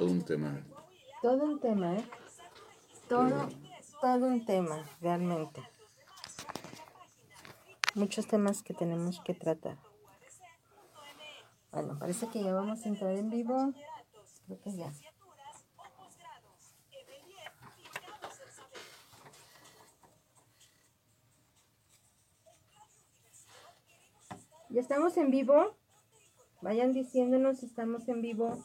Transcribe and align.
Todo 0.00 0.12
un 0.12 0.24
tema. 0.24 0.66
Todo 1.20 1.44
un 1.44 1.60
tema, 1.60 1.94
¿eh? 1.94 2.04
Todo, 3.06 3.50
todo 4.00 4.26
un 4.28 4.46
tema, 4.46 4.82
realmente. 5.02 5.62
Muchos 7.94 8.26
temas 8.26 8.62
que 8.62 8.72
tenemos 8.72 9.20
que 9.20 9.34
tratar. 9.34 9.76
Bueno, 11.70 11.98
parece 11.98 12.28
que 12.28 12.42
ya 12.42 12.54
vamos 12.54 12.86
a 12.86 12.88
entrar 12.88 13.10
en 13.10 13.28
vivo. 13.28 13.74
Creo 14.46 14.60
que 14.62 14.74
ya. 14.74 14.90
Ya 24.70 24.80
estamos 24.80 25.14
en 25.18 25.30
vivo. 25.30 25.76
Vayan 26.62 26.94
diciéndonos 26.94 27.58
si 27.58 27.66
estamos 27.66 28.08
en 28.08 28.22
vivo. 28.22 28.64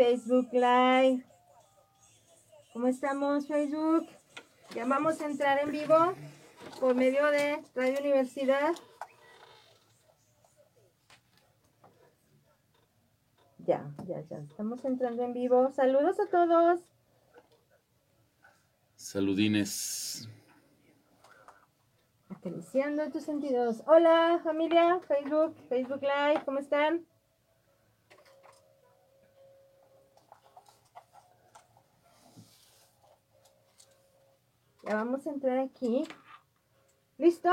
Facebook 0.00 0.48
Live. 0.50 1.26
¿Cómo 2.72 2.86
estamos, 2.86 3.46
Facebook? 3.46 4.06
Ya 4.74 4.86
vamos 4.86 5.20
a 5.20 5.26
entrar 5.26 5.58
en 5.58 5.70
vivo 5.70 6.14
por 6.80 6.94
medio 6.94 7.26
de 7.26 7.62
Radio 7.74 8.00
Universidad. 8.00 8.72
Ya, 13.58 13.94
ya, 14.06 14.22
ya. 14.22 14.38
Estamos 14.38 14.82
entrando 14.86 15.22
en 15.22 15.34
vivo. 15.34 15.70
Saludos 15.70 16.18
a 16.18 16.30
todos. 16.30 16.80
Saludines. 18.96 20.30
Acariciando 22.30 23.10
tus 23.10 23.24
sentidos. 23.24 23.82
Hola, 23.86 24.40
familia, 24.42 24.98
Facebook, 25.00 25.54
Facebook 25.68 26.00
Live, 26.00 26.42
¿cómo 26.46 26.58
están? 26.58 27.04
Vamos 34.92 35.24
a 35.26 35.30
entrar 35.30 35.58
aquí. 35.58 36.02
¿Listo? 37.16 37.48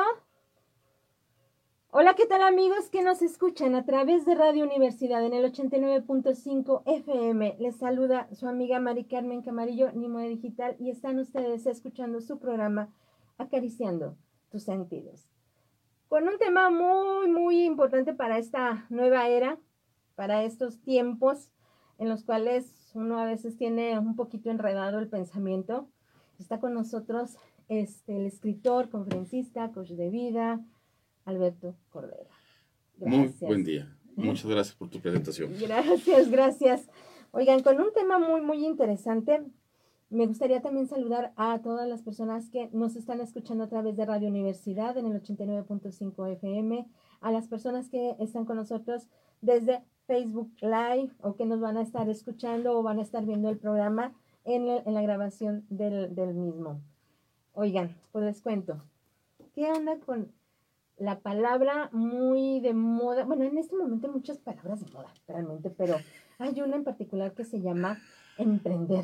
Hola, 1.92 2.16
¿qué 2.16 2.26
tal 2.26 2.42
amigos 2.42 2.90
que 2.90 3.04
nos 3.04 3.22
escuchan 3.22 3.76
a 3.76 3.86
través 3.86 4.26
de 4.26 4.34
Radio 4.34 4.64
Universidad 4.66 5.24
en 5.24 5.34
el 5.34 5.46
89.5 5.52 6.82
FM? 6.86 7.58
Les 7.60 7.76
saluda 7.76 8.28
su 8.34 8.48
amiga 8.48 8.80
Mari 8.80 9.04
Carmen 9.04 9.44
Camarillo, 9.44 9.92
Nimo 9.92 10.20
Digital, 10.20 10.76
y 10.80 10.90
están 10.90 11.20
ustedes 11.20 11.68
escuchando 11.68 12.22
su 12.22 12.40
programa 12.40 12.92
Acariciando 13.38 14.18
tus 14.50 14.64
sentidos. 14.64 15.30
Con 16.08 16.28
un 16.28 16.40
tema 16.40 16.72
muy, 16.72 17.30
muy 17.30 17.66
importante 17.66 18.16
para 18.16 18.40
esta 18.40 18.88
nueva 18.90 19.28
era, 19.28 19.60
para 20.16 20.44
estos 20.44 20.82
tiempos 20.82 21.52
en 22.00 22.10
los 22.10 22.24
cuales 22.24 22.92
uno 22.96 23.20
a 23.20 23.26
veces 23.26 23.58
tiene 23.58 24.00
un 24.00 24.16
poquito 24.16 24.50
enredado 24.50 24.98
el 24.98 25.08
pensamiento. 25.08 25.88
Está 26.40 26.60
con 26.60 26.74
nosotros 26.74 27.36
este, 27.68 28.18
el 28.18 28.26
escritor, 28.26 28.90
conferencista, 28.90 29.72
coach 29.72 29.90
de 29.90 30.10
vida, 30.10 30.64
Alberto 31.26 31.76
Cordero. 31.90 32.30
Muy 32.98 33.34
buen 33.40 33.64
día. 33.64 33.94
Muchas 34.16 34.50
gracias 34.50 34.76
por 34.76 34.90
tu 34.90 35.00
presentación. 35.00 35.54
Gracias, 35.60 36.30
gracias. 36.30 36.90
Oigan, 37.32 37.62
con 37.62 37.80
un 37.80 37.94
tema 37.94 38.18
muy, 38.18 38.42
muy 38.42 38.66
interesante, 38.66 39.44
me 40.10 40.26
gustaría 40.26 40.62
también 40.62 40.88
saludar 40.88 41.34
a 41.36 41.60
todas 41.62 41.88
las 41.88 42.02
personas 42.02 42.50
que 42.50 42.70
nos 42.72 42.96
están 42.96 43.20
escuchando 43.20 43.66
a 43.66 43.70
través 43.70 43.98
de 43.98 44.06
Radio 44.06 44.30
Universidad 44.30 44.98
en 44.98 45.08
el 45.08 45.22
89.5 45.22 46.32
FM, 46.32 46.88
a 47.20 47.32
las 47.32 47.48
personas 47.48 47.90
que 47.90 48.16
están 48.20 48.46
con 48.46 48.56
nosotros 48.56 49.08
desde 49.42 49.84
Facebook 50.08 50.52
Live 50.62 51.12
o 51.20 51.36
que 51.36 51.46
nos 51.46 51.60
van 51.60 51.78
a 51.78 51.82
estar 51.82 52.10
escuchando 52.10 52.80
o 52.80 52.84
van 52.84 53.00
a 53.00 53.04
estar 53.04 53.26
viendo 53.26 53.50
el 53.50 53.58
programa 53.58 54.14
en, 54.48 54.66
la 54.66 55.02
grabación 55.02 55.66
del, 55.70 56.34
mismo. 56.34 56.82
Oigan, 57.54 57.96
pues 58.12 58.24
les 58.24 58.42
cuento, 58.42 58.82
¿qué 59.54 59.70
onda 59.70 60.00
con 60.00 60.32
la 60.98 61.20
palabra 61.20 61.90
muy 61.92 62.62
de 62.62 62.74
moda? 62.74 63.26
Bueno, 63.26 63.44
en 63.44 63.58
este 63.58 63.76
momento 63.76 64.08
hay 64.08 64.14
muchas 64.14 64.38
palabras 64.38 64.80
de 64.80 64.92
moda, 64.92 65.14
realmente, 65.28 65.70
pero 65.70 65.98
hay 66.40 66.62
una 66.62 66.78
en 66.78 66.86
particular 66.86 67.34
que 67.34 67.44
se 67.44 67.60
llama 67.60 68.00
emprender. 68.38 69.04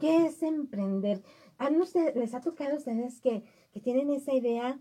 ¿Qué 0.00 0.26
es 0.26 0.40
emprender? 0.42 1.20
¿A 1.58 1.70
no 1.70 1.84
les 2.14 2.34
ha 2.34 2.40
tocado 2.40 2.74
a 2.74 2.76
ustedes 2.76 3.20
que, 3.20 3.42
que 3.72 3.80
tienen 3.80 4.10
esa 4.10 4.34
idea, 4.34 4.78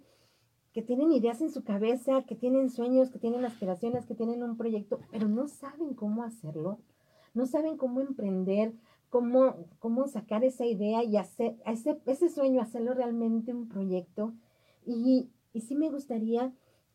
que 0.72 0.84
tienen 0.84 1.11
ideas 1.11 1.41
en 1.41 1.51
su 1.51 1.63
cabeza, 1.63 2.23
que 2.23 2.35
tienen 2.35 2.69
sueños, 2.69 3.09
que 3.09 3.19
tienen 3.19 3.44
aspiraciones, 3.44 4.05
que 4.05 4.16
tienen 4.16 4.44
un 4.44 4.55
proyecto, 4.55 5.00
pero 5.11 5.28
no 5.28 5.47
saben 5.47 5.95
cómo 5.95 6.23
hacerlo? 6.23 6.78
No 7.34 7.47
saben 7.47 7.78
cómo 7.78 8.01
emprender, 8.01 8.73
cómo, 9.13 9.68
cómo 9.78 10.07
sacar 10.07 10.44
esa 10.44 10.66
idea 10.66 11.03
y 11.03 11.18
hacer 11.18 11.56
ese, 11.68 12.01
ese 12.07 12.29
sueño, 12.29 12.63
hacerlo 12.63 12.96
realmente 12.96 13.53
un 13.53 13.69
proyecto. 13.69 14.34
Y, 14.88 15.29
y 15.53 15.62
sí 15.62 15.75
me 15.75 15.91
gustaría 15.91 16.51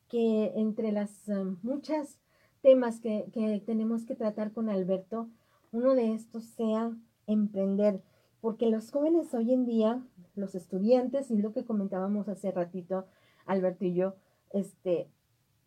que 0.09 0.53
entre 0.57 0.91
las 0.91 1.29
um, 1.29 1.59
muchas 1.63 2.19
temas 2.61 2.99
que, 2.99 3.31
que 3.33 3.63
tenemos 3.65 4.05
que 4.05 4.17
tratar 4.17 4.53
con 4.53 4.69
Alberto, 4.69 5.29
uno 5.71 5.95
de 5.95 6.13
estos 6.13 6.43
sea 6.43 6.91
emprender 7.29 8.03
porque 8.41 8.67
los 8.67 8.91
jóvenes 8.91 9.33
hoy 9.33 9.53
en 9.53 9.65
día, 9.65 10.03
los 10.35 10.57
estudiantes, 10.57 11.31
y 11.31 11.37
lo 11.37 11.53
que 11.53 11.65
comentábamos 11.65 12.29
hace 12.29 12.51
ratito, 12.51 13.07
Alberto 13.47 13.85
y 13.85 13.95
yo, 13.95 14.17
este, 14.51 15.09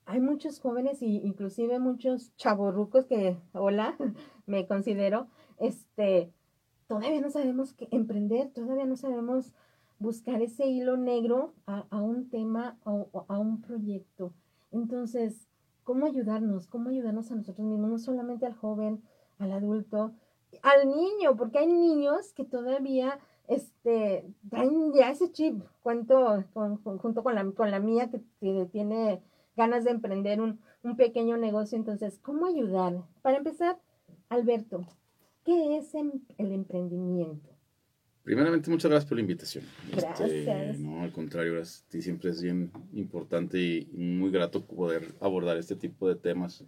hay 0.05 0.19
muchos 0.19 0.59
jóvenes 0.59 1.01
y 1.01 1.17
inclusive 1.19 1.79
muchos 1.79 2.35
chavorrucos 2.35 3.05
que, 3.05 3.37
hola, 3.53 3.95
me 4.45 4.67
considero, 4.67 5.27
este, 5.59 6.33
todavía 6.91 7.21
no 7.21 7.29
sabemos 7.29 7.71
qué 7.71 7.87
emprender, 7.91 8.49
todavía 8.49 8.83
no 8.83 8.97
sabemos 8.97 9.53
buscar 9.99 10.41
ese 10.41 10.67
hilo 10.67 10.97
negro 10.97 11.53
a, 11.65 11.85
un 12.01 12.29
tema 12.29 12.77
o 12.83 13.25
a 13.29 13.39
un 13.39 13.61
proyecto. 13.61 14.33
Entonces, 14.73 15.47
¿cómo 15.85 16.05
ayudarnos? 16.05 16.67
¿Cómo 16.67 16.89
ayudarnos 16.89 17.31
a 17.31 17.35
nosotros 17.35 17.65
mismos? 17.65 17.89
No 17.91 17.97
solamente 17.97 18.45
al 18.45 18.55
joven, 18.55 19.01
al 19.39 19.53
adulto, 19.53 20.11
al 20.63 20.89
niño, 20.89 21.37
porque 21.37 21.59
hay 21.59 21.67
niños 21.67 22.33
que 22.33 22.43
todavía 22.43 23.19
este, 23.47 24.25
traen 24.49 24.91
ya 24.91 25.11
ese 25.11 25.31
chip, 25.31 25.63
cuento 25.83 26.43
junto 26.53 27.23
con 27.23 27.35
la, 27.35 27.49
con 27.51 27.71
la 27.71 27.79
mía 27.79 28.11
que, 28.11 28.65
tiene 28.65 29.23
ganas 29.55 29.85
de 29.85 29.91
emprender 29.91 30.41
un, 30.41 30.59
pequeño 30.97 31.37
negocio. 31.37 31.77
Entonces, 31.77 32.19
¿cómo 32.19 32.47
ayudar? 32.47 33.01
Para 33.21 33.37
empezar, 33.37 33.79
Alberto, 34.27 34.85
¿qué 35.45 35.77
es 35.77 35.93
em, 35.95 36.11
el 36.37 36.51
emprendimiento? 36.51 37.49
Primeramente, 38.23 38.69
muchas 38.69 38.91
gracias 38.91 39.09
por 39.09 39.17
la 39.17 39.21
invitación. 39.21 39.63
Este, 39.91 40.43
gracias. 40.43 40.79
no, 40.79 41.01
al 41.01 41.11
contrario, 41.11 41.63
siempre 41.65 42.29
es 42.29 42.41
bien 42.41 42.71
importante 42.93 43.59
y 43.59 43.89
muy 43.93 44.29
grato 44.29 44.63
poder 44.63 45.15
abordar 45.19 45.57
este 45.57 45.75
tipo 45.75 46.07
de 46.07 46.15
temas 46.15 46.63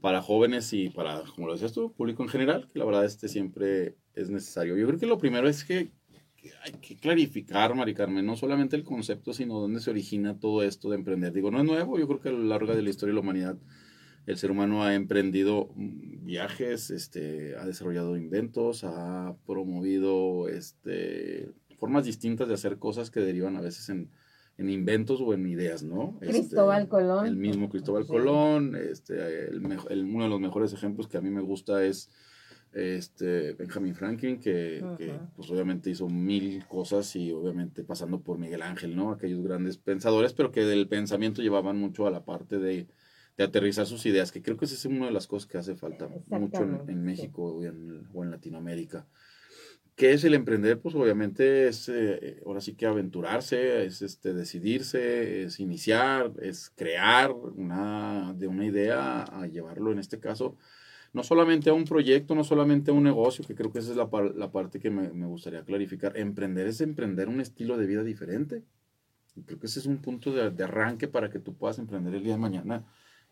para 0.00 0.22
jóvenes 0.22 0.72
y 0.72 0.88
para, 0.88 1.22
como 1.34 1.46
lo 1.46 1.52
decías 1.52 1.72
tú, 1.72 1.92
público 1.92 2.22
en 2.22 2.28
general, 2.30 2.68
que 2.72 2.78
la 2.78 2.84
verdad 2.86 3.04
este 3.04 3.28
siempre 3.28 3.96
es 4.14 4.30
necesario. 4.30 4.76
Yo 4.76 4.86
creo 4.86 4.98
que 4.98 5.06
lo 5.06 5.18
primero 5.18 5.48
es 5.48 5.64
que, 5.64 5.90
hay 6.64 6.72
que 6.80 6.96
clarificar, 6.96 7.74
Mari 7.74 7.94
Carmen, 7.94 8.24
no 8.24 8.36
solamente 8.36 8.76
el 8.76 8.84
concepto, 8.84 9.34
sino 9.34 9.60
dónde 9.60 9.80
se 9.80 9.90
origina 9.90 10.38
todo 10.38 10.62
esto 10.62 10.88
de 10.88 10.96
emprender. 10.96 11.32
Digo, 11.32 11.50
no 11.50 11.58
es 11.58 11.64
nuevo, 11.64 11.98
yo 11.98 12.06
creo 12.06 12.20
que 12.20 12.28
a 12.28 12.32
lo 12.32 12.44
largo 12.44 12.74
de 12.74 12.80
la 12.80 12.90
historia 12.90 13.10
de 13.10 13.14
la 13.16 13.20
humanidad 13.20 13.58
el 14.28 14.36
ser 14.36 14.50
humano 14.50 14.84
ha 14.84 14.94
emprendido 14.94 15.70
viajes, 15.74 16.90
este, 16.90 17.56
ha 17.56 17.64
desarrollado 17.64 18.14
inventos, 18.14 18.84
ha 18.84 19.34
promovido 19.46 20.48
este, 20.48 21.50
formas 21.78 22.04
distintas 22.04 22.46
de 22.46 22.52
hacer 22.52 22.76
cosas 22.76 23.10
que 23.10 23.20
derivan 23.20 23.56
a 23.56 23.62
veces 23.62 23.88
en, 23.88 24.10
en 24.58 24.68
inventos 24.68 25.22
o 25.22 25.32
en 25.32 25.46
ideas, 25.46 25.82
¿no? 25.82 26.18
Este, 26.20 26.40
Cristóbal 26.40 26.88
Colón. 26.88 27.26
El 27.26 27.36
mismo 27.36 27.70
Cristóbal 27.70 28.06
Colón, 28.06 28.76
este, 28.76 29.48
el, 29.48 29.64
uno 30.04 30.24
de 30.24 30.28
los 30.28 30.40
mejores 30.40 30.74
ejemplos 30.74 31.08
que 31.08 31.16
a 31.16 31.22
mí 31.22 31.30
me 31.30 31.40
gusta 31.40 31.82
es 31.82 32.10
este 32.74 33.54
Benjamin 33.54 33.94
Franklin, 33.94 34.38
que, 34.38 34.84
pues 35.36 35.50
obviamente 35.50 35.88
hizo 35.88 36.06
mil 36.06 36.66
cosas 36.66 37.16
y 37.16 37.32
obviamente 37.32 37.82
pasando 37.82 38.20
por 38.20 38.36
Miguel 38.36 38.60
Ángel, 38.60 38.94
¿no? 38.94 39.10
Aquellos 39.10 39.42
grandes 39.42 39.78
pensadores, 39.78 40.34
pero 40.34 40.52
que 40.52 40.66
del 40.66 40.86
pensamiento 40.86 41.40
llevaban 41.40 41.78
mucho 41.78 42.06
a 42.06 42.10
la 42.10 42.26
parte 42.26 42.58
de, 42.58 42.88
de 43.38 43.44
aterrizar 43.44 43.86
sus 43.86 44.04
ideas, 44.04 44.32
que 44.32 44.42
creo 44.42 44.56
que 44.56 44.64
esa 44.64 44.74
es 44.74 44.84
una 44.84 45.06
de 45.06 45.12
las 45.12 45.28
cosas 45.28 45.48
que 45.48 45.58
hace 45.58 45.76
falta 45.76 46.08
mucho 46.26 46.62
en, 46.88 47.04
México 47.04 47.44
o, 47.44 47.64
en, 47.64 48.08
o 48.12 48.24
en 48.24 48.32
Latinoamérica. 48.32 49.06
¿Qué 49.94 50.12
es 50.12 50.24
el 50.24 50.34
emprender? 50.34 50.80
Pues 50.80 50.96
obviamente 50.96 51.68
es, 51.68 51.88
eh, 51.88 52.40
ahora 52.44 52.60
sí 52.60 52.74
que 52.74 52.86
aventurarse, 52.86 53.86
es 53.86 54.02
este, 54.02 54.34
decidirse, 54.34 55.44
es 55.44 55.60
iniciar, 55.60 56.32
es 56.42 56.70
crear 56.74 57.30
una, 57.30 58.34
de 58.34 58.48
una 58.48 58.66
idea 58.66 59.22
a 59.22 59.46
llevarlo 59.46 59.92
en 59.92 60.00
este 60.00 60.18
caso, 60.18 60.56
no 61.12 61.22
solamente 61.22 61.70
a 61.70 61.74
un 61.74 61.84
proyecto, 61.84 62.34
no 62.34 62.42
solamente 62.42 62.90
a 62.90 62.94
un 62.94 63.04
negocio, 63.04 63.44
que 63.44 63.54
creo 63.54 63.72
que 63.72 63.78
esa 63.78 63.92
es 63.92 63.96
la, 63.96 64.08
la 64.34 64.50
parte 64.50 64.80
que 64.80 64.90
me, 64.90 65.10
me, 65.10 65.26
gustaría 65.26 65.64
clarificar. 65.64 66.16
Emprender 66.16 66.66
es 66.66 66.80
emprender 66.80 67.28
un 67.28 67.40
estilo 67.40 67.76
de 67.76 67.86
vida 67.86 68.02
diferente. 68.02 68.64
Y 69.36 69.42
creo 69.42 69.60
que 69.60 69.66
ese 69.66 69.78
es 69.78 69.86
un 69.86 69.98
punto 69.98 70.32
de, 70.32 70.50
de 70.50 70.64
arranque 70.64 71.06
para 71.06 71.30
que 71.30 71.38
tú 71.38 71.54
puedas 71.54 71.78
emprender 71.78 72.14
el 72.14 72.24
día 72.24 72.32
de 72.32 72.38
mañana 72.38 72.84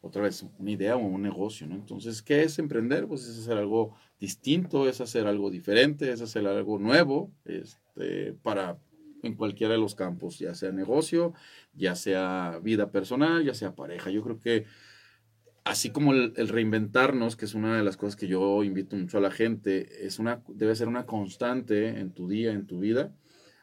otra 0.07 0.23
vez, 0.23 0.45
una 0.59 0.71
idea 0.71 0.97
o 0.97 1.01
un 1.01 1.23
negocio, 1.23 1.67
¿no? 1.67 1.75
Entonces, 1.75 2.23
¿qué 2.23 2.43
es 2.43 2.59
emprender? 2.59 3.07
Pues 3.07 3.27
es 3.27 3.39
hacer 3.39 3.59
algo 3.59 3.95
distinto, 4.19 4.89
es 4.89 5.01
hacer 5.01 5.27
algo 5.27 5.51
diferente, 5.51 6.11
es 6.11 6.21
hacer 6.21 6.47
algo 6.47 6.79
nuevo, 6.79 7.31
este, 7.45 8.33
para 8.43 8.79
en 9.23 9.35
cualquiera 9.35 9.75
de 9.75 9.81
los 9.81 9.95
campos, 9.95 10.39
ya 10.39 10.55
sea 10.55 10.73
negocio, 10.73 11.35
ya 11.75 11.95
sea 11.95 12.61
vida 12.63 12.91
personal, 12.91 13.45
ya 13.45 13.55
sea 13.55 13.75
pareja. 13.75 14.11
Yo 14.11 14.23
creo 14.23 14.39
que 14.39 14.67
así 15.67 15.91
como 15.91 16.13
el, 16.13 16.49
reinventarnos, 16.49 17.37
que 17.37 17.45
es 17.45 17.55
una 17.55 17.77
de 17.77 17.83
las 17.83 17.97
cosas 17.97 18.17
que 18.17 18.29
yo 18.29 18.63
invito 18.63 18.97
mucho 18.97 19.19
a 19.19 19.21
la 19.21 19.33
gente, 19.33 20.07
es 20.07 20.19
una, 20.19 20.43
debe 20.49 20.77
ser 20.77 20.89
una 20.89 21.07
constante 21.07 21.89
en 22.01 22.13
tu 22.13 22.29
día, 22.29 22.53
en 22.53 22.67
tu 22.67 22.79
vida. 22.79 23.13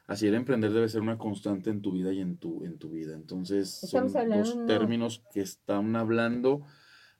Así 0.05 0.27
el 0.27 0.35
emprender 0.35 0.71
debe 0.71 0.89
ser 0.89 1.01
una 1.01 1.17
constante 1.17 1.69
en 1.69 1.81
tu 1.81 1.91
vida 1.91 2.11
y 2.11 2.19
en 2.19 2.37
tu, 2.37 2.65
en 2.65 2.77
tu 2.77 2.89
vida. 2.89 3.15
Entonces, 3.15 3.69
son 3.69 4.11
dos 4.11 4.65
términos 4.65 5.23
que 5.33 5.41
están 5.41 5.95
hablando 5.95 6.63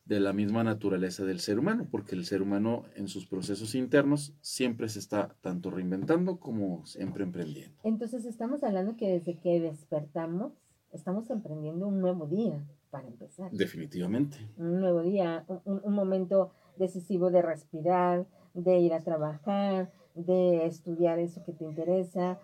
de 0.06 0.20
la 0.20 0.34
misma 0.34 0.64
naturaleza 0.64 1.24
del 1.24 1.40
ser 1.40 1.60
humano, 1.60 1.88
porque 1.90 2.16
el 2.16 2.26
ser 2.26 2.42
humano 2.42 2.84
en 2.96 3.08
sus 3.08 3.26
procesos 3.26 3.74
internos 3.74 4.34
siempre 4.42 4.90
se 4.90 5.00
está 5.00 5.36
tanto 5.42 5.72
reinventando 5.72 6.40
como 6.40 6.86
siempre 6.86 7.24
emprendiendo. 7.24 7.78
Entonces 7.84 8.26
estamos 8.26 8.64
hablando 8.64 8.98
que 8.98 9.08
desde 9.08 9.40
que 9.40 9.62
despertamos 9.62 10.52
estamos 10.92 11.30
emprendiendo 11.30 11.88
un 11.88 12.02
nuevo 12.02 12.28
día 12.28 12.64
para 12.90 13.08
empezar. 13.08 13.52
Definitivamente. 13.52 14.38
Un 14.58 14.80
nuevo 14.80 15.02
día, 15.02 15.46
un, 15.66 15.94
momento 15.94 16.52
decisivo 16.78 17.32
de 17.32 17.42
respirar, 17.42 18.28
de 18.54 18.80
ir 18.80 18.94
a 18.94 19.02
trabajar, 19.02 19.92
de 20.16 20.66
estudiar 20.66 21.20
eso 21.20 21.44
que 21.44 21.54
te 21.54 21.64
interesa. 21.64 22.40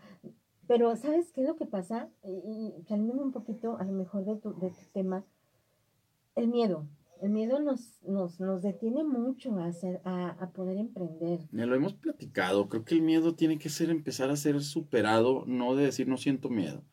Pero 0.68 0.96
¿sabes 0.96 1.32
qué 1.32 1.42
es 1.42 1.48
lo 1.48 1.56
que 1.56 1.66
pasa? 1.66 2.10
Y, 2.24 2.74
saliéndome 2.88 3.24
un 3.24 3.32
poquito 3.32 3.78
a 3.78 3.84
lo 3.84 3.92
mejor 3.92 4.26
de 4.26 4.36
tu, 4.36 4.58
de 4.60 4.70
tu 4.70 4.86
tema, 4.94 5.26
el 6.36 6.48
miedo 6.48 6.86
el 7.22 7.32
miedo 7.32 7.60
nos, 7.60 8.02
nos, 8.04 8.40
nos 8.40 8.62
detiene 8.62 9.04
mucho 9.04 9.58
a, 9.60 9.66
hacer, 9.66 10.02
a, 10.06 10.30
a, 10.30 10.52
poder 10.52 10.78
emprender. 10.78 11.40
Ya 11.52 11.66
lo 11.66 11.76
hemos 11.76 11.94
platicado. 11.94 12.70
Creo 12.70 12.86
que 12.86 12.96
el 12.96 13.02
miedo 13.02 13.36
tiene 13.36 13.58
que 13.58 13.70
ser 13.70 13.90
empezar 13.90 14.30
a 14.30 14.36
ser 14.36 14.62
superado, 14.62 15.44
no 15.46 15.76
de 15.76 15.86
decir 15.86 16.08
no 16.08 16.18
siento 16.18 16.50
miedo. 16.50 16.84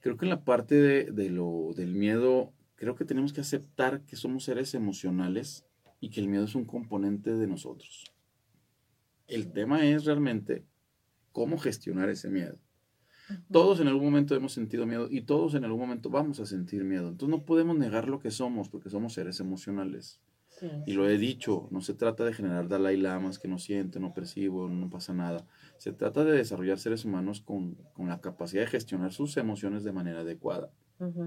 Creo 0.00 0.16
que 0.16 0.24
en 0.24 0.30
la 0.30 0.44
parte 0.44 0.74
de, 0.74 1.04
de 1.12 1.30
lo, 1.30 1.72
del 1.74 1.94
miedo, 1.94 2.52
creo 2.74 2.96
que 2.96 3.04
tenemos 3.04 3.32
que 3.32 3.40
aceptar 3.40 4.02
que 4.02 4.16
somos 4.16 4.44
seres 4.44 4.74
emocionales 4.74 5.64
y 6.00 6.10
que 6.10 6.20
el 6.20 6.28
miedo 6.28 6.44
es 6.44 6.54
un 6.54 6.64
componente 6.64 7.34
de 7.34 7.46
nosotros. 7.46 8.12
El 9.26 9.52
tema 9.52 9.84
es 9.84 10.04
realmente 10.04 10.64
cómo 11.32 11.58
gestionar 11.58 12.08
ese 12.08 12.28
miedo. 12.28 12.58
Todos 13.50 13.80
en 13.80 13.88
algún 13.88 14.04
momento 14.04 14.34
hemos 14.34 14.52
sentido 14.52 14.86
miedo 14.86 15.08
y 15.10 15.22
todos 15.22 15.54
en 15.54 15.64
algún 15.64 15.80
momento 15.80 16.10
vamos 16.10 16.38
a 16.38 16.46
sentir 16.46 16.84
miedo. 16.84 17.08
Entonces 17.08 17.36
no 17.36 17.44
podemos 17.44 17.76
negar 17.76 18.08
lo 18.08 18.20
que 18.20 18.30
somos 18.30 18.68
porque 18.68 18.88
somos 18.88 19.14
seres 19.14 19.40
emocionales. 19.40 20.20
Y 20.86 20.94
lo 20.94 21.08
he 21.08 21.18
dicho, 21.18 21.68
no 21.70 21.82
se 21.82 21.92
trata 21.92 22.24
de 22.24 22.32
generar 22.32 22.68
Dalai 22.68 22.96
Lamas 22.96 23.38
que 23.38 23.48
no 23.48 23.58
siente, 23.58 24.00
no 24.00 24.14
percibo, 24.14 24.68
no 24.68 24.88
pasa 24.88 25.12
nada. 25.12 25.46
Se 25.76 25.92
trata 25.92 26.24
de 26.24 26.32
desarrollar 26.32 26.78
seres 26.78 27.04
humanos 27.04 27.42
con, 27.42 27.76
la 27.98 28.20
capacidad 28.20 28.62
de 28.62 28.68
gestionar 28.68 29.12
sus 29.12 29.36
emociones 29.36 29.84
de 29.84 29.92
manera 29.92 30.20
adecuada. 30.20 30.70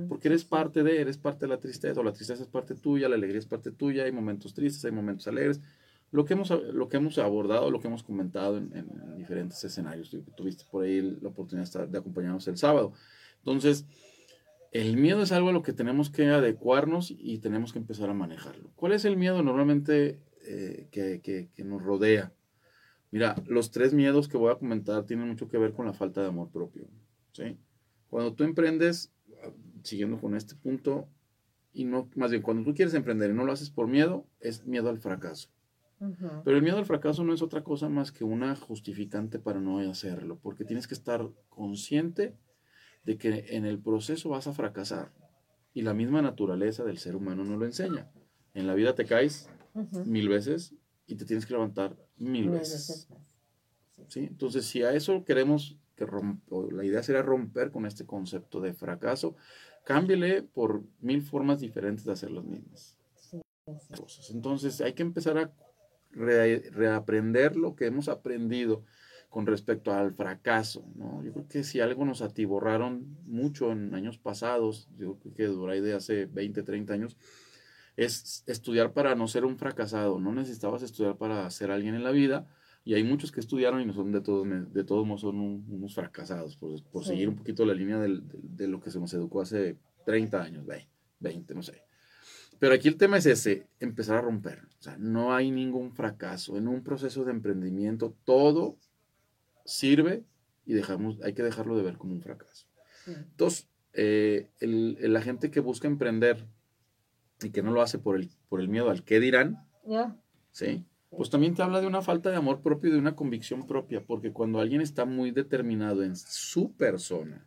Porque 0.07 0.29
eres 0.29 0.45
parte 0.45 0.81
de, 0.81 0.99
eres 0.99 1.19
parte 1.19 1.45
de 1.45 1.49
la 1.49 1.59
tristeza, 1.59 1.99
o 1.99 2.03
la 2.03 2.11
tristeza 2.11 2.41
es 2.41 2.49
parte 2.49 2.73
tuya, 2.73 3.07
la 3.07 3.15
alegría 3.15 3.37
es 3.37 3.45
parte 3.45 3.71
tuya, 3.71 4.05
hay 4.05 4.11
momentos 4.11 4.55
tristes, 4.55 4.83
hay 4.83 4.91
momentos 4.91 5.27
alegres, 5.27 5.61
lo 6.11 6.25
que 6.25 6.33
hemos, 6.33 6.49
lo 6.49 6.89
que 6.89 6.97
hemos 6.97 7.17
abordado, 7.17 7.69
lo 7.69 7.79
que 7.79 7.87
hemos 7.87 8.03
comentado 8.03 8.57
en, 8.57 9.17
diferentes 9.17 9.63
escenarios. 9.63 10.15
Tuviste 10.35 10.63
por 10.69 10.83
ahí 10.83 11.01
la 11.21 11.29
oportunidad 11.29 11.87
de 11.87 11.97
acompañarnos 11.97 12.47
el 12.47 12.57
sábado. 12.57 12.93
Entonces, 13.37 13.85
el 14.71 14.97
miedo 14.97 15.21
es 15.21 15.31
algo 15.31 15.49
a 15.49 15.53
lo 15.53 15.63
que 15.63 15.73
tenemos 15.73 16.09
que 16.09 16.27
adecuarnos 16.27 17.11
y 17.11 17.39
tenemos 17.39 17.73
que 17.73 17.79
empezar 17.79 18.09
a 18.09 18.13
manejarlo. 18.13 18.71
¿Cuál 18.75 18.93
es 18.93 19.05
el 19.05 19.17
miedo 19.17 19.43
normalmente 19.43 20.19
eh, 20.45 20.87
que, 20.91 21.21
que, 21.21 21.49
que, 21.55 21.63
nos 21.63 21.81
rodea? 21.81 22.31
Mira, 23.11 23.35
los 23.47 23.71
tres 23.71 23.93
miedos 23.93 24.27
que 24.27 24.37
voy 24.37 24.51
a 24.51 24.55
comentar 24.55 25.05
tienen 25.05 25.27
mucho 25.27 25.47
que 25.47 25.57
ver 25.57 25.73
con 25.73 25.85
la 25.85 25.93
falta 25.93 26.21
de 26.21 26.27
amor 26.27 26.49
propio. 26.49 26.87
¿sí? 27.31 27.57
Cuando 28.09 28.33
tú 28.33 28.43
emprendes, 28.43 29.11
siguiendo 29.83 30.19
con 30.19 30.35
este 30.35 30.55
punto, 30.55 31.07
y 31.73 31.85
no, 31.85 32.09
más 32.15 32.31
bien, 32.31 32.41
cuando 32.41 32.63
tú 32.63 32.73
quieres 32.73 32.93
emprender 32.93 33.29
y 33.29 33.33
no 33.33 33.45
lo 33.45 33.51
haces 33.51 33.69
por 33.69 33.87
miedo, 33.87 34.25
es 34.39 34.65
miedo 34.65 34.89
al 34.89 34.99
fracaso. 34.99 35.49
Pero 36.45 36.55
el 36.55 36.63
miedo 36.63 36.77
al 36.77 36.85
fracaso 36.85 37.23
no 37.23 37.33
es 37.33 37.41
otra 37.41 37.63
cosa 37.63 37.89
más 37.89 38.11
que 38.11 38.23
una 38.23 38.55
justificante 38.55 39.37
para 39.37 39.59
no 39.59 39.79
hacerlo, 39.79 40.39
porque 40.41 40.63
tienes 40.63 40.87
que 40.87 40.93
estar 40.93 41.29
consciente 41.49 42.35
de 43.03 43.17
que 43.17 43.45
en 43.49 43.65
el 43.65 43.79
proceso 43.79 44.29
vas 44.29 44.47
a 44.47 44.53
fracasar. 44.53 45.11
Y 45.73 45.81
la 45.81 45.93
misma 45.93 46.21
naturaleza 46.21 46.83
del 46.83 46.97
ser 46.97 47.15
humano 47.15 47.43
no 47.43 47.57
lo 47.57 47.65
enseña. 47.65 48.09
En 48.53 48.65
la 48.65 48.75
vida 48.75 48.95
te 48.95 49.05
caes 49.05 49.49
mil 50.05 50.29
veces 50.29 50.73
y 51.05 51.15
te 51.15 51.25
tienes 51.25 51.45
que 51.45 51.53
levantar 51.53 51.97
mil, 52.17 52.49
veces. 52.49 53.09
¿Sí? 54.07 54.21
Entonces, 54.21 54.65
si 54.65 54.83
a 54.83 54.93
eso 54.93 55.25
queremos 55.25 55.77
que 55.95 56.07
la 56.71 56.85
idea 56.85 57.03
sería 57.03 57.21
romper 57.21 57.71
con 57.71 57.85
este 57.85 58.05
concepto 58.05 58.61
de 58.61 58.73
fracaso, 58.73 59.35
cámbiale 59.85 60.43
por 60.43 60.83
mil 61.01 61.21
formas 61.21 61.59
diferentes 61.59 62.05
de 62.05 62.13
hacer 62.13 62.31
las 62.31 62.45
mismas 62.45 62.97
cosas. 63.97 64.29
Entonces, 64.31 64.79
hay 64.81 64.93
que 64.93 65.03
empezar 65.03 65.37
a 65.37 65.53
reaprender 66.11 67.55
lo 67.55 67.75
que 67.75 67.85
hemos 67.85 68.09
aprendido 68.09 68.83
con 69.29 69.45
respecto 69.45 69.93
al 69.93 70.13
fracaso, 70.13 70.85
¿no? 70.95 71.23
Yo 71.23 71.31
creo 71.33 71.47
que 71.47 71.63
si 71.63 71.79
algo 71.79 72.03
nos 72.03 72.21
atiborraron 72.21 73.15
mucho 73.25 73.71
en 73.71 73.93
años 73.93 74.17
pasados, 74.17 74.89
yo 74.97 75.19
creo 75.19 75.33
que 75.35 75.45
dura 75.45 75.75
de 75.75 75.93
hace 75.93 76.25
20, 76.25 76.63
30 76.63 76.93
años, 76.93 77.17
es 77.95 78.43
estudiar 78.47 78.93
para 78.93 79.13
no 79.13 79.27
ser 79.27 79.45
un 79.45 79.57
fracasado, 79.57 80.19
no 80.19 80.33
necesitabas 80.33 80.81
estudiar 80.81 81.17
para 81.17 81.49
ser 81.51 81.69
alguien 81.69 81.93
en 81.93 82.03
la 82.03 82.11
vida, 82.11 82.47
y 82.83 82.95
hay 82.95 83.03
muchos 83.03 83.31
que 83.31 83.39
estudiaron 83.39 83.81
y 83.81 83.85
no 83.85 83.93
son 83.93 84.11
de 84.11 84.21
todos, 84.21 84.47
de 84.73 84.83
todos 84.83 85.05
modos 85.05 85.21
son 85.21 85.37
unos 85.37 85.93
fracasados, 85.93 86.55
por, 86.55 86.81
por 86.85 87.05
seguir 87.05 87.29
un 87.29 87.35
poquito 87.35 87.65
la 87.65 87.73
línea 87.73 87.99
de, 87.99 88.21
de, 88.23 88.67
lo 88.67 88.79
que 88.79 88.89
se 88.89 88.99
nos 88.99 89.13
educó 89.13 89.41
hace 89.41 89.77
30 90.05 90.41
años, 90.41 90.65
20, 91.19 91.53
no 91.53 91.61
sé. 91.61 91.83
Pero 92.59 92.73
aquí 92.73 92.87
el 92.87 92.97
tema 92.97 93.17
es 93.17 93.25
ese, 93.25 93.67
empezar 93.79 94.17
a 94.17 94.21
romper. 94.21 94.59
O 94.79 94.81
sea, 94.81 94.97
no 94.97 95.33
hay 95.33 95.49
ningún 95.49 95.91
fracaso. 95.93 96.57
En 96.57 96.67
un 96.67 96.83
proceso 96.83 97.23
de 97.23 97.31
emprendimiento 97.31 98.15
todo 98.25 98.77
sirve 99.65 100.23
y 100.65 100.73
dejamos, 100.73 101.19
hay 101.23 101.33
que 101.33 101.43
dejarlo 101.43 101.77
de 101.77 101.83
ver 101.83 101.97
como 101.97 102.13
un 102.13 102.21
fracaso. 102.21 102.67
Entonces, 103.07 103.67
eh, 103.93 104.49
la 104.59 105.21
gente 105.21 105.49
que 105.49 105.61
busca 105.61 105.87
emprender 105.87 106.45
y 107.41 107.49
que 107.49 107.63
no 107.63 107.71
lo 107.71 107.81
hace 107.81 107.97
por 107.97 108.15
el, 108.17 108.29
por 108.49 108.59
el 108.59 108.67
miedo 108.67 108.89
al 108.89 109.03
qué 109.03 109.19
dirán, 109.19 109.65
¿sí? 110.51 110.85
pues 111.09 111.29
también 111.29 111.55
te 111.55 111.63
habla 111.63 111.81
de 111.81 111.87
una 111.87 112.01
falta 112.01 112.29
de 112.29 112.35
amor 112.35 112.61
propio 112.61 112.89
y 112.89 112.93
de 112.93 112.99
una 112.99 113.15
convicción 113.15 113.65
propia, 113.65 114.05
porque 114.05 114.31
cuando 114.31 114.59
alguien 114.59 114.81
está 114.81 115.05
muy 115.05 115.31
determinado 115.31 116.03
en 116.03 116.15
su 116.15 116.73
persona 116.73 117.45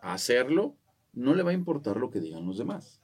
a 0.00 0.14
hacerlo, 0.14 0.76
no 1.12 1.34
le 1.34 1.42
va 1.42 1.50
a 1.50 1.54
importar 1.54 1.98
lo 1.98 2.10
que 2.10 2.20
digan 2.20 2.46
los 2.46 2.58
demás. 2.58 3.01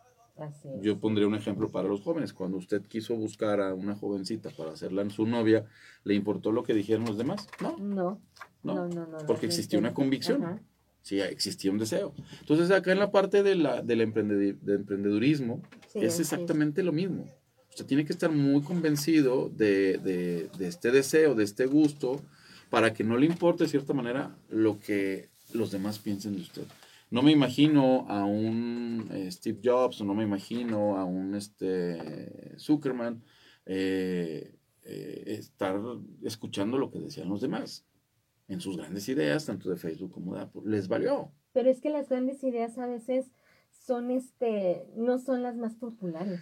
Yo 0.82 0.98
pondría 0.98 1.26
un 1.26 1.34
ejemplo 1.34 1.70
para 1.70 1.88
los 1.88 2.02
jóvenes. 2.02 2.32
Cuando 2.32 2.58
usted 2.58 2.82
quiso 2.82 3.16
buscar 3.16 3.60
a 3.60 3.74
una 3.74 3.94
jovencita 3.94 4.50
para 4.50 4.72
hacerla 4.72 5.02
en 5.02 5.10
su 5.10 5.26
novia, 5.26 5.64
¿le 6.04 6.14
importó 6.14 6.52
lo 6.52 6.62
que 6.62 6.74
dijeron 6.74 7.04
los 7.06 7.18
demás? 7.18 7.48
No. 7.60 7.76
No. 7.78 8.20
No, 8.62 8.88
no, 8.88 9.06
no, 9.06 9.18
porque 9.26 9.46
existía 9.46 9.78
una 9.78 9.94
convicción. 9.94 10.60
Sí, 11.02 11.20
existía 11.20 11.70
un 11.70 11.78
deseo. 11.78 12.12
Entonces, 12.40 12.70
acá 12.70 12.92
en 12.92 12.98
la 12.98 13.10
parte 13.10 13.42
de 13.42 13.54
la, 13.54 13.82
del 13.82 14.00
emprendedurismo, 14.00 15.62
es 15.94 16.20
exactamente 16.20 16.82
lo 16.82 16.92
mismo. 16.92 17.24
Usted 17.70 17.86
tiene 17.86 18.04
que 18.04 18.12
estar 18.12 18.32
muy 18.32 18.62
convencido 18.62 19.48
de, 19.48 19.98
de, 19.98 20.50
de 20.58 20.66
este 20.66 20.90
deseo, 20.90 21.34
de 21.34 21.44
este 21.44 21.66
gusto, 21.66 22.20
para 22.68 22.92
que 22.92 23.04
no 23.04 23.16
le 23.16 23.26
importe 23.26 23.64
de 23.64 23.70
cierta 23.70 23.94
manera 23.94 24.36
lo 24.50 24.80
que 24.80 25.28
los 25.54 25.70
demás 25.70 25.98
piensen 25.98 26.34
de 26.34 26.42
usted 26.42 26.64
no 27.10 27.22
me 27.22 27.32
imagino 27.32 28.06
a 28.08 28.24
un 28.24 29.08
eh, 29.12 29.30
Steve 29.30 29.60
Jobs 29.64 30.00
o 30.00 30.04
no 30.04 30.14
me 30.14 30.24
imagino 30.24 30.96
a 30.96 31.04
un 31.04 31.34
este, 31.34 32.56
Zuckerman 32.58 33.22
eh, 33.66 34.54
eh, 34.82 35.24
estar 35.26 35.80
escuchando 36.22 36.78
lo 36.78 36.90
que 36.90 36.98
decían 36.98 37.28
los 37.28 37.40
demás 37.40 37.86
en 38.48 38.60
sus 38.60 38.76
grandes 38.76 39.08
ideas, 39.08 39.46
tanto 39.46 39.68
de 39.70 39.76
Facebook 39.76 40.12
como 40.12 40.34
de 40.34 40.42
Apple. 40.42 40.62
Les 40.64 40.88
valió. 40.88 41.32
Pero 41.52 41.70
es 41.70 41.80
que 41.80 41.90
las 41.90 42.08
grandes 42.08 42.42
ideas 42.42 42.78
a 42.78 42.86
veces 42.86 43.30
son 43.70 44.10
este, 44.10 44.86
no 44.96 45.18
son 45.18 45.42
las 45.42 45.56
más 45.56 45.74
populares. 45.74 46.40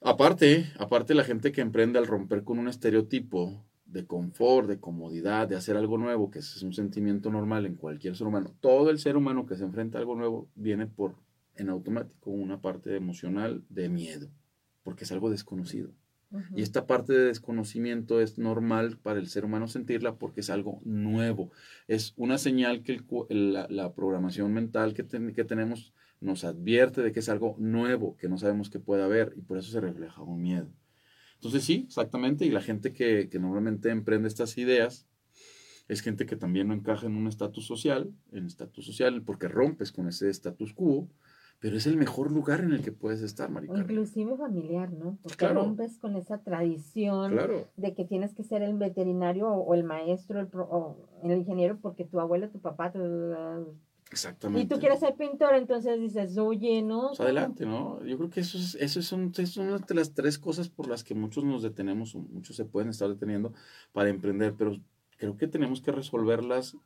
Aparte, 0.00 0.66
aparte 0.78 1.14
la 1.14 1.24
gente 1.24 1.50
que 1.52 1.60
emprende 1.60 1.98
al 1.98 2.06
romper 2.06 2.44
con 2.44 2.58
un 2.58 2.68
estereotipo 2.68 3.64
de 3.88 4.06
confort, 4.06 4.68
de 4.68 4.78
comodidad, 4.78 5.48
de 5.48 5.56
hacer 5.56 5.76
algo 5.76 5.98
nuevo, 5.98 6.30
que 6.30 6.40
es 6.40 6.62
un 6.62 6.72
sentimiento 6.72 7.30
normal 7.30 7.66
en 7.66 7.74
cualquier 7.74 8.14
ser 8.16 8.26
humano. 8.26 8.54
Todo 8.60 8.90
el 8.90 8.98
ser 8.98 9.16
humano 9.16 9.46
que 9.46 9.56
se 9.56 9.64
enfrenta 9.64 9.98
a 9.98 10.00
algo 10.00 10.14
nuevo 10.14 10.48
viene 10.54 10.86
por, 10.86 11.16
en 11.56 11.70
automático, 11.70 12.30
una 12.30 12.60
parte 12.60 12.94
emocional 12.94 13.64
de 13.68 13.88
miedo, 13.88 14.28
porque 14.82 15.04
es 15.04 15.12
algo 15.12 15.30
desconocido. 15.30 15.90
Y 16.54 16.60
esta 16.60 16.86
parte 16.86 17.14
de 17.14 17.24
desconocimiento 17.24 18.20
es 18.20 18.36
normal 18.36 18.98
para 19.02 19.18
el 19.18 19.28
ser 19.28 19.46
humano 19.46 19.66
sentirla 19.66 20.16
porque 20.16 20.40
es 20.40 20.50
algo 20.50 20.82
nuevo. 20.84 21.50
Es 21.86 22.12
una 22.18 22.36
señal 22.36 22.82
que 22.82 23.00
la, 23.30 23.94
programación 23.94 24.52
mental 24.52 24.92
que, 24.92 25.06
que 25.06 25.44
tenemos 25.44 25.94
nos 26.20 26.44
advierte 26.44 27.00
de 27.00 27.12
que 27.12 27.20
es 27.20 27.30
algo 27.30 27.56
nuevo, 27.58 28.14
que 28.18 28.28
no 28.28 28.36
sabemos 28.36 28.68
que 28.68 28.78
puede 28.78 29.02
haber, 29.04 29.32
y 29.36 29.40
por 29.40 29.56
eso 29.56 29.70
se 29.70 29.80
refleja 29.80 30.20
un 30.20 30.42
miedo. 30.42 30.68
Entonces 31.38 31.64
sí, 31.64 31.84
exactamente, 31.86 32.44
y 32.44 32.50
la 32.50 32.60
gente 32.60 32.92
que, 32.92 33.28
que 33.28 33.38
normalmente 33.38 33.90
emprende 33.90 34.28
estas 34.28 34.58
ideas 34.58 35.08
es 35.88 36.02
gente 36.02 36.26
que 36.26 36.36
también 36.36 36.68
no 36.68 36.74
encaja 36.74 37.06
en 37.06 37.16
un 37.16 37.26
estatus 37.26 37.66
social, 37.66 38.12
en 38.32 38.46
estatus 38.46 38.84
social, 38.84 39.22
porque 39.22 39.48
rompes 39.48 39.90
con 39.90 40.06
ese 40.08 40.28
status 40.30 40.74
quo, 40.74 41.08
pero 41.60 41.76
es 41.76 41.86
el 41.86 41.96
mejor 41.96 42.30
lugar 42.30 42.60
en 42.60 42.72
el 42.72 42.82
que 42.82 42.92
puedes 42.92 43.22
estar, 43.22 43.50
Maricarmen. 43.50 43.84
Inclusive 43.84 44.36
familiar, 44.36 44.92
¿no? 44.92 45.18
Porque 45.22 45.48
rompes 45.48 45.98
con 45.98 46.14
esa 46.16 46.42
tradición 46.42 47.36
de 47.76 47.94
que 47.94 48.04
tienes 48.04 48.34
que 48.34 48.44
ser 48.44 48.62
el 48.62 48.76
veterinario 48.76 49.48
o, 49.48 49.74
el 49.74 49.82
maestro 49.82 50.40
el 50.40 50.48
o 50.54 51.08
el 51.24 51.38
ingeniero 51.38 51.78
porque 51.80 52.04
tu 52.04 52.20
abuelo, 52.20 52.50
tu 52.50 52.60
papá, 52.60 52.92
tu, 52.92 53.00
Exactamente. 54.10 54.62
Y 54.62 54.66
tú 54.66 54.80
quieres 54.80 55.00
ser 55.00 55.14
pintor, 55.16 55.54
entonces 55.54 56.00
dices, 56.00 56.38
oye, 56.38 56.82
¿no? 56.82 57.08
Pues 57.08 57.20
adelante, 57.20 57.66
¿no? 57.66 58.02
Yo 58.04 58.16
creo 58.16 58.30
que 58.30 58.40
eso 58.40 58.56
es, 58.56 58.74
eso 58.76 59.02
son, 59.02 59.34
son 59.34 59.84
de 59.86 59.94
las 59.94 60.14
tres 60.14 60.38
cosas 60.38 60.68
por 60.68 60.88
las 60.88 61.04
que 61.04 61.14
muchos 61.14 61.44
nos 61.44 61.62
detenemos, 61.62 62.14
muchos 62.14 62.56
se 62.56 62.64
pueden 62.64 62.88
estar 62.88 63.08
deteniendo 63.08 63.52
para 63.92 64.08
emprender, 64.08 64.54
pero 64.56 64.76
creo 65.18 65.36
que 65.36 65.46
tenemos 65.46 65.82
que 65.82 65.92
resolverlas 65.92 66.76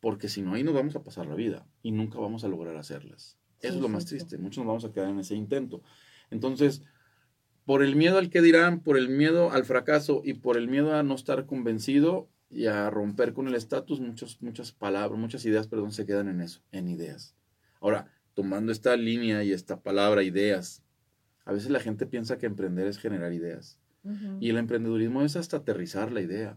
porque 0.00 0.28
si 0.28 0.42
no, 0.42 0.54
ahí 0.54 0.62
nos 0.62 0.74
vamos 0.74 0.94
a 0.96 1.02
pasar 1.02 1.26
la 1.26 1.34
vida 1.34 1.66
y 1.82 1.90
nunca 1.90 2.18
vamos 2.18 2.44
a 2.44 2.48
lograr 2.48 2.76
hacerlas. 2.76 3.38
Eso 3.60 3.74
es 3.74 3.80
lo 3.80 3.88
más 3.88 4.06
triste. 4.06 4.38
Muchos 4.38 4.58
nos 4.58 4.68
vamos 4.68 4.84
a 4.84 4.92
quedar 4.92 5.08
en 5.08 5.18
ese 5.18 5.34
intento. 5.34 5.82
Entonces, 6.30 6.82
por 7.64 7.82
el 7.82 7.96
miedo 7.96 8.18
al 8.18 8.30
que 8.30 8.40
dirán, 8.40 8.80
por 8.80 8.96
el 8.96 9.08
miedo 9.08 9.50
al 9.50 9.64
fracaso 9.64 10.22
y 10.24 10.34
por 10.34 10.56
el 10.56 10.68
miedo 10.68 10.94
a 10.94 11.02
no 11.02 11.14
estar 11.14 11.46
convencido 11.46 12.28
y 12.50 12.66
a 12.66 12.88
romper 12.90 13.32
con 13.32 13.48
el 13.48 13.54
estatus, 13.54 14.00
muchas 14.40 14.72
palabras, 14.72 15.18
muchas 15.18 15.44
ideas, 15.44 15.66
perdón, 15.66 15.92
se 15.92 16.06
quedan 16.06 16.28
en 16.28 16.40
eso, 16.40 16.62
en 16.72 16.88
ideas. 16.88 17.34
Ahora, 17.80 18.10
tomando 18.34 18.72
esta 18.72 18.96
línea 18.96 19.44
y 19.44 19.52
esta 19.52 19.80
palabra, 19.82 20.22
ideas, 20.22 20.82
a 21.44 21.52
veces 21.52 21.70
la 21.70 21.80
gente 21.80 22.06
piensa 22.06 22.38
que 22.38 22.46
emprender 22.46 22.86
es 22.86 22.98
generar 22.98 23.32
ideas. 23.32 23.78
Y 24.40 24.48
el 24.48 24.56
emprendedurismo 24.56 25.22
es 25.22 25.36
hasta 25.36 25.58
aterrizar 25.58 26.12
la 26.12 26.22
idea. 26.22 26.56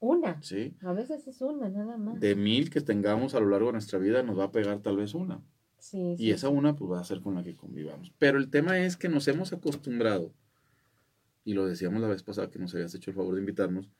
Una. 0.00 0.42
Sí. 0.42 0.74
A 0.80 0.92
veces 0.92 1.28
es 1.28 1.40
una, 1.40 1.68
nada 1.68 1.96
más. 1.96 2.18
De 2.18 2.34
mil 2.34 2.70
que 2.70 2.80
tengamos 2.80 3.34
a 3.34 3.40
lo 3.40 3.50
largo 3.50 3.66
de 3.66 3.74
nuestra 3.74 4.00
vida, 4.00 4.24
nos 4.24 4.36
va 4.36 4.44
a 4.44 4.52
pegar 4.52 4.80
tal 4.80 4.96
vez 4.96 5.14
una 5.14 5.40
y 5.92 6.30
esa 6.30 6.48
una 6.48 6.76
pues 6.76 6.90
va 6.90 7.00
a 7.00 7.04
ser 7.04 7.20
con 7.20 7.34
la 7.34 7.42
que 7.42 7.54
convivamos. 7.54 8.12
Pero 8.18 8.38
el 8.38 8.48
tema 8.50 8.78
es 8.78 8.96
que 8.96 9.08
nos 9.08 9.28
hemos 9.28 9.52
acostumbrado, 9.52 10.32
y 11.44 11.52
lo 11.52 11.66
decíamos 11.66 12.00
la 12.00 12.08
vez 12.08 12.22
pasada 12.22 12.50
que 12.50 12.58
nos 12.58 12.74
habías 12.74 12.94
hecho 12.94 13.10
el 13.10 13.16
favor 13.16 13.34
de 13.34 13.40
invitarnos, 13.40 13.90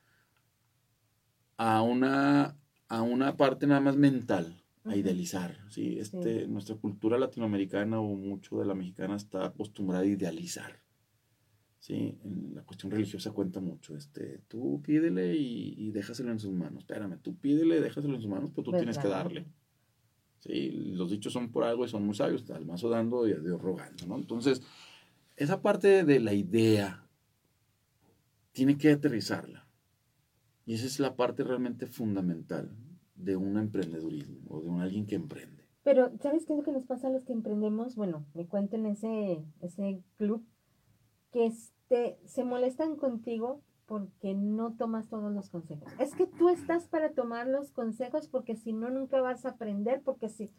a 1.57 1.83
una, 1.83 2.57
a 2.89 3.03
una 3.03 3.37
parte 3.37 3.67
nada 3.67 3.81
más 3.81 3.97
mental, 3.97 4.63
a 4.85 4.97
idealizar. 4.97 5.59
¿sí? 5.69 5.99
Este, 5.99 6.47
Nuestra 6.47 6.77
cultura 6.77 7.19
latinoamericana 7.19 8.01
o 8.01 8.15
mucho 8.17 8.59
de 8.59 8.67
la 8.67 8.75
mexicana 8.75 9.17
está 9.17 9.47
acostumbrada 9.47 10.03
a 10.05 10.07
idealizar. 10.07 10.81
¿sí? 11.79 12.19
En 12.25 12.55
la 12.55 12.63
cuestión 12.63 12.93
religiosa 12.93 13.33
cuenta 13.33 13.61
mucho. 13.61 13.97
Este, 13.97 14.41
tú 14.49 14.83
pídele 14.83 15.35
y, 15.35 15.75
y 15.79 15.91
déjaselo 15.91 16.31
en 16.31 16.39
sus 16.39 16.53
manos. 16.53 16.81
Espérame, 16.81 17.19
tú 17.19 17.37
pídele, 17.37 17.81
déjaselo 17.81 18.15
en 18.15 18.21
sus 18.21 18.31
manos, 18.31 18.51
pero 18.51 18.65
tú 18.65 18.73
tienes 18.73 18.99
que 18.99 19.09
darle. 19.09 19.47
¿sí? 20.41 20.71
Los 20.71 21.11
dichos 21.11 21.33
son 21.33 21.51
por 21.51 21.65
algo 21.65 21.85
y 21.85 21.89
son 21.89 22.05
muy 22.05 22.15
sabios, 22.15 22.49
al 22.51 22.67
mazo 22.67 22.89
dando 22.89 23.27
y 23.27 23.33
a 23.33 23.39
Dios 23.39 23.61
rogando, 23.61 24.07
¿no? 24.07 24.17
Entonces, 24.17 24.63
esa 25.37 25.63
parte 25.63 26.05
de 26.05 26.21
la 26.21 26.33
idea 26.33 27.07
tiene 28.53 28.77
que 28.79 28.93
aterrizarla. 28.93 29.64
Y 30.67 30.75
esa 30.75 30.87
es 30.87 30.99
la 31.01 31.17
parte 31.17 31.45
realmente 31.45 31.87
fundamental 31.87 32.71
de 33.15 33.37
un 33.37 33.59
emprendedurismo 33.59 34.41
o 34.49 34.61
de 34.61 34.69
un 34.69 34.81
alguien 34.81 35.07
que 35.07 35.15
emprende. 35.15 35.65
Pero, 35.83 36.11
¿sabes 36.21 36.47
qué 36.47 36.55
es 36.55 36.59
lo 36.59 36.65
que 36.65 36.73
nos 36.73 36.87
pasa 36.87 37.09
a 37.09 37.11
los 37.11 37.25
que 37.25 37.33
emprendemos? 37.33 37.95
Bueno, 37.95 38.25
me 38.33 38.47
cuento 38.47 38.77
en 38.77 38.87
ese, 38.87 39.45
ese 39.61 40.03
club 40.17 40.45
que 41.31 41.47
este, 41.47 42.19
se 42.25 42.45
molestan 42.45 42.97
contigo 42.97 43.61
porque 43.87 44.35
no 44.35 44.73
tomas 44.75 45.09
todos 45.09 45.31
los 45.33 45.51
consejos. 45.51 45.93
Es 45.99 46.15
que 46.15 46.27
tú 46.27 46.49
estás 46.49 46.89
para 46.89 47.13
tomar 47.13 47.47
los 47.47 47.71
consejos 47.71 48.29
porque 48.29 48.57
si 48.57 48.73
no, 48.73 48.89
nunca 48.89 49.21
vas 49.21 49.45
a 49.45 49.51
aprender, 49.51 50.01
porque 50.03 50.31
si, 50.31 50.51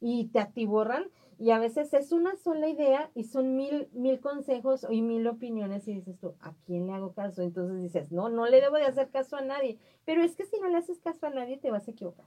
y 0.00 0.28
te 0.28 0.40
atiborran, 0.40 1.04
y 1.38 1.50
a 1.50 1.58
veces 1.58 1.92
es 1.92 2.12
una 2.12 2.36
sola 2.36 2.68
idea 2.68 3.10
y 3.14 3.24
son 3.24 3.56
mil, 3.56 3.88
mil 3.92 4.20
consejos 4.20 4.86
y 4.90 5.02
mil 5.02 5.26
opiniones 5.26 5.86
y 5.86 5.94
dices 5.94 6.18
tú, 6.18 6.34
¿a 6.40 6.54
quién 6.64 6.86
le 6.86 6.94
hago 6.94 7.12
caso? 7.12 7.42
Entonces 7.42 7.82
dices, 7.82 8.10
no, 8.10 8.28
no 8.28 8.46
le 8.46 8.60
debo 8.60 8.76
de 8.76 8.84
hacer 8.84 9.10
caso 9.10 9.36
a 9.36 9.42
nadie, 9.42 9.78
pero 10.04 10.22
es 10.22 10.34
que 10.34 10.46
si 10.46 10.58
no 10.60 10.68
le 10.68 10.78
haces 10.78 10.98
caso 11.00 11.26
a 11.26 11.30
nadie 11.30 11.58
te 11.58 11.70
vas 11.70 11.86
a 11.88 11.90
equivocar. 11.90 12.26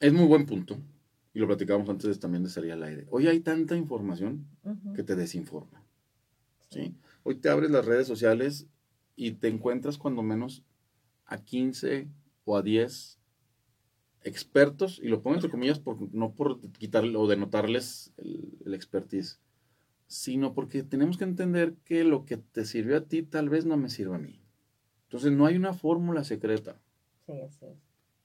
Es 0.00 0.12
muy 0.12 0.26
buen 0.26 0.44
punto, 0.44 0.76
y 1.32 1.38
lo 1.38 1.46
platicamos 1.46 1.88
antes 1.88 2.20
también 2.20 2.42
de 2.42 2.50
salir 2.50 2.72
al 2.72 2.82
aire. 2.82 3.06
Hoy 3.10 3.26
hay 3.26 3.40
tanta 3.40 3.76
información 3.76 4.46
que 4.94 5.02
te 5.02 5.16
desinforma. 5.16 5.82
¿sí? 6.70 6.94
Hoy 7.22 7.36
te 7.36 7.48
abres 7.48 7.70
las 7.70 7.86
redes 7.86 8.06
sociales 8.06 8.66
y 9.16 9.32
te 9.32 9.48
encuentras 9.48 9.96
cuando 9.96 10.22
menos 10.22 10.64
a 11.24 11.38
15 11.38 12.08
o 12.44 12.56
a 12.56 12.62
10 12.62 13.18
expertos, 14.24 15.00
y 15.02 15.08
lo 15.08 15.22
pongo 15.22 15.36
entre 15.36 15.50
comillas 15.50 15.78
por, 15.78 16.12
no 16.14 16.34
por 16.34 16.60
quitarle 16.72 17.16
o 17.16 17.26
denotarles 17.26 18.12
el, 18.16 18.58
el 18.64 18.74
expertise, 18.74 19.40
sino 20.06 20.54
porque 20.54 20.82
tenemos 20.82 21.16
que 21.16 21.24
entender 21.24 21.74
que 21.84 22.04
lo 22.04 22.24
que 22.24 22.36
te 22.36 22.64
sirvió 22.64 22.96
a 22.96 23.04
ti 23.04 23.22
tal 23.22 23.48
vez 23.48 23.64
no 23.64 23.76
me 23.76 23.90
sirva 23.90 24.16
a 24.16 24.20
mí. 24.20 24.40
Entonces 25.04 25.32
no 25.32 25.46
hay 25.46 25.56
una 25.56 25.72
fórmula 25.72 26.24
secreta. 26.24 26.80
Sí, 27.26 27.34
sí. 27.60 27.66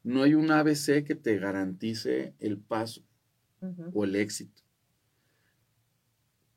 No 0.04 0.24
hay 0.24 0.34
un 0.34 0.50
ABC 0.50 1.04
que 1.04 1.16
te 1.16 1.38
garantice 1.38 2.34
el 2.40 2.58
paso 2.58 3.04
o 3.94 4.06
el 4.06 4.16
éxito 4.16 4.64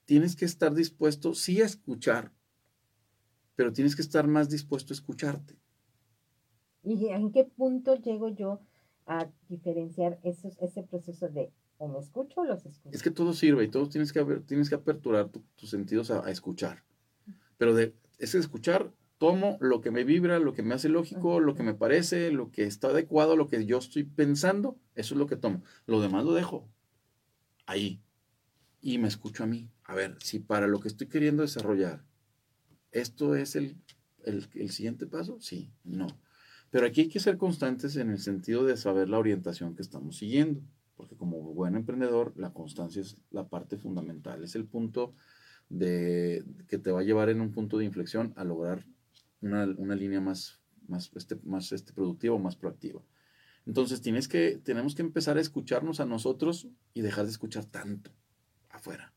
tienes 0.04 0.36
que 0.36 0.44
estar 0.44 0.74
dispuesto, 0.74 1.34
sí, 1.34 1.62
a 1.62 1.64
escuchar, 1.64 2.32
pero 3.56 3.72
tienes 3.72 3.96
que 3.96 4.02
estar 4.02 4.26
más 4.26 4.48
dispuesto 4.50 4.92
a 4.92 4.96
escucharte. 4.96 5.58
¿Y 6.82 7.08
en 7.08 7.32
qué 7.32 7.44
punto 7.44 7.94
llego 7.94 8.28
yo 8.28 8.60
a 9.06 9.28
diferenciar 9.48 10.18
ese 10.22 10.82
proceso 10.82 11.28
de 11.28 11.50
o 11.78 11.88
me 11.88 11.98
escucho 11.98 12.42
o 12.42 12.44
los 12.44 12.64
escucho? 12.64 12.94
Es 12.94 13.02
que 13.02 13.10
todo 13.10 13.32
sirve 13.32 13.64
y 13.64 13.68
todos 13.68 13.90
tienes 13.90 14.12
que, 14.12 14.24
tienes 14.46 14.68
que 14.68 14.74
aperturar 14.74 15.30
tus 15.30 15.70
sentidos 15.70 16.10
a, 16.10 16.30
escuchar. 16.30 16.84
Pero 17.58 17.74
de 17.74 17.94
ese 18.18 18.38
escuchar, 18.38 18.92
tomo 19.18 19.56
lo 19.60 19.80
que 19.80 19.90
me 19.90 20.04
vibra, 20.04 20.38
lo 20.38 20.52
que 20.52 20.62
me 20.62 20.74
hace 20.74 20.88
lógico, 20.88 21.40
lo 21.40 21.54
que 21.54 21.62
me 21.62 21.74
parece, 21.74 22.30
lo 22.32 22.50
que 22.50 22.64
está 22.64 22.88
adecuado, 22.88 23.36
lo 23.36 23.48
que 23.48 23.64
yo 23.66 23.78
estoy 23.78 24.04
pensando, 24.04 24.76
eso 24.94 25.14
es 25.14 25.18
lo 25.18 25.26
que 25.26 25.36
tomo. 25.36 25.62
Lo 25.86 26.00
demás 26.00 26.24
lo 26.24 26.34
dejo 26.34 26.68
ahí 27.66 28.00
y 28.80 28.98
me 28.98 29.08
escucho 29.08 29.44
a 29.44 29.46
mí 29.46 29.70
a 29.92 29.94
ver, 29.94 30.16
si 30.22 30.38
para 30.38 30.66
lo 30.66 30.80
que 30.80 30.88
estoy 30.88 31.06
queriendo 31.06 31.42
desarrollar, 31.42 32.02
esto 32.92 33.34
es 33.34 33.56
el, 33.56 33.76
siguiente 34.70 35.06
paso, 35.06 35.38
sí, 35.40 35.70
no. 35.84 36.06
Pero 36.72 36.86
aquí 36.86 37.02
hay 37.02 37.08
que 37.08 37.20
ser 37.20 37.36
constantes 37.36 37.96
en 37.96 38.08
el 38.08 38.18
sentido 38.18 38.64
de 38.64 38.78
saber 38.78 39.10
la 39.10 39.18
orientación 39.18 39.76
que 39.76 39.82
estamos 39.82 40.16
siguiendo, 40.16 40.62
porque 40.96 41.16
como 41.16 41.38
buen 41.52 41.76
emprendedor, 41.76 42.32
la 42.34 42.54
constancia 42.54 43.02
es 43.02 43.18
la 43.30 43.46
parte 43.46 43.76
fundamental, 43.76 44.42
es 44.42 44.54
el 44.54 44.64
punto 44.64 45.14
de, 45.68 46.42
que 46.68 46.78
te 46.78 46.90
va 46.90 47.00
a 47.00 47.02
llevar 47.02 47.28
en 47.28 47.42
un 47.42 47.52
punto 47.52 47.76
de 47.76 47.84
inflexión 47.84 48.32
a 48.36 48.44
lograr 48.44 48.86
una, 49.42 49.66
línea 49.66 50.22
más, 50.22 50.62
más, 50.88 51.10
este, 51.14 51.36
más 51.44 51.72
este, 51.72 51.92
productiva 51.92 52.36
o 52.36 52.38
más 52.38 52.56
proactiva. 52.56 53.02
Entonces 53.66 54.00
tienes 54.00 54.26
que, 54.26 54.58
tenemos 54.64 54.94
que 54.94 55.02
empezar 55.02 55.36
a 55.36 55.42
escucharnos 55.42 56.00
a 56.00 56.06
nosotros 56.06 56.68
y 56.94 57.02
dejar 57.02 57.26
de 57.26 57.32
escuchar 57.32 57.66
tanto 57.66 58.12
afuera. 58.70 59.12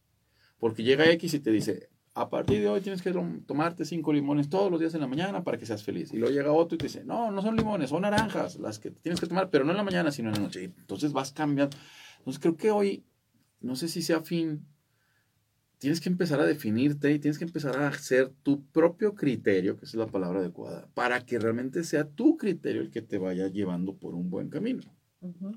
Porque 0.60 0.84
llega 0.84 1.10
X 1.10 1.36
y 1.36 1.40
te 1.40 1.52
dice, 1.52 1.88
a 2.18 2.30
partir 2.30 2.62
de 2.62 2.70
hoy 2.70 2.80
tienes 2.80 3.02
que 3.02 3.14
tomarte 3.46 3.84
cinco 3.84 4.14
limones 4.14 4.50
todos 4.50 4.72
los 4.72 4.80
días 4.80 4.94
en 4.96 5.02
la 5.02 5.08
mañana 5.08 5.44
para 5.44 5.58
que 5.58 5.66
seas 5.66 5.84
feliz. 5.84 6.14
Y 6.14 6.18
luego 6.18 6.34
llega 6.34 6.50
otro 6.54 6.76
y 6.76 6.78
te 6.78 6.86
dice, 6.86 7.04
no, 7.04 7.30
no 7.30 7.42
son 7.42 7.58
limones, 7.58 7.90
son 7.90 8.04
naranjas 8.04 8.56
las 8.56 8.80
que 8.80 8.90
tienes 8.90 9.20
que 9.20 9.28
tomar, 9.28 9.50
pero 9.50 9.66
no 9.66 9.72
en 9.72 9.78
la 9.78 9.84
mañana, 9.84 10.12
sino 10.12 10.30
en 10.30 10.36
la 10.36 10.42
noche. 10.42 10.64
entonces 10.64 11.12
vas 11.12 11.34
cambiando. 11.34 11.76
Entonces 12.20 12.42
creo 12.42 12.56
que 12.56 12.72
hoy, 12.72 13.04
no 13.60 13.76
sé 13.76 13.90
si 13.90 14.02
sea 14.02 14.22
fin, 14.22 14.66
tienes 15.78 16.00
que 16.00 16.08
empezar 16.08 16.40
a 16.40 16.46
definirte 16.46 17.12
y 17.12 17.20
tienes 17.20 17.38
que 17.38 17.44
empezar 17.44 17.76
a 17.76 17.90
hacer 17.90 18.32
tu 18.44 18.66
propio 18.68 19.14
criterio, 19.14 19.76
que 19.76 19.84
es 19.84 19.94
la 19.94 20.08
palabra 20.08 20.40
adecuada, 20.40 20.88
para 20.94 21.26
que 21.26 21.38
realmente 21.38 21.84
sea 21.84 22.08
tu 22.08 22.38
criterio 22.38 22.82
el 22.82 22.92
que 22.92 23.02
te 23.02 23.18
vaya 23.18 23.50
llevando 23.50 23.98
por 23.98 24.16
un 24.16 24.30
buen 24.30 24.50
camino, 24.50 24.84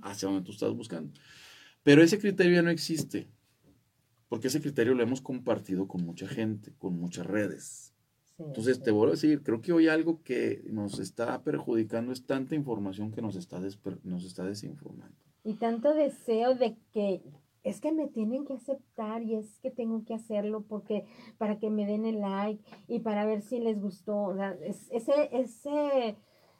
hacia 0.02 0.28
donde 0.28 0.44
tú 0.44 0.50
estás 0.50 0.72
buscando. 0.72 1.12
Pero 1.84 2.02
ese 2.02 2.18
criterio 2.18 2.54
ya 2.54 2.62
no 2.62 2.70
existe 2.70 3.28
porque 4.28 4.48
ese 4.48 4.60
criterio 4.60 4.94
lo 4.94 5.02
hemos 5.02 5.20
compartido 5.20 5.88
con 5.88 6.04
mucha 6.04 6.26
gente, 6.26 6.72
con 6.78 6.98
muchas 6.98 7.26
redes. 7.26 7.94
Entonces, 8.38 8.80
te 8.80 8.92
vuelvo 8.92 9.12
a 9.12 9.16
decir, 9.16 9.42
creo 9.42 9.60
que 9.60 9.72
hoy 9.72 9.88
algo 9.88 10.22
que 10.22 10.62
nos 10.70 11.00
está 11.00 11.42
perjudicando 11.42 12.12
es 12.12 12.24
tanta 12.24 12.54
información 12.54 13.10
que 13.10 13.20
nos 13.20 13.34
está, 13.34 13.60
nos 14.04 14.24
está 14.24 14.44
desinformando. 14.44 15.16
Y 15.42 15.54
tanto 15.54 15.92
deseo 15.92 16.54
de 16.54 16.76
que 16.92 17.20
es 17.64 17.80
que 17.80 17.90
me 17.90 18.06
tienen 18.06 18.46
que 18.46 18.54
aceptar 18.54 19.22
y 19.22 19.34
es 19.34 19.58
que 19.60 19.70
tengo 19.70 20.04
que 20.04 20.14
hacerlo 20.14 20.64
porque 20.68 21.04
para 21.36 21.58
que 21.58 21.68
me 21.68 21.84
den 21.84 22.06
el 22.06 22.20
like 22.20 22.62
y 22.86 23.00
para 23.00 23.26
ver 23.26 23.42
si 23.42 23.58
les 23.58 23.80
gustó. 23.80 24.36
ese, 24.62 25.28
ese 25.32 26.16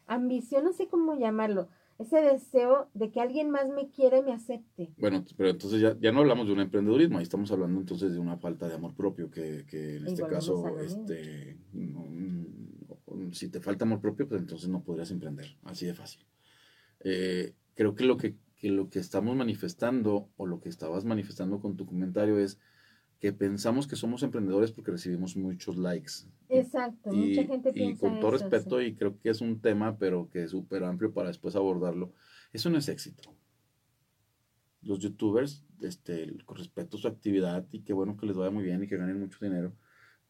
ambición, 0.06 0.64
no 0.64 0.72
sé 0.72 0.88
cómo 0.88 1.14
llamarlo, 1.14 1.68
ese 1.98 2.20
deseo 2.20 2.88
de 2.94 3.10
que 3.10 3.20
alguien 3.20 3.50
más 3.50 3.68
me 3.68 3.90
quiera 3.90 4.18
y 4.18 4.22
me 4.22 4.32
acepte. 4.32 4.92
Bueno, 4.98 5.24
pero 5.36 5.50
entonces 5.50 5.80
ya, 5.80 5.96
ya 6.00 6.12
no 6.12 6.20
hablamos 6.20 6.46
de 6.46 6.52
un 6.52 6.60
emprendedurismo, 6.60 7.18
ahí 7.18 7.24
estamos 7.24 7.50
hablando 7.50 7.80
entonces 7.80 8.12
de 8.12 8.20
una 8.20 8.36
falta 8.36 8.68
de 8.68 8.74
amor 8.74 8.94
propio, 8.94 9.30
que, 9.30 9.66
que 9.66 9.96
en 9.96 10.06
este 10.06 10.24
caso, 10.26 10.78
este, 10.78 11.58
si 13.32 13.48
te 13.48 13.60
falta 13.60 13.84
amor 13.84 14.00
propio, 14.00 14.28
pues 14.28 14.40
entonces 14.40 14.68
no 14.68 14.84
podrías 14.84 15.10
emprender, 15.10 15.56
así 15.64 15.86
de 15.86 15.94
fácil. 15.94 16.24
Eh, 17.00 17.54
creo 17.74 17.96
que 17.96 18.04
lo 18.04 18.16
que, 18.16 18.36
que 18.56 18.70
lo 18.70 18.90
que 18.90 19.00
estamos 19.00 19.34
manifestando 19.34 20.28
o 20.36 20.46
lo 20.46 20.60
que 20.60 20.68
estabas 20.68 21.04
manifestando 21.04 21.60
con 21.60 21.76
tu 21.76 21.84
comentario 21.84 22.38
es 22.38 22.60
que 23.20 23.32
pensamos 23.32 23.86
que 23.86 23.96
somos 23.96 24.22
emprendedores 24.22 24.70
porque 24.70 24.92
recibimos 24.92 25.36
muchos 25.36 25.76
likes. 25.76 26.12
Exacto, 26.48 27.12
mucha 27.12 27.44
gente 27.44 27.72
piensa 27.72 27.92
Y 27.92 27.96
con 28.10 28.20
todo 28.20 28.32
respeto, 28.32 28.80
y 28.80 28.94
creo 28.94 29.18
que 29.18 29.30
es 29.30 29.40
un 29.40 29.60
tema, 29.60 29.98
pero 29.98 30.28
que 30.30 30.44
es 30.44 30.52
súper 30.52 30.84
amplio 30.84 31.12
para 31.12 31.28
después 31.28 31.56
abordarlo, 31.56 32.12
eso 32.52 32.70
no 32.70 32.78
es 32.78 32.88
éxito. 32.88 33.34
Los 34.82 35.00
youtubers, 35.00 35.64
este, 35.80 36.32
con 36.44 36.58
respeto 36.58 36.96
a 36.96 37.00
su 37.00 37.08
actividad, 37.08 37.66
y 37.72 37.80
qué 37.80 37.92
bueno 37.92 38.16
que 38.16 38.26
les 38.26 38.36
vaya 38.36 38.50
muy 38.50 38.62
bien 38.62 38.82
y 38.84 38.86
que 38.86 38.96
ganen 38.96 39.18
mucho 39.18 39.38
dinero, 39.40 39.72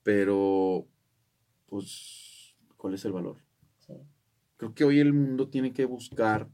pero, 0.03 0.87
pues, 1.67 2.57
¿cuál 2.79 2.95
es 2.95 3.05
el 3.05 3.13
valor? 3.13 3.37
Creo 4.57 4.75
que 4.75 4.85
hoy 4.85 4.99
el 4.99 5.13
mundo 5.13 5.49
tiene 5.49 5.73
que 5.73 5.85
buscar, 5.85 6.49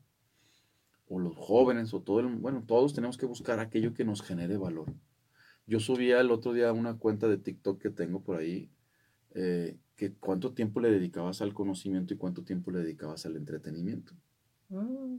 o 1.09 1.21
los 1.21 1.37
jóvenes, 1.37 1.95
o 1.95 2.03
todo 2.03 2.19
el, 2.21 2.27
bueno, 2.27 2.65
todos 2.67 2.93
tenemos 2.93 3.17
que 3.17 3.25
buscar 3.25 3.61
aquello 3.61 3.95
que 3.95 4.05
nos 4.05 4.21
genere 4.21 4.57
valor 4.57 4.93
yo 5.67 5.81
subía 5.81 6.21
el 6.21 6.31
otro 6.31 6.53
día 6.53 6.73
una 6.73 6.99
cuenta 6.99 7.29
de 7.29 7.39
TikTok 7.39 7.81
que 7.81 7.91
tengo 7.91 8.23
por 8.23 8.37
ahí, 8.37 8.71
eh, 9.35 9.77
que 9.97 10.13
cuánto 10.13 10.53
tiempo 10.53 10.81
le 10.81 10.91
dedicabas 10.91 11.41
al 11.41 11.55
conocimiento 11.55 12.15
y 12.15 12.17
cuánto 12.17 12.45
tiempo 12.45 12.71
le 12.71 12.81
dedicabas 12.81 13.25
al 13.27 13.37
entretenimiento. 13.37 14.13
Mm. 14.69 15.17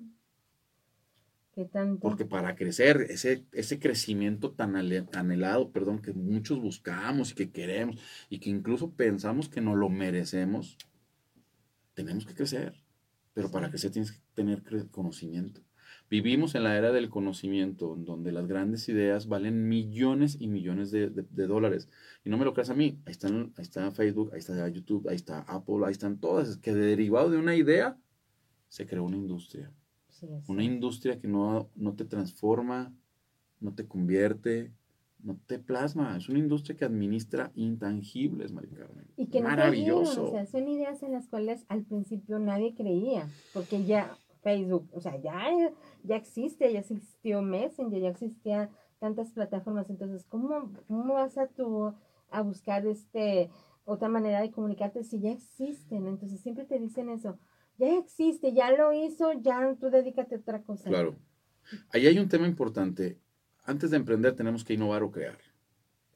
¿Qué 1.53 1.65
tanto? 1.65 2.01
Porque 2.01 2.25
para 2.25 2.55
crecer, 2.55 3.07
ese, 3.09 3.45
ese 3.53 3.79
crecimiento 3.79 4.51
tan 4.51 4.75
anhelado, 4.75 5.71
perdón, 5.71 6.01
que 6.01 6.11
muchos 6.11 6.59
buscamos 6.59 7.31
y 7.31 7.35
que 7.35 7.51
queremos 7.51 7.97
y 8.29 8.39
que 8.39 8.49
incluso 8.49 8.91
pensamos 8.91 9.47
que 9.47 9.61
no 9.61 9.73
lo 9.73 9.89
merecemos, 9.89 10.77
tenemos 11.93 12.25
que 12.25 12.33
crecer. 12.33 12.83
Pero 13.33 13.51
para 13.51 13.69
crecer 13.69 13.91
tienes 13.91 14.11
que 14.11 14.19
tener 14.33 14.63
conocimiento. 14.91 15.61
Vivimos 16.09 16.53
en 16.53 16.63
la 16.63 16.77
era 16.77 16.91
del 16.91 17.09
conocimiento, 17.09 17.95
donde 17.97 18.31
las 18.31 18.47
grandes 18.47 18.87
ideas 18.89 19.27
valen 19.27 19.67
millones 19.67 20.37
y 20.39 20.47
millones 20.47 20.91
de, 20.91 21.09
dólares. 21.47 21.89
Y 22.23 22.29
no 22.29 22.37
me 22.37 22.45
lo 22.45 22.53
creas 22.53 22.69
a 22.69 22.75
mí, 22.75 22.99
ahí, 23.05 23.11
están, 23.11 23.53
ahí 23.57 23.63
está 23.63 23.91
Facebook, 23.91 24.29
ahí 24.33 24.39
está 24.39 24.67
YouTube, 24.69 25.09
ahí 25.09 25.15
está 25.15 25.39
Apple, 25.41 25.85
ahí 25.85 25.91
están 25.91 26.19
todas, 26.19 26.47
es 26.49 26.57
que 26.57 26.73
derivado 26.73 27.31
de 27.31 27.37
una 27.37 27.55
idea 27.55 27.97
se 28.67 28.85
creó 28.85 29.03
una 29.03 29.17
industria. 29.17 29.71
Una 30.47 30.63
industria 30.63 31.19
que 31.19 31.27
no, 31.27 31.69
no 31.75 31.93
te 31.93 32.05
transforma, 32.05 32.93
no 33.59 33.73
te 33.73 33.85
convierte, 33.87 34.71
no 35.25 35.37
te 35.47 35.59
plasma. 35.59 36.15
Es 36.15 36.29
una 36.29 36.39
industria 36.39 36.77
que 36.77 36.85
administra 36.85 37.51
intangibles, 37.55 38.51
Mari 38.51 38.69
Carmen. 38.69 39.07
Y 39.17 39.27
que 39.27 39.41
Maravilloso. 39.41 40.25
o 40.25 40.31
sea, 40.31 40.45
son 40.45 40.67
ideas 40.67 41.03
en 41.03 41.11
las 41.11 41.27
cuales 41.27 41.65
al 41.67 41.83
principio 41.83 42.39
nadie 42.39 42.75
creía, 42.75 43.27
porque 43.53 43.83
ya 43.83 44.17
Facebook, 44.45 44.87
o 44.93 45.01
sea, 45.01 45.19
ya, 45.19 45.43
ya 46.03 46.15
existe, 46.15 46.71
ya 46.71 46.81
existió 46.81 47.41
Messenger, 47.41 47.99
ya 47.99 48.09
existían 48.09 48.69
tantas 48.99 49.31
plataformas, 49.31 49.89
entonces, 49.89 50.23
¿cómo, 50.29 50.71
vas 50.87 51.35
a 51.39 51.47
tú 51.47 51.95
a 52.29 52.41
buscar 52.43 52.85
este 52.85 53.49
otra 53.85 54.07
manera 54.07 54.41
de 54.41 54.51
comunicarte 54.51 55.03
si 55.03 55.19
ya 55.19 55.31
existen? 55.31 56.05
Entonces 56.05 56.41
siempre 56.41 56.65
te 56.65 56.77
dicen 56.77 57.09
eso, 57.09 57.39
ya 57.79 57.97
existe, 57.97 58.53
ya 58.53 58.69
lo 58.71 58.93
hizo, 58.93 59.33
ya 59.33 59.75
tú 59.79 59.89
dedícate 59.89 60.35
a 60.35 60.37
otra 60.37 60.61
cosa. 60.61 60.89
Claro. 60.89 61.15
Ahí 61.89 62.05
hay 62.05 62.19
un 62.19 62.29
tema 62.29 62.47
importante. 62.47 63.17
Antes 63.63 63.89
de 63.89 63.97
emprender 63.97 64.35
tenemos 64.35 64.63
que 64.63 64.75
innovar 64.75 65.01
o 65.01 65.11
crear. 65.11 65.39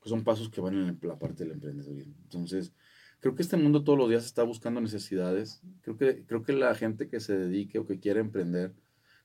Son 0.03 0.23
pasos 0.23 0.49
que 0.49 0.61
van 0.61 0.75
en 0.75 0.99
la 1.01 1.17
parte 1.17 1.43
del 1.43 1.53
emprendedurismo. 1.53 2.13
Entonces, 2.21 2.73
creo 3.19 3.35
que 3.35 3.41
este 3.41 3.57
mundo 3.57 3.83
todos 3.83 3.99
los 3.99 4.09
días 4.09 4.25
está 4.25 4.43
buscando 4.43 4.81
necesidades. 4.81 5.61
Creo 5.81 5.97
que, 5.97 6.23
creo 6.25 6.43
que 6.43 6.53
la 6.53 6.73
gente 6.75 7.07
que 7.07 7.19
se 7.19 7.37
dedique 7.37 7.79
o 7.79 7.85
que 7.85 7.99
quiere 7.99 8.19
emprender, 8.19 8.73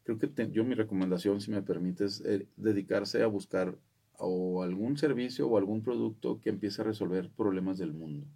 creo 0.05 0.19
que 0.19 0.31
yo 0.51 0.65
mi 0.65 0.75
recomendación, 0.75 1.41
si 1.41 1.51
me 1.51 1.63
permites, 1.63 2.21
es 2.21 2.43
eh, 2.43 2.49
dedicarse 2.57 3.23
a 3.23 3.27
buscar 3.27 3.77
o 4.19 4.63
algún 4.63 4.97
servicio 4.97 5.49
o 5.49 5.59
algún 5.59 5.83
producto 5.83 6.41
que 6.41 6.51
empiece 6.51 6.83
a 6.83 6.85
resolver 6.85 7.31
problemas 7.31 7.79
del 7.79 7.93
mundo. 7.93 8.27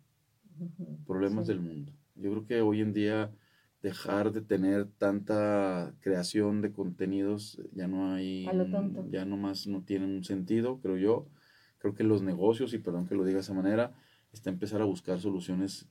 Problemas 1.07 1.47
del 1.47 1.61
mundo. 1.61 1.92
Yo 2.16 2.31
creo 2.31 2.47
que 2.47 2.61
hoy 2.62 2.81
en 2.81 2.92
día 2.92 3.31
dejar 3.83 4.33
de 4.33 4.40
tener 4.40 4.87
tanta 4.87 5.94
creación 6.01 6.62
de 6.62 6.73
contenidos 6.73 7.61
ya 7.73 7.87
no 7.87 8.12
hay 8.12 8.44
ya 9.11 9.25
no 9.25 9.37
más 9.37 9.68
no 9.68 9.83
tienen 9.83 10.11
un 10.11 10.25
sentido 10.25 10.81
creo 10.81 10.97
yo 10.97 11.29
creo 11.79 11.94
que 11.94 12.03
los 12.03 12.23
negocios 12.23 12.75
y 12.75 12.79
perdón 12.79 13.07
que 13.07 13.14
lo 13.14 13.25
diga 13.25 13.37
de 13.37 13.42
esa 13.42 13.55
manera 13.55 13.94
está 14.38 14.51
empezar 14.51 14.81
a 14.81 14.85
buscar 14.85 15.20
soluciones 15.20 15.87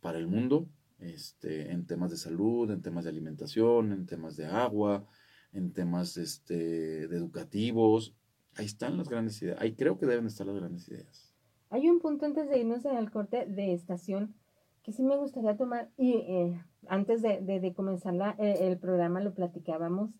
para 0.00 0.18
el 0.18 0.26
mundo, 0.26 0.68
este, 0.98 1.72
en 1.72 1.86
temas 1.86 2.10
de 2.10 2.16
salud, 2.16 2.70
en 2.70 2.82
temas 2.82 3.04
de 3.04 3.10
alimentación, 3.10 3.92
en 3.92 4.06
temas 4.06 4.36
de 4.36 4.46
agua, 4.46 5.06
en 5.52 5.72
temas 5.72 6.16
este, 6.16 7.08
de 7.08 7.16
educativos. 7.16 8.14
Ahí 8.56 8.66
están 8.66 8.96
las 8.96 9.08
grandes 9.08 9.40
ideas. 9.42 9.60
Ahí 9.60 9.74
creo 9.74 9.98
que 9.98 10.06
deben 10.06 10.26
estar 10.26 10.46
las 10.46 10.56
grandes 10.56 10.88
ideas. 10.88 11.32
Hay 11.70 11.88
un 11.88 12.00
punto 12.00 12.26
antes 12.26 12.48
de 12.48 12.58
irnos 12.58 12.84
al 12.86 13.10
corte 13.10 13.46
de 13.46 13.72
estación 13.72 14.34
que 14.82 14.92
sí 14.92 15.02
me 15.02 15.16
gustaría 15.18 15.54
tomar, 15.56 15.90
y 15.98 16.12
eh, 16.12 16.64
antes 16.88 17.20
de, 17.20 17.72
comenzar 17.76 18.14
eh, 18.38 18.56
el 18.60 18.78
programa 18.78 19.20
lo 19.20 19.34
platicábamos, 19.34 20.10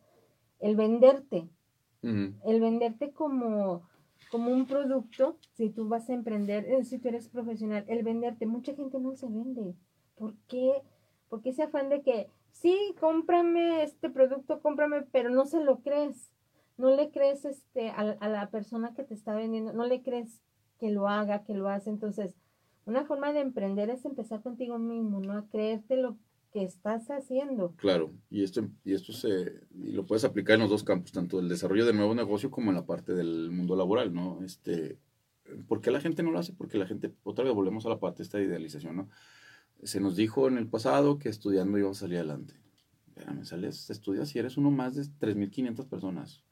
el 0.61 0.77
venderte. 0.77 1.49
El 2.03 2.61
venderte 2.61 3.13
como 3.13 3.83
como 4.31 4.53
un 4.53 4.67
producto, 4.67 5.39
si 5.55 5.71
tú 5.71 5.89
vas 5.89 6.09
a 6.11 6.15
emprender, 6.15 6.85
si 6.85 6.99
tú 6.99 7.09
eres 7.09 7.29
profesional, 7.29 7.85
el 7.89 8.03
venderte, 8.03 8.47
mucha 8.47 8.75
gente 8.75 8.99
no 8.99 9.15
se 9.15 9.27
vende. 9.27 9.75
¿Por 10.17 10.35
qué? 10.49 10.83
Porque 11.29 11.51
ese 11.51 11.65
afán 11.65 11.89
de 11.89 12.03
que, 12.03 12.29
sí, 12.53 12.95
cómprame 13.01 13.83
este 13.83 14.11
producto, 14.11 14.61
cómprame, 14.61 15.03
pero 15.13 15.31
no 15.31 15.47
se 15.47 15.63
lo 15.63 15.81
crees. 15.81 16.31
No 16.77 16.95
le 16.95 17.11
crees 17.11 17.45
este, 17.45 17.91
a, 17.91 18.01
a 18.21 18.29
la 18.29 18.51
persona 18.51 18.95
que 18.95 19.05
te 19.05 19.15
está 19.15 19.35
vendiendo, 19.35 19.73
no 19.73 19.87
le 19.87 20.03
crees 20.03 20.41
que 20.79 20.91
lo 20.91 21.09
haga, 21.09 21.43
que 21.43 21.55
lo 21.55 21.69
hace. 21.69 21.91
Entonces, 21.91 22.37
una 22.85 23.05
forma 23.05 23.33
de 23.33 23.41
emprender 23.41 23.91
es 23.91 24.05
empezar 24.05 24.43
contigo 24.43 24.79
mismo, 24.79 25.21
¿no? 25.21 25.33
A 25.33 25.49
creerte 25.49 25.97
lo 25.97 26.17
que 26.53 26.63
estás 26.63 27.11
haciendo. 27.11 27.75
Claro, 27.77 28.13
y 28.31 28.43
esto, 28.43 28.69
y 28.85 28.95
esto 28.95 29.13
se, 29.13 29.61
y 29.75 29.93
lo 29.93 30.07
puedes 30.07 30.25
aplicar 30.25 30.55
en 30.55 30.63
los 30.63 30.71
dos 30.71 30.85
campos, 30.85 31.13
tanto 31.13 31.41
el 31.41 31.49
desarrollo 31.49 31.87
de 31.87 31.93
nuevo 31.93 32.15
negocio 32.15 32.51
como 32.51 32.71
en 32.71 32.77
la 32.77 32.87
parte 32.87 33.15
del 33.15 33.51
mundo 33.51 33.77
laboral, 33.77 34.13
¿no? 34.13 34.43
Este, 34.45 34.99
¿Por 35.67 35.81
qué 35.81 35.91
la 35.91 36.01
gente 36.01 36.23
no 36.23 36.31
lo 36.31 36.39
hace? 36.39 36.53
Porque 36.53 36.79
la 36.79 36.87
gente, 36.87 37.15
otra 37.23 37.45
vez 37.45 37.55
volvemos 37.55 37.85
a 37.87 37.91
la 37.91 37.99
parte 37.99 38.19
de 38.19 38.25
esta 38.25 38.41
idealización, 38.41 38.97
¿no? 38.97 39.09
Se 39.83 40.01
nos 40.01 40.17
dijo 40.17 40.49
en 40.49 40.59
el 40.59 40.69
pasado 40.69 41.19
que 41.19 41.29
estudiando 41.29 41.79
íbamos 41.79 41.99
a 41.99 42.01
salir 42.01 42.19
adelante. 42.19 42.55
Espérame, 43.09 43.45
sales, 43.45 43.91
estudias 43.91 44.35
y 44.35 44.39
eres 44.39 44.57
uno 44.57 44.71
más 44.71 44.95
de 44.95 45.03
3.500 45.03 45.89
personas. 45.89 46.45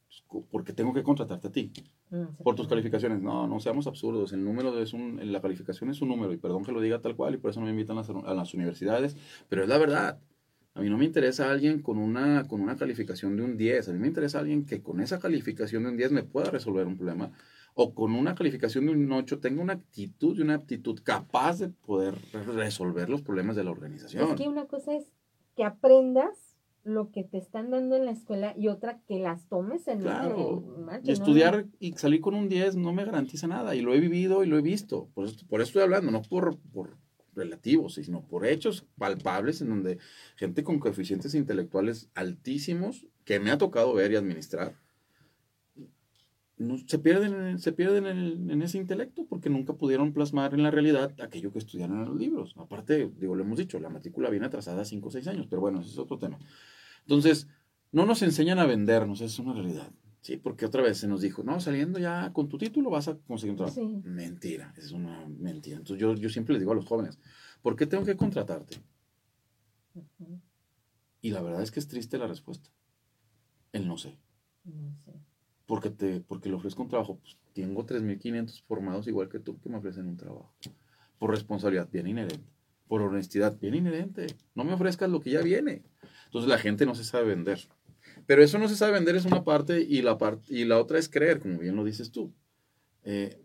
Porque 0.51 0.73
tengo 0.73 0.93
que 0.93 1.03
contratarte 1.03 1.49
a 1.49 1.53
ti. 1.53 1.73
Mm, 2.11 2.43
por 2.43 2.55
tus 2.55 2.69
calificaciones. 2.69 3.21
No, 3.21 3.47
no 3.47 3.61
seamos 3.61 3.87
absurdos. 3.87 4.33
El 4.33 4.45
número 4.45 4.79
es 4.81 4.93
un, 4.93 5.21
la 5.33 5.41
calificación 5.41 5.91
es 5.91 6.01
un 6.01 6.09
número 6.09 6.33
y 6.33 6.37
perdón 6.37 6.65
que 6.65 6.73
lo 6.73 6.81
diga 6.81 7.01
tal 7.01 7.17
cual 7.17 7.35
y 7.35 7.39
por 7.39 7.51
eso 7.51 7.61
no 7.61 7.67
me 7.67 7.73
invitan 7.73 7.99
a 7.99 8.35
las, 8.35 8.55
universidades, 8.55 9.17
pero 9.49 9.63
es 9.63 9.69
la 9.69 9.79
verdad. 9.79 10.21
A 10.75 10.81
mí 10.81 10.91
no 10.91 10.99
me 10.99 11.07
interesa 11.07 11.51
alguien 11.51 11.81
con 11.81 11.97
una, 11.99 12.47
con 12.47 12.61
una 12.61 12.77
calificación 12.77 13.37
de 13.37 13.43
un 13.43 13.57
10. 13.57 13.89
A 13.89 13.93
mí 13.93 13.99
me 13.99 14.09
interesa 14.09 14.41
alguien 14.41 14.67
que 14.67 14.83
con 14.83 15.01
esa 15.01 15.19
calificación 15.19 15.85
de 15.85 15.89
un 15.89 15.97
10 15.97 16.13
me 16.13 16.23
pueda 16.23 16.51
resolver 16.51 16.87
un 16.87 16.97
problema 16.97 17.33
o 17.79 17.95
con 17.95 18.15
una 18.15 18.35
calificación 18.35 18.87
de 18.87 18.93
un 18.93 19.13
8 19.13 19.39
tenga 19.39 19.63
una 19.63 19.75
actitud 19.75 20.37
y 20.39 20.43
una 20.43 20.55
aptitud 20.55 20.99
capaz 21.03 21.59
de 21.59 21.69
poder 21.69 22.15
resolver 22.55 23.11
los 23.11 23.21
problemas 23.21 23.55
de 23.55 23.65
la 23.65 23.71
organización. 23.71 24.31
Es 24.31 24.35
que 24.35 24.49
una 24.49 24.67
cosa 24.67 24.95
es 24.95 25.11
que 25.55 25.65
aprendas 25.65 26.46
lo 26.87 27.11
que 27.11 27.25
te 27.25 27.39
están 27.39 27.71
dando 27.71 27.97
en 27.97 28.05
la 28.05 28.13
escuela 28.13 28.55
y 28.57 28.69
otra 28.69 29.01
que 29.09 29.19
las 29.19 29.49
tomes 29.49 29.89
en, 29.89 30.01
claro. 30.01 30.65
y 31.03 31.11
estudiar 31.11 31.67
y 31.81 31.93
salir 31.95 32.21
con 32.21 32.35
un 32.35 32.49
10 32.49 32.77
no 32.77 32.93
me 32.93 33.05
garantiza 33.05 33.49
nada 33.49 33.75
y 33.75 33.81
lo 33.81 33.93
he 33.93 34.01
vivido 34.01 34.45
y 34.45 34.47
lo 34.47 34.57
he 34.57 34.63
visto. 34.63 35.09
Por 35.15 35.27
eso, 35.27 35.45
por 35.49 35.61
eso 35.61 35.69
estoy 35.69 35.83
hablando, 35.83 36.13
no 36.13 36.23
por, 36.23 36.57
por 36.73 36.97
relativos, 37.35 37.95
sino 37.95 38.23
por 38.23 38.47
hechos 38.47 38.87
palpables 38.97 39.61
en 39.61 39.71
donde 39.71 39.99
gente 40.37 40.63
con 40.63 40.79
coeficientes 40.79 41.35
intelectuales 41.35 42.09
altísimos 42.15 43.07
que 43.25 43.41
me 43.41 43.51
ha 43.51 43.59
tocado 43.59 43.93
ver 43.93 44.13
y 44.13 44.17
administrar 44.17 44.77
no, 46.59 46.79
se 46.87 46.99
pierden, 46.99 47.59
se 47.59 47.73
pierden 47.73 48.07
en, 48.07 48.51
en, 48.51 48.63
ese 48.63 48.79
intelecto 48.79 49.27
porque 49.27 49.51
nunca 49.51 49.75
pudieron 49.75 50.13
plasmar 50.13 50.55
en 50.55 50.63
la 50.63 50.71
realidad 50.71 51.13
aquello 51.21 51.53
que 51.53 51.59
estudiaron 51.59 51.99
en 51.99 52.05
los 52.07 52.17
libros. 52.17 52.55
Aparte, 52.57 53.11
digo, 53.19 53.35
lo 53.35 53.45
hemos 53.45 53.59
dicho, 53.59 53.79
la 53.79 53.91
matrícula 53.91 54.31
viene 54.31 54.47
atrasada 54.47 54.85
5 54.85 55.07
o 55.07 55.11
6 55.11 55.27
años, 55.29 55.47
pero 55.49 55.61
bueno, 55.61 55.81
ese 55.81 55.91
es 55.91 55.99
otro 55.99 56.19
tema. 56.19 56.39
Entonces, 57.07 57.49
no 57.93 58.05
nos 58.05 58.23
enseñan 58.23 58.59
a 58.59 58.67
vendernos, 58.67 59.21
es 59.21 59.39
una 59.39 59.55
realidad. 59.55 59.93
Sí, 60.27 60.37
porque 60.37 60.67
otra 60.67 60.83
vez 60.83 60.99
se 60.99 61.07
nos 61.07 61.21
dijo, 61.21 61.45
no, 61.45 61.61
saliendo 61.61 62.01
ya 62.01 62.33
con 62.33 62.49
tu 62.49 62.59
título 62.59 62.91
vas 62.91 63.07
a 63.07 63.17
conseguir 63.17 63.53
un 63.53 63.59
trabajo. 63.59 64.03
Mentira, 64.03 64.75
es 64.77 64.91
una 64.91 65.25
mentira. 65.29 65.77
Entonces 65.77 66.01
yo, 66.01 66.15
yo 66.17 66.29
siempre 66.29 66.53
les 66.53 66.61
digo 66.61 66.73
a 66.73 66.75
los 66.75 66.85
jóvenes, 66.85 67.19
¿por 67.63 67.77
qué 67.77 67.87
tengo 67.87 68.05
que 68.05 68.17
contratarte? 68.17 68.77
Y 71.21 71.31
la 71.31 71.43
verdad 71.43 71.63
es 71.63 71.71
que 71.71 71.79
es 71.79 71.87
triste 71.87 72.19
la 72.19 72.27
respuesta. 72.27 72.71
El 73.73 73.87
no 73.87 73.97
sé. 73.99 74.19
No 74.65 74.97
sé. 75.05 75.13
Porque, 75.67 75.91
te, 75.91 76.21
porque 76.21 76.49
le 76.49 76.57
ofrezco 76.57 76.83
un 76.83 76.89
trabajo. 76.89 77.19
Pues, 77.19 77.37
tengo 77.53 77.87
3.500 77.87 78.63
formados 78.65 79.07
igual 79.07 79.29
que 79.29 79.39
tú 79.39 79.61
que 79.61 79.69
me 79.69 79.79
ofrecen 79.79 80.09
un 80.09 80.17
trabajo. 80.17 80.53
Por 81.19 81.31
responsabilidad 81.31 81.89
bien 81.91 82.07
inherente. 82.07 82.53
Por 82.89 83.01
honestidad 83.03 83.59
bien 83.59 83.75
inherente. 83.75 84.27
No 84.55 84.65
me 84.65 84.73
ofrezcas 84.73 85.09
lo 85.09 85.21
que 85.21 85.31
ya 85.31 85.41
viene. 85.43 85.83
Entonces 86.37 86.51
la 86.51 86.59
gente 86.59 86.85
no 86.85 86.95
se 86.95 87.03
sabe 87.03 87.29
vender. 87.29 87.67
Pero 88.27 88.43
eso 88.43 88.59
no 88.59 88.69
se 88.69 88.77
sabe 88.77 88.93
vender 88.93 89.17
es 89.17 89.25
una 89.25 89.43
parte 89.43 89.81
y 89.81 90.03
la, 90.03 90.19
otra 90.79 90.99
es 90.99 91.09
creer, 91.09 91.41
como 91.41 91.59
bien 91.59 91.77
lo 91.77 91.83
dices 91.83 92.11
tú. 92.11 92.31
Eh, 93.05 93.41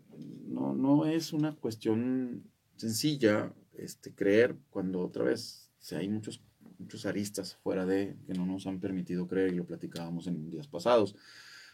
no, 0.46 0.74
no 0.74 1.06
es 1.06 1.32
una 1.32 1.56
cuestión 1.56 2.44
sencilla 2.76 3.50
este, 3.72 4.14
creer 4.14 4.56
cuando 4.68 5.00
otra 5.00 5.24
vez 5.24 5.70
si 5.78 5.94
hay 5.94 6.06
muchos, 6.06 6.42
muchos 6.78 7.06
aristas 7.06 7.56
fuera 7.62 7.86
de 7.86 8.14
que 8.26 8.34
no 8.34 8.44
nos 8.44 8.66
han 8.66 8.78
permitido 8.78 9.26
creer 9.26 9.54
y 9.54 9.56
lo 9.56 9.64
platicábamos 9.64 10.26
en 10.26 10.50
días 10.50 10.68
pasados. 10.68 11.16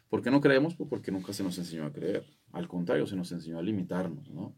¿Por 0.08 0.22
qué 0.22 0.30
no 0.30 0.40
creemos? 0.40 0.76
Pues 0.76 0.88
porque 0.88 1.10
nunca 1.10 1.32
se 1.32 1.42
nos 1.42 1.58
enseñó 1.58 1.84
a 1.84 1.92
creer. 1.92 2.26
Al 2.52 2.68
contrario, 2.68 3.08
se 3.08 3.16
nos 3.16 3.32
enseñó 3.32 3.58
a 3.58 3.62
limitarnos, 3.62 4.30
¿no? 4.30 4.54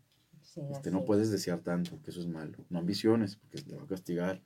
Este, 0.56 0.90
no 0.90 1.04
puedes 1.04 1.30
desear 1.30 1.60
tanto, 1.60 2.00
que 2.02 2.10
eso 2.10 2.20
es 2.20 2.26
malo. 2.26 2.58
No 2.68 2.78
ambiciones, 2.78 3.36
porque 3.36 3.62
te 3.62 3.76
va 3.76 3.82
a 3.82 3.86
castigar. 3.86 4.42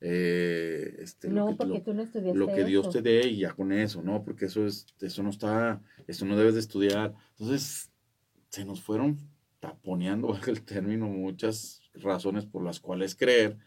Eh, 0.00 0.96
este, 1.00 1.28
no, 1.28 1.46
lo 1.46 1.50
que, 1.50 1.56
porque 1.56 1.80
tú 1.80 1.92
no 1.94 2.02
estudiaste 2.02 2.38
Lo 2.38 2.46
que 2.46 2.64
Dios 2.64 2.90
te 2.90 3.02
dé 3.02 3.26
y 3.26 3.38
ya 3.38 3.52
con 3.52 3.72
eso, 3.72 4.02
¿no? 4.02 4.22
Porque 4.22 4.46
eso, 4.46 4.66
es, 4.66 4.86
eso 5.00 5.22
no 5.22 5.30
está, 5.30 5.80
eso 6.06 6.24
no 6.24 6.36
debes 6.36 6.54
de 6.54 6.60
estudiar. 6.60 7.14
Entonces, 7.38 7.90
se 8.50 8.64
nos 8.64 8.80
fueron 8.80 9.18
taponeando, 9.60 10.28
bajo 10.32 10.50
el 10.50 10.62
término, 10.62 11.08
muchas 11.08 11.82
razones 11.94 12.46
por 12.46 12.62
las 12.62 12.80
cuales 12.80 13.14
creer 13.14 13.58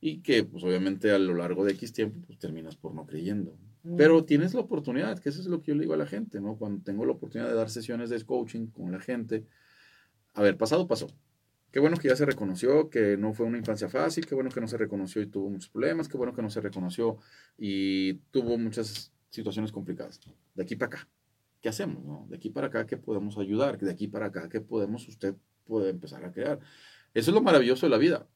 y 0.00 0.18
que, 0.18 0.44
pues 0.44 0.62
obviamente 0.64 1.10
a 1.10 1.18
lo 1.18 1.34
largo 1.34 1.64
de 1.64 1.72
X 1.72 1.92
tiempo, 1.92 2.20
pues 2.26 2.38
terminas 2.38 2.76
por 2.76 2.94
no 2.94 3.06
creyendo. 3.06 3.56
Mm. 3.82 3.96
Pero 3.96 4.24
tienes 4.24 4.54
la 4.54 4.60
oportunidad, 4.60 5.18
que 5.18 5.28
eso 5.28 5.40
es 5.40 5.46
lo 5.46 5.62
que 5.62 5.68
yo 5.68 5.74
le 5.74 5.82
digo 5.82 5.94
a 5.94 5.96
la 5.96 6.06
gente, 6.06 6.40
¿no? 6.40 6.56
Cuando 6.56 6.82
tengo 6.82 7.04
la 7.04 7.12
oportunidad 7.12 7.48
de 7.48 7.56
dar 7.56 7.70
sesiones 7.70 8.10
de 8.10 8.22
coaching 8.24 8.66
con 8.66 8.92
la 8.92 9.00
gente, 9.00 9.46
a 10.34 10.42
ver, 10.42 10.56
pasado 10.56 10.86
pasó. 10.86 11.08
Qué 11.76 11.80
bueno 11.80 11.98
que 11.98 12.08
ya 12.08 12.16
se 12.16 12.24
reconoció 12.24 12.88
que 12.88 13.18
no 13.18 13.34
fue 13.34 13.44
una 13.44 13.58
infancia 13.58 13.86
fácil, 13.90 14.24
qué 14.24 14.34
bueno 14.34 14.48
que 14.48 14.62
no 14.62 14.66
se 14.66 14.78
reconoció 14.78 15.20
y 15.20 15.26
tuvo 15.26 15.50
muchos 15.50 15.68
problemas, 15.68 16.08
qué 16.08 16.16
bueno 16.16 16.32
que 16.32 16.40
no 16.40 16.48
se 16.48 16.62
reconoció 16.62 17.18
y 17.58 18.14
tuvo 18.30 18.56
muchas 18.56 19.12
situaciones 19.28 19.72
complicadas. 19.72 20.18
De 20.54 20.62
aquí 20.62 20.74
para 20.74 20.96
acá, 20.96 21.08
¿qué 21.60 21.68
hacemos? 21.68 22.30
De 22.30 22.36
aquí 22.36 22.48
para 22.48 22.68
acá, 22.68 22.86
¿qué 22.86 22.96
podemos 22.96 23.36
ayudar? 23.36 23.76
De 23.76 23.90
aquí 23.90 24.08
para 24.08 24.24
acá, 24.24 24.48
¿qué 24.48 24.62
podemos 24.62 25.06
usted 25.06 25.34
puede 25.66 25.90
empezar 25.90 26.24
a 26.24 26.32
crear? 26.32 26.60
Eso 27.12 27.30
es 27.30 27.34
lo 27.34 27.42
maravilloso 27.42 27.84
de 27.84 27.90
la 27.90 27.98
vida, 27.98 28.26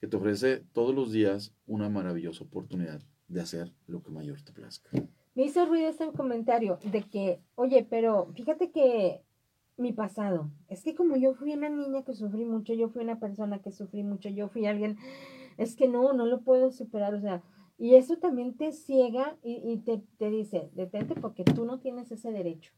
que 0.00 0.08
te 0.08 0.16
ofrece 0.16 0.64
todos 0.72 0.92
los 0.92 1.12
días 1.12 1.54
una 1.68 1.88
maravillosa 1.88 2.42
oportunidad 2.42 3.00
de 3.28 3.42
hacer 3.42 3.72
lo 3.86 4.02
que 4.02 4.10
mayor 4.10 4.42
te 4.42 4.52
plazca. 4.52 4.90
Me 5.36 5.44
hizo 5.44 5.64
ruido 5.66 5.88
este 5.88 6.10
comentario 6.10 6.80
de 6.82 7.04
que, 7.04 7.40
oye, 7.54 7.86
pero 7.88 8.32
fíjate 8.34 8.72
que 8.72 9.22
mi 9.78 9.92
pasado, 9.92 10.50
es 10.68 10.82
que 10.82 10.94
como 10.94 11.16
yo 11.16 11.34
fui 11.34 11.54
una 11.54 11.68
niña 11.68 12.02
que 12.02 12.14
sufrí 12.14 12.44
mucho, 12.44 12.74
yo 12.74 12.88
fui 12.88 13.02
una 13.02 13.18
persona 13.20 13.60
que 13.60 13.70
sufrí 13.70 14.02
mucho, 14.02 14.28
yo 14.28 14.48
fui 14.48 14.66
alguien, 14.66 14.96
es 15.56 15.76
que 15.76 15.88
no, 15.88 16.12
no 16.12 16.26
lo 16.26 16.40
puedo 16.40 16.70
superar, 16.70 17.14
o 17.14 17.20
sea, 17.20 17.42
y 17.78 17.94
eso 17.94 18.16
también 18.16 18.56
te 18.56 18.72
ciega 18.72 19.36
y, 19.42 19.78
te, 19.78 20.02
te, 20.18 20.30
dice, 20.30 20.68
detente 20.74 21.14
porque 21.14 21.44
tú 21.44 21.64
no 21.64 21.78
tienes 21.78 22.10
ese 22.10 22.32
derecho. 22.32 22.72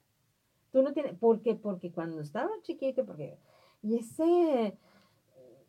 Tú 0.72 0.82
no 0.82 0.92
tienes, 0.92 1.14
¿por 1.18 1.40
qué? 1.40 1.54
Porque 1.54 1.90
cuando 1.90 2.20
estaba 2.20 2.50
chiquito, 2.62 3.06
porque, 3.06 3.38
y 3.82 3.96
ese, 3.96 4.76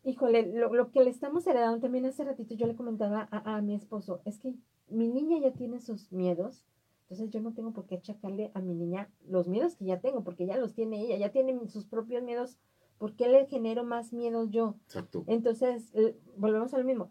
híjole, 0.04 0.52
lo, 0.52 0.74
lo, 0.74 0.90
que 0.90 1.02
le 1.02 1.08
estamos 1.08 1.46
heredando 1.46 1.80
también 1.80 2.04
hace 2.04 2.24
ratito, 2.24 2.54
yo 2.54 2.66
le 2.66 2.76
comentaba 2.76 3.26
a, 3.30 3.56
a 3.56 3.62
mi 3.62 3.74
esposo, 3.74 4.20
es 4.26 4.38
que 4.38 4.54
mi 4.88 5.08
niña 5.08 5.38
ya 5.38 5.52
tiene 5.52 5.80
sus 5.80 6.12
miedos, 6.12 6.66
entonces 7.12 7.30
yo 7.30 7.40
no 7.40 7.52
tengo 7.52 7.72
por 7.72 7.86
qué 7.86 7.96
achacarle 7.96 8.50
a 8.54 8.60
mi 8.60 8.74
niña 8.74 9.10
los 9.28 9.48
miedos 9.48 9.76
que 9.76 9.84
ya 9.84 10.00
tengo, 10.00 10.24
porque 10.24 10.46
ya 10.46 10.56
los 10.56 10.74
tiene 10.74 11.02
ella, 11.02 11.16
ya 11.16 11.30
tiene 11.30 11.68
sus 11.68 11.86
propios 11.86 12.22
miedos, 12.22 12.58
¿por 12.98 13.14
qué 13.14 13.28
le 13.28 13.46
genero 13.46 13.84
más 13.84 14.12
miedos 14.12 14.50
yo? 14.50 14.76
Exacto. 14.86 15.24
Entonces, 15.26 15.92
volvemos 16.36 16.72
a 16.74 16.78
lo 16.78 16.84
mismo 16.84 17.10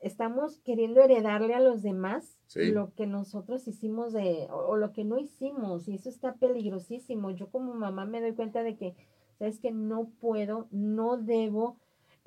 estamos 0.00 0.60
queriendo 0.60 1.00
heredarle 1.02 1.54
a 1.54 1.60
los 1.60 1.82
demás 1.82 2.38
lo 2.54 2.94
que 2.94 3.06
nosotros 3.06 3.66
hicimos 3.66 4.12
de, 4.12 4.46
o, 4.50 4.76
lo 4.76 4.92
que 4.92 5.04
no 5.04 5.18
hicimos, 5.18 5.88
y 5.88 5.94
eso 5.94 6.08
está 6.08 6.34
peligrosísimo. 6.34 7.30
Yo 7.30 7.50
como 7.50 7.74
mamá 7.74 8.06
me 8.06 8.20
doy 8.20 8.34
cuenta 8.34 8.62
de 8.62 8.76
que, 8.76 8.94
sabes 9.38 9.58
que 9.58 9.72
no 9.72 10.10
puedo, 10.20 10.68
no 10.70 11.16
debo 11.16 11.76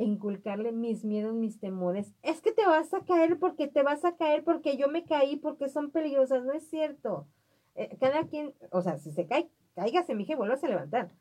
inculcarle 0.04 0.72
mis 0.72 1.06
miedos, 1.06 1.34
mis 1.34 1.60
temores. 1.60 2.12
Es 2.24 2.42
que 2.42 2.52
te 2.52 2.66
vas 2.66 2.94
a 2.94 3.02
caer 3.02 3.38
porque 3.38 3.68
te 3.68 3.84
vas 3.84 4.04
a 4.06 4.16
caer 4.16 4.44
porque 4.44 4.78
yo 4.78 4.88
me 4.88 5.06
caí, 5.06 5.36
porque 5.36 5.70
son 5.70 5.92
peligrosas, 5.92 6.44
no 6.44 6.54
es 6.54 6.68
cierto. 6.68 7.28
Eh, 7.76 7.98
cada 8.00 8.24
quien, 8.26 8.54
o 8.72 8.82
sea, 8.82 8.98
si 8.98 9.12
se 9.12 9.28
cae, 9.28 9.50
cáigase, 9.76 10.16
mije, 10.16 10.36
vuelvas 10.36 10.64
a 10.64 10.68
levantar. 10.68 11.12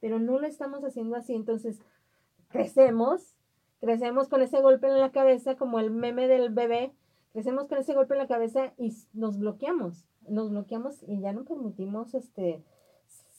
Pero 0.00 0.18
no 0.18 0.38
lo 0.38 0.46
estamos 0.46 0.84
haciendo 0.84 1.16
así, 1.16 1.34
entonces 1.34 1.80
crecemos 2.48 3.38
Crecemos 3.80 4.28
con 4.28 4.42
ese 4.42 4.60
golpe 4.60 4.88
en 4.88 4.98
la 4.98 5.12
cabeza, 5.12 5.54
como 5.56 5.78
el 5.78 5.90
meme 5.90 6.26
del 6.26 6.50
bebé, 6.50 6.92
crecemos 7.32 7.68
con 7.68 7.78
ese 7.78 7.94
golpe 7.94 8.14
en 8.14 8.18
la 8.18 8.26
cabeza 8.26 8.72
y 8.76 8.92
nos 9.12 9.38
bloqueamos, 9.38 10.04
nos 10.26 10.50
bloqueamos 10.50 11.04
y 11.06 11.20
ya 11.20 11.32
no 11.32 11.44
permitimos 11.44 12.14
este 12.14 12.64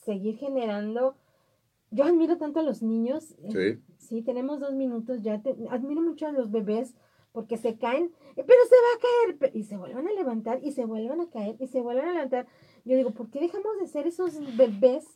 seguir 0.02 0.38
generando. 0.38 1.14
Yo 1.90 2.04
admiro 2.04 2.38
tanto 2.38 2.60
a 2.60 2.62
los 2.62 2.82
niños. 2.82 3.34
Eh, 3.42 3.80
sí. 3.96 3.96
Sí, 3.98 4.22
tenemos 4.22 4.60
dos 4.60 4.74
minutos 4.74 5.22
ya. 5.22 5.42
admiro 5.70 6.02
mucho 6.02 6.26
a 6.26 6.32
los 6.32 6.50
bebés 6.50 6.94
porque 7.32 7.56
se 7.56 7.78
caen, 7.78 8.12
eh, 8.36 8.44
pero 8.44 8.58
se 8.68 8.74
va 8.74 8.96
a 8.96 9.38
caer, 9.38 9.56
y 9.56 9.62
se 9.62 9.76
vuelven 9.76 10.08
a 10.08 10.12
levantar, 10.12 10.58
y 10.64 10.72
se 10.72 10.84
vuelven 10.84 11.20
a 11.20 11.30
caer, 11.30 11.54
y 11.60 11.68
se 11.68 11.80
vuelven 11.80 12.06
a 12.06 12.12
levantar. 12.12 12.48
Yo 12.84 12.96
digo, 12.96 13.12
¿por 13.12 13.30
qué 13.30 13.38
dejamos 13.38 13.78
de 13.78 13.86
ser 13.86 14.08
esos 14.08 14.34
bebés 14.56 15.06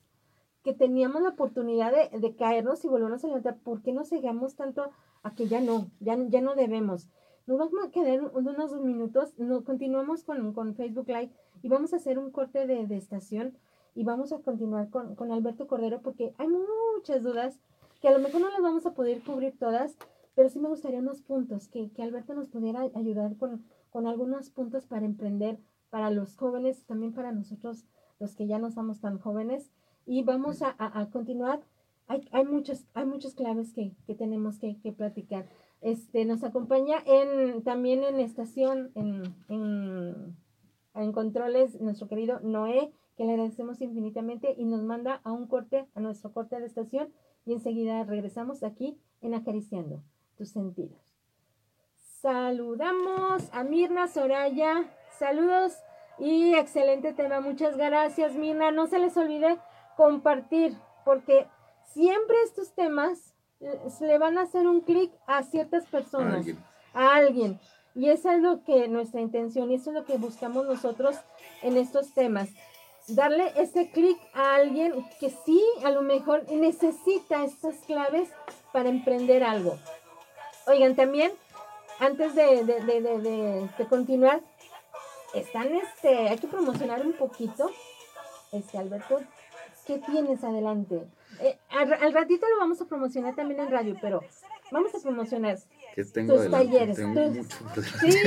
que 0.63 0.75
teníamos 0.75 1.23
la 1.23 1.31
oportunidad 1.31 1.93
de, 1.93 2.17
de 2.17 2.37
caernos 2.37 2.85
y 2.85 2.89
volvernos 2.89 3.25
a 3.25 3.29
levantar? 3.29 3.59
¿Por 3.59 3.83
qué 3.83 3.93
no 3.93 4.05
seguimos 4.05 4.55
tanto 4.55 4.93
a 5.25 5.35
que 5.35 5.49
ya 5.49 5.61
no, 5.61 5.91
ya, 5.99 6.17
ya 6.29 6.41
no 6.41 6.55
debemos. 6.55 7.09
Nos 7.47 7.59
vamos 7.59 7.85
a 7.85 7.91
quedar 7.91 8.31
unos 8.33 8.81
minutos, 8.81 9.35
no, 9.39 9.65
continuamos 9.65 10.23
con, 10.23 10.53
con, 10.53 10.75
Facebook 10.75 11.09
Live 11.09 11.31
y 11.63 11.69
vamos 11.69 11.93
a 11.93 11.97
hacer 11.97 12.19
un 12.19 12.31
corte 12.31 12.67
de, 12.67 12.87
de 12.87 12.97
estación 12.97 13.59
y 13.95 14.05
vamos 14.05 14.33
a 14.33 14.39
continuar 14.39 14.91
con, 14.91 15.15
con, 15.15 15.33
Alberto 15.33 15.67
Cordero 15.67 16.01
porque 16.03 16.35
hay 16.39 16.49
muchas 16.49 17.23
dudas 17.23 17.59
que 18.01 18.09
a 18.09 18.13
lo 18.13 18.19
mejor 18.19 18.41
no 18.41 18.51
las 18.51 18.61
vamos 18.61 18.87
a 18.87 18.95
poder 18.95 19.21
cubrir 19.23 19.59
todas, 19.59 19.97
pero 20.35 20.49
sí 20.49 20.59
me 20.59 20.69
gustaría 20.69 20.99
unos 20.99 21.23
puntos, 21.23 21.69
que, 21.69 21.91
que 21.91 22.03
Alberto 22.03 22.35
nos 22.35 22.49
pudiera 22.49 22.81
ayudar 22.95 23.37
con, 23.37 23.65
con 23.91 24.07
algunos 24.07 24.51
puntos 24.51 24.87
para 24.87 25.07
emprender 25.07 25.59
para 25.91 26.11
los 26.11 26.37
jóvenes, 26.37 26.85
también 26.87 27.13
para 27.13 27.33
nosotros 27.33 27.85
los 28.19 28.35
que 28.35 28.47
ya 28.47 28.59
no 28.59 28.71
somos 28.71 29.01
tan 29.01 29.19
jóvenes. 29.19 29.71
Y 30.07 30.23
vamos 30.23 30.61
a, 30.61 30.75
a, 30.77 31.01
a 31.01 31.11
continuar 31.11 31.61
hay, 32.07 32.29
hay, 32.33 32.45
muchas, 32.45 32.87
hay 32.95 33.07
muchas 33.07 33.35
claves 33.35 33.73
que, 33.73 33.93
que 34.07 34.15
tenemos 34.15 34.59
que, 34.59 34.77
que, 34.81 34.93
platicar. 34.93 35.47
Este, 35.81 36.25
nos 36.25 36.45
acompaña 36.45 36.99
en, 37.07 37.63
también 37.63 38.05
en 38.05 38.21
estación, 38.21 38.91
en, 38.95 39.35
en, 39.49 40.37
en 40.95 41.13
controles, 41.13 41.81
nuestro 41.81 42.09
querido 42.09 42.41
Noé, 42.41 42.93
que 43.17 43.25
le 43.25 43.33
agradecemos 43.33 43.81
infinitamente 43.81 44.55
y 44.57 44.65
nos 44.65 44.83
manda 44.83 45.21
a 45.25 45.33
un 45.33 45.47
corte, 45.47 45.87
a 45.95 46.01
nuestro 46.01 46.33
corte 46.33 46.59
de 46.59 46.67
estación 46.67 47.13
y 47.47 47.53
enseguida 47.53 48.05
regresamos 48.05 48.63
aquí 48.63 48.99
en 49.21 49.35
Acariciando 49.35 50.03
tus 50.37 50.51
sentidos. 50.51 50.99
Saludamos 52.21 53.49
a 53.53 53.65
Mirna 53.65 54.09
Soraya, 54.09 54.91
saludos 55.19 55.75
y 56.19 56.55
excelente 56.55 57.13
tema, 57.13 57.41
muchas 57.41 57.77
gracias 57.77 58.35
Mirna, 58.35 58.71
no 58.71 58.87
se 58.87 58.99
les 58.99 59.17
olvide 59.17 59.59
compartir 59.97 60.77
porque 61.05 61.47
siempre 61.93 62.37
estos 62.45 62.73
temas 62.75 63.35
le 64.01 64.19
van 64.19 64.39
a 64.39 64.43
hacer 64.43 64.67
un 64.67 64.81
clic 64.81 65.13
a 65.27 65.43
ciertas 65.43 65.87
personas, 65.87 66.47
a 66.93 67.15
alguien. 67.15 67.59
Y 67.95 68.09
esa 68.09 68.35
es 68.35 68.43
lo 68.43 68.65
que 68.65 68.89
nuestra 68.89 69.21
intención 69.21 69.71
y 69.71 69.77
eso 69.77 69.91
es 69.91 69.95
lo 69.95 70.05
que 70.05 70.17
buscamos 70.17 70.67
nosotros 70.67 71.17
en 71.63 71.77
estos 71.77 72.13
temas. 72.13 72.51
Darle 73.09 73.53
ese 73.57 73.91
clic 73.91 74.19
a 74.33 74.55
alguien 74.55 75.07
que 75.21 75.31
sí, 75.45 75.63
a 75.85 75.91
lo 75.91 76.03
mejor 76.03 76.51
necesita 76.51 77.45
estas 77.45 77.77
claves 77.87 78.31
para 78.73 78.89
emprender 78.89 79.45
algo. 79.45 79.79
Oigan, 80.67 80.97
también, 80.97 81.33
antes 82.01 82.35
de, 82.35 82.65
de, 82.65 83.87
continuar, 83.89 84.41
están, 85.35 85.75
este, 85.75 86.29
hay 86.29 86.39
que 86.39 86.49
promocionar 86.49 87.05
un 87.05 87.13
poquito. 87.13 87.71
Este, 88.53 88.79
Alberto, 88.79 89.21
¿qué 89.87 89.99
tienes 89.99 90.43
adelante? 90.43 91.07
Eh, 91.41 91.59
al, 91.71 92.13
ratito 92.13 92.49
lo 92.49 92.59
vamos 92.59 92.81
a 92.81 92.87
promocionar 92.87 93.35
también 93.35 93.61
en 93.61 93.71
radio, 93.71 93.97
pero 94.01 94.23
vamos 94.71 94.95
a 94.95 95.01
promocionar 95.01 95.59
tus 96.03 96.51
talleres. 96.51 96.97
sí, 98.01 98.19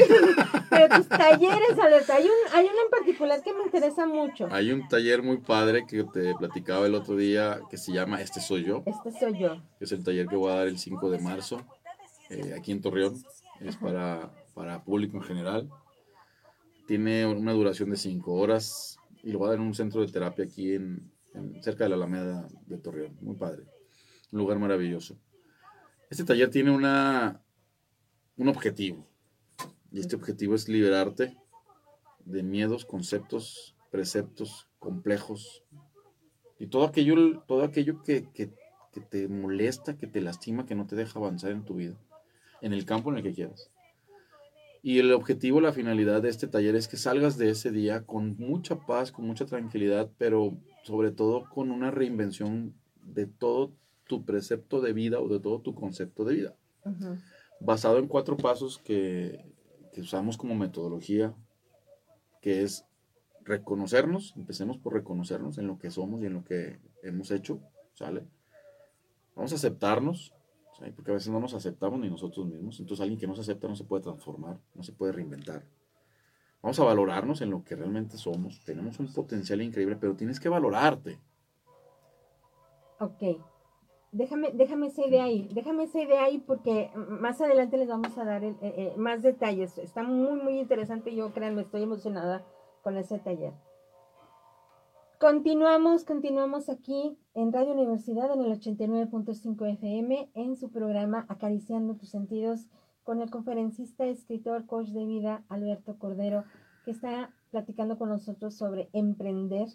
pero 0.70 0.96
tus 0.96 1.08
talleres, 1.08 1.80
alerta. 1.80 2.16
Hay, 2.16 2.24
un, 2.24 2.54
hay 2.54 2.66
uno 2.66 2.84
en 2.86 2.90
particular 2.90 3.44
que 3.44 3.54
me 3.54 3.64
interesa 3.64 4.06
mucho. 4.06 4.48
Hay 4.52 4.72
un 4.72 4.88
taller 4.88 5.22
muy 5.22 5.38
padre 5.38 5.86
que 5.86 6.04
te 6.06 6.34
platicaba 6.36 6.86
el 6.86 6.96
otro 6.96 7.16
día 7.18 7.60
que 7.70 7.78
se 7.78 7.92
llama 7.92 8.22
Este 8.22 8.40
Soy 8.40 8.64
Yo. 8.64 8.84
Este 8.86 9.12
Soy 9.20 9.38
Yo. 9.38 9.62
Es 9.80 9.92
el 9.92 10.04
taller 10.04 10.28
que 10.28 10.36
voy 10.36 10.52
a 10.52 10.56
dar 10.56 10.68
el 10.68 10.78
5 10.78 11.10
de 11.10 11.20
marzo 11.20 11.66
eh, 12.30 12.54
aquí 12.58 12.72
en 12.72 12.82
Torreón. 12.82 13.22
Es 13.60 13.76
para, 13.76 14.32
para 14.54 14.84
público 14.84 15.18
en 15.18 15.24
general. 15.24 15.70
tiene 16.88 17.26
una 17.26 17.52
duración 17.52 17.90
de 17.90 17.98
cinco 17.98 18.34
horas 18.36 18.98
y 19.24 19.32
lo 19.32 19.40
va 19.40 19.48
a 19.48 19.50
dar 19.50 19.60
en 19.60 19.66
un 19.66 19.76
centro 19.76 20.00
de 20.02 20.12
terapia 20.12 20.46
aquí 20.46 20.74
en, 20.74 21.12
cerca 21.62 21.84
de 21.84 21.90
la 21.90 21.96
Alameda 21.96 22.48
de 22.66 22.78
Torreón. 22.78 23.18
Muy 23.22 23.36
padre. 23.36 23.64
Un 24.32 24.40
lugar 24.40 24.60
maravilloso. 24.60 25.18
Este 26.10 26.24
taller 26.24 26.50
tiene 26.50 26.72
una, 26.72 27.42
un 28.38 28.48
objetivo. 28.48 29.06
Y 29.92 30.00
este 30.00 30.16
objetivo 30.16 30.56
es 30.56 30.70
liberarte 30.70 31.38
de 32.26 32.44
miedos, 32.44 32.86
conceptos, 32.86 33.76
preceptos 33.90 34.68
complejos 34.80 35.64
y 36.60 36.68
todo 36.68 36.86
aquello, 36.86 37.40
todo 37.48 37.64
aquello 37.64 38.02
que, 38.04 38.30
que, 38.34 38.52
te 39.10 39.28
molesta, 39.28 39.96
que 39.96 40.08
te 40.08 40.22
lastima, 40.22 40.66
que 40.66 40.74
no 40.74 40.88
te 40.88 40.96
deja 40.96 41.20
avanzar 41.20 41.52
en 41.52 41.64
tu 41.64 41.76
vida, 41.76 41.96
en 42.62 42.74
el 42.74 42.84
campo 42.84 43.12
en 43.12 43.18
el 43.18 43.24
que 43.24 43.34
quieras. 43.34 43.70
Y 44.82 45.00
el 45.00 45.12
objetivo, 45.12 45.62
la 45.62 45.72
finalidad 45.72 46.22
de 46.22 46.30
este 46.30 46.48
taller 46.48 46.76
es 46.76 46.88
que 46.88 46.98
salgas 46.98 47.38
de 47.38 47.52
ese 47.52 47.72
día 47.72 48.06
con 48.06 48.36
mucha 48.38 48.80
paz, 48.88 49.12
con 49.12 49.26
mucha 49.26 49.46
tranquilidad, 49.46 50.10
pero 50.18 50.58
sobre 50.84 51.12
todo 51.12 51.48
con 51.50 51.70
una 51.70 51.92
reinvención 51.92 52.74
de 53.04 53.28
todo 53.28 53.72
tu 54.08 54.26
precepto 54.26 54.82
de 54.82 54.94
vida 54.94 55.20
o 55.20 55.28
de 55.28 55.40
todo 55.40 55.62
tu 55.62 55.76
concepto 55.76 56.26
de 56.26 56.34
vida. 56.34 56.56
Basado 57.60 57.98
en 57.98 58.08
cuatro 58.08 58.38
pasos 58.38 58.78
que, 58.78 59.44
que 59.92 60.02
usamos 60.02 60.38
como 60.38 60.56
metodología, 60.56 61.34
que 62.42 62.64
es 62.64 62.86
reconocernos, 63.44 64.34
empecemos 64.36 64.78
por 64.78 64.94
reconocernos 64.94 65.58
en 65.58 65.68
lo 65.68 65.80
que 65.80 65.90
somos 65.90 66.22
y 66.22 66.26
en 66.26 66.34
lo 66.34 66.44
que 66.44 66.80
hemos 67.02 67.32
hecho, 67.32 67.62
¿sale? 67.94 68.28
Vamos 69.36 69.52
a 69.54 69.56
aceptarnos, 69.56 70.34
porque 70.96 71.12
a 71.12 71.16
veces 71.16 71.30
no 71.30 71.40
nos 71.40 71.54
aceptamos 71.54 72.00
ni 72.00 72.10
nosotros 72.10 72.46
mismos. 72.46 72.80
Entonces 72.80 73.02
alguien 73.02 73.20
que 73.20 73.28
no 73.28 73.36
se 73.36 73.42
acepta 73.42 73.68
no 73.68 73.76
se 73.76 73.84
puede 73.84 74.04
transformar, 74.04 74.60
no 74.76 74.84
se 74.84 74.94
puede 74.94 75.12
reinventar. 75.12 75.66
Vamos 76.62 76.80
a 76.80 76.84
valorarnos 76.84 77.42
en 77.42 77.52
lo 77.52 77.64
que 77.64 77.76
realmente 77.76 78.18
somos. 78.18 78.64
Tenemos 78.66 79.00
un 79.00 79.12
potencial 79.14 79.62
increíble, 79.62 79.96
pero 79.96 80.16
tienes 80.16 80.40
que 80.40 80.50
valorarte. 80.50 81.20
Ok. 83.00 83.40
Déjame, 84.12 84.52
déjame 84.54 84.88
esa 84.88 85.06
idea 85.06 85.26
ahí, 85.26 85.50
déjame 85.54 85.84
esa 85.84 86.02
idea 86.02 86.24
ahí 86.24 86.40
porque 86.40 86.92
más 86.96 87.42
adelante 87.42 87.78
les 87.78 87.90
vamos 87.90 88.18
a 88.18 88.24
dar 88.24 88.44
eh, 88.44 88.56
eh, 88.62 88.94
más 88.98 89.22
detalles. 89.22 89.78
Está 89.78 90.04
muy, 90.04 90.42
muy 90.42 90.60
interesante. 90.60 91.14
Yo, 91.14 91.34
créanme, 91.34 91.64
estoy 91.64 91.84
emocionada 91.84 92.46
con 92.84 92.98
ese 92.98 93.20
taller. 93.20 93.54
Continuamos, 95.20 96.06
continuamos 96.06 96.70
aquí 96.70 97.18
en 97.34 97.52
Radio 97.52 97.74
Universidad 97.74 98.32
en 98.32 98.42
el 98.42 98.52
89.5 98.60 99.74
FM 99.74 100.30
en 100.36 100.56
su 100.56 100.70
programa 100.70 101.26
Acariciando 101.28 101.96
tus 101.96 102.10
sentidos 102.10 102.68
con 103.04 103.22
el 103.22 103.32
conferencista, 103.32 104.06
escritor, 104.06 104.68
coach 104.68 104.90
de 104.90 105.06
vida 105.06 105.44
Alberto 105.50 105.98
Cordero, 105.98 106.44
que 106.86 106.92
está 106.92 107.34
platicando 107.50 107.98
con 107.98 108.10
nosotros 108.10 108.56
sobre 108.56 108.90
emprender, 108.94 109.70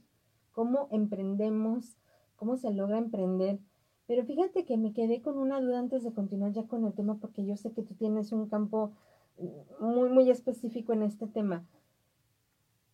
cómo 0.52 0.86
emprendemos, 0.92 1.96
cómo 2.36 2.56
se 2.56 2.72
logra 2.72 2.98
emprender. 2.98 3.58
Pero 4.12 4.26
fíjate 4.26 4.66
que 4.66 4.76
me 4.76 4.92
quedé 4.92 5.22
con 5.22 5.38
una 5.38 5.58
duda 5.58 5.78
antes 5.78 6.04
de 6.04 6.12
continuar 6.12 6.52
ya 6.52 6.66
con 6.66 6.84
el 6.84 6.92
tema, 6.92 7.16
porque 7.18 7.46
yo 7.46 7.56
sé 7.56 7.72
que 7.72 7.80
tú 7.80 7.94
tienes 7.94 8.30
un 8.30 8.46
campo 8.46 8.92
muy, 9.80 10.10
muy 10.10 10.30
específico 10.30 10.92
en 10.92 11.02
este 11.02 11.26
tema. 11.26 11.64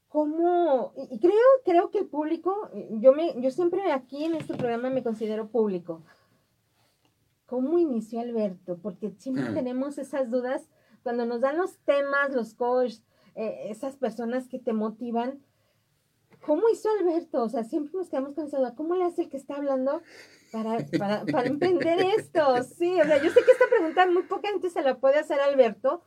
¿Cómo? 0.07 0.93
Y 1.11 1.19
creo, 1.19 1.35
creo 1.65 1.91
que 1.91 1.99
el 1.99 2.07
público, 2.07 2.55
yo, 3.01 3.13
me, 3.15 3.35
yo 3.41 3.51
siempre 3.51 3.91
aquí 3.91 4.27
en 4.27 4.37
este 4.37 4.55
programa 4.55 4.91
me 4.91 5.03
considero 5.03 5.49
público. 5.49 6.05
¿Cómo 7.47 7.81
inició 7.81 8.21
Alberto? 8.21 8.79
Porque 8.81 9.11
siempre 9.19 9.53
tenemos 9.55 9.99
esas 9.99 10.31
dudas 10.31 10.69
cuando 11.03 11.27
nos 11.27 11.41
dan 11.41 11.59
los 11.59 11.79
temas, 11.79 12.33
los 12.33 12.55
coaches, 12.55 13.03
eh, 13.35 13.67
esas 13.71 13.97
personas 13.97 14.47
que 14.47 14.61
te 14.61 14.73
motivan. 14.73 15.43
¿Cómo 16.47 16.69
hizo 16.69 16.89
Alberto? 17.01 17.43
O 17.43 17.49
sea, 17.49 17.65
siempre 17.65 17.95
nos 17.97 18.09
quedamos 18.09 18.35
con 18.35 18.47
esa 18.47 18.59
duda. 18.59 18.77
¿Cómo 18.77 18.95
le 18.95 19.03
hace 19.03 19.23
el 19.23 19.29
que 19.29 19.37
está 19.37 19.57
hablando 19.57 20.01
para, 20.53 20.85
para, 20.99 21.25
para 21.25 21.49
emprender 21.49 21.99
esto? 22.19 22.63
Sí, 22.63 23.01
o 23.01 23.05
sea, 23.05 23.23
yo 23.23 23.31
sé 23.31 23.41
que 23.45 23.53
esta 23.53 23.69
pregunta 23.69 24.07
muy 24.07 24.23
poca 24.23 24.49
gente 24.49 24.71
se 24.71 24.83
la 24.83 24.99
puede 24.99 25.19
hacer 25.19 25.41
Alberto 25.41 26.03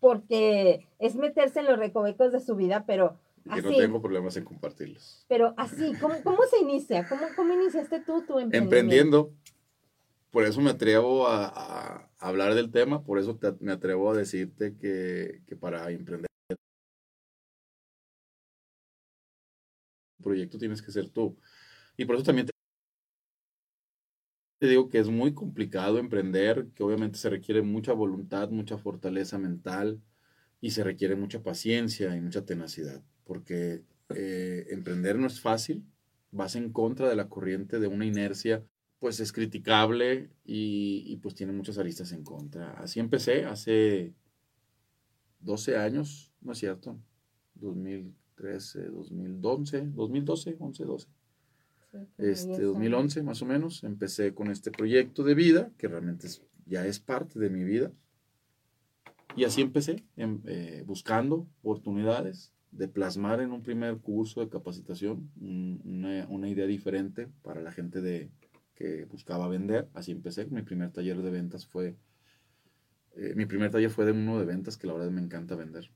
porque 0.00 0.86
es 0.98 1.16
meterse 1.16 1.60
en 1.60 1.66
los 1.66 1.78
recovecos 1.78 2.32
de 2.32 2.40
su 2.40 2.54
vida, 2.56 2.84
pero 2.86 3.18
que 3.54 3.62
no 3.62 3.70
tengo 3.70 4.02
problemas 4.02 4.36
en 4.36 4.44
compartirlos. 4.44 5.24
Pero 5.28 5.54
así, 5.56 5.92
¿cómo, 6.00 6.14
cómo 6.22 6.42
se 6.50 6.58
inicia? 6.58 7.08
¿Cómo, 7.08 7.22
¿Cómo 7.34 7.54
iniciaste 7.54 8.00
tú 8.00 8.22
tu 8.22 8.38
emprendimiento? 8.38 8.56
Emprendiendo. 8.58 9.32
Por 10.30 10.44
eso 10.44 10.60
me 10.60 10.70
atrevo 10.70 11.26
a, 11.26 11.46
a 11.46 12.10
hablar 12.18 12.54
del 12.54 12.70
tema, 12.70 13.02
por 13.02 13.18
eso 13.18 13.38
me 13.60 13.72
atrevo 13.72 14.10
a 14.10 14.16
decirte 14.16 14.76
que, 14.76 15.40
que 15.46 15.56
para 15.56 15.90
emprender 15.90 16.28
proyecto 20.28 20.58
tienes 20.58 20.82
que 20.82 20.92
ser 20.92 21.08
tú. 21.08 21.36
Y 21.96 22.04
por 22.04 22.16
eso 22.16 22.24
también 22.24 22.46
te 22.46 22.52
digo 24.66 24.88
que 24.88 24.98
es 24.98 25.08
muy 25.08 25.34
complicado 25.34 25.98
emprender, 25.98 26.66
que 26.74 26.82
obviamente 26.82 27.18
se 27.18 27.30
requiere 27.30 27.62
mucha 27.62 27.92
voluntad, 27.92 28.50
mucha 28.50 28.78
fortaleza 28.78 29.38
mental 29.38 30.00
y 30.60 30.72
se 30.72 30.82
requiere 30.82 31.14
mucha 31.14 31.42
paciencia 31.42 32.16
y 32.16 32.20
mucha 32.20 32.44
tenacidad 32.44 33.02
porque 33.28 33.84
eh, 34.08 34.66
emprender 34.70 35.18
no 35.18 35.26
es 35.26 35.38
fácil, 35.38 35.84
vas 36.32 36.56
en 36.56 36.72
contra 36.72 37.10
de 37.10 37.14
la 37.14 37.28
corriente 37.28 37.78
de 37.78 37.86
una 37.86 38.06
inercia, 38.06 38.64
pues 38.98 39.20
es 39.20 39.32
criticable 39.32 40.30
y, 40.44 41.14
pues 41.18 41.34
tiene 41.34 41.52
muchas 41.52 41.76
aristas 41.76 42.10
en 42.12 42.24
contra. 42.24 42.72
Así 42.72 43.00
empecé 43.00 43.44
hace 43.44 44.14
12 45.40 45.76
años, 45.76 46.32
¿no 46.40 46.52
es 46.52 46.58
cierto? 46.58 46.98
2013, 47.56 48.86
2012, 48.88 49.90
2012, 49.94 50.56
11, 50.58 50.84
12. 50.84 51.08
Este, 52.18 52.62
2011 52.62 53.22
más 53.22 53.42
o 53.42 53.46
menos, 53.46 53.84
empecé 53.84 54.34
con 54.34 54.50
este 54.50 54.70
proyecto 54.70 55.22
de 55.24 55.34
vida, 55.34 55.70
que 55.78 55.88
realmente 55.88 56.28
ya 56.66 56.86
es 56.86 57.00
parte 57.00 57.38
de 57.38 57.50
mi 57.50 57.64
vida. 57.64 57.92
Y 59.36 59.44
así 59.44 59.60
empecé, 59.60 60.04
em, 60.16 60.40
eh, 60.46 60.82
buscando 60.86 61.48
oportunidades, 61.62 62.52
de 62.70 62.88
plasmar 62.88 63.40
en 63.40 63.52
un 63.52 63.62
primer 63.62 63.96
curso 63.98 64.40
de 64.40 64.48
capacitación 64.48 65.30
una, 65.40 66.48
idea 66.48 66.66
diferente 66.66 67.28
para 67.42 67.60
la 67.60 67.72
gente 67.72 68.00
de, 68.00 68.30
que 68.74 69.04
buscaba 69.04 69.48
vender. 69.48 69.88
Así 69.94 70.12
empecé. 70.12 70.46
Mi 70.46 70.62
primer 70.62 70.90
taller 70.90 71.20
de 71.22 71.30
ventas 71.30 71.66
fue, 71.66 71.96
eh, 73.16 73.32
mi 73.36 73.46
primer 73.46 73.70
taller 73.70 73.90
fue 73.90 74.04
de 74.04 74.12
uno 74.12 74.38
de 74.38 74.46
ventas 74.46 74.76
que 74.76 74.86
la 74.86 74.94
verdad 74.94 75.10
me 75.10 75.20
encanta 75.20 75.56
vender 75.56 75.90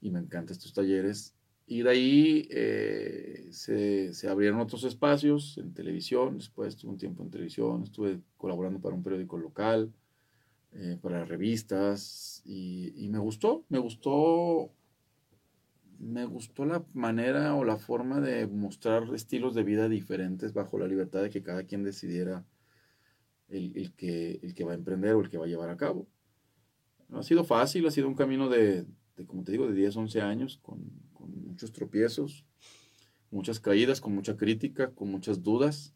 y 0.00 0.10
me 0.10 0.20
encantan 0.20 0.52
estos 0.52 0.72
talleres. 0.72 1.35
Y 1.66 1.82
de 1.82 1.90
ahí 1.90 2.48
eh, 2.50 3.48
se, 3.50 4.14
se, 4.14 4.28
abrieron 4.28 4.60
otros 4.60 4.84
espacios 4.84 5.58
en 5.58 5.74
televisión, 5.74 6.38
después 6.38 6.68
estuve 6.68 6.92
un 6.92 6.98
tiempo 6.98 7.24
en 7.24 7.30
televisión, 7.30 7.82
estuve 7.82 8.20
colaborando 8.36 8.80
para 8.80 8.94
un 8.94 9.02
periódico 9.02 9.36
local, 9.36 9.92
eh, 10.72 10.98
para 11.02 11.24
revistas, 11.24 12.42
y, 12.44 13.08
me 13.08 13.18
gustó, 13.18 13.64
me 13.68 13.78
gustó 13.78 14.72
me 15.98 16.26
gustó 16.26 16.66
la 16.66 16.84
manera 16.92 17.54
o 17.54 17.64
la 17.64 17.78
forma 17.78 18.20
de 18.20 18.46
mostrar 18.46 19.04
estilos 19.14 19.54
de 19.54 19.62
vida 19.62 19.88
diferentes 19.88 20.52
bajo 20.52 20.78
la 20.78 20.86
libertad 20.86 21.22
de 21.22 21.30
que 21.30 21.42
cada 21.42 21.64
quien 21.64 21.82
decidiera 21.82 22.44
el, 23.48 23.94
que, 23.94 24.38
el 24.42 24.54
que 24.54 24.64
va 24.64 24.72
a 24.72 24.74
emprender 24.74 25.14
o 25.14 25.22
el 25.22 25.30
que 25.30 25.38
va 25.38 25.46
a 25.46 25.48
llevar 25.48 25.70
a 25.70 25.78
cabo. 25.78 26.06
No 27.08 27.20
ha 27.20 27.22
sido 27.22 27.44
fácil, 27.44 27.86
ha 27.86 27.90
sido 27.90 28.08
un 28.08 28.14
camino 28.14 28.50
de, 28.50 28.84
como 29.26 29.42
te 29.42 29.52
digo, 29.52 29.66
de 29.66 29.74
10, 29.74 29.96
11 29.96 30.20
años, 30.20 30.58
con, 30.62 31.05
muchos 31.56 31.72
tropiezos, 31.72 32.44
muchas 33.30 33.60
caídas, 33.60 34.02
con 34.02 34.14
mucha 34.14 34.36
crítica, 34.36 34.90
con 34.90 35.10
muchas 35.10 35.42
dudas. 35.42 35.94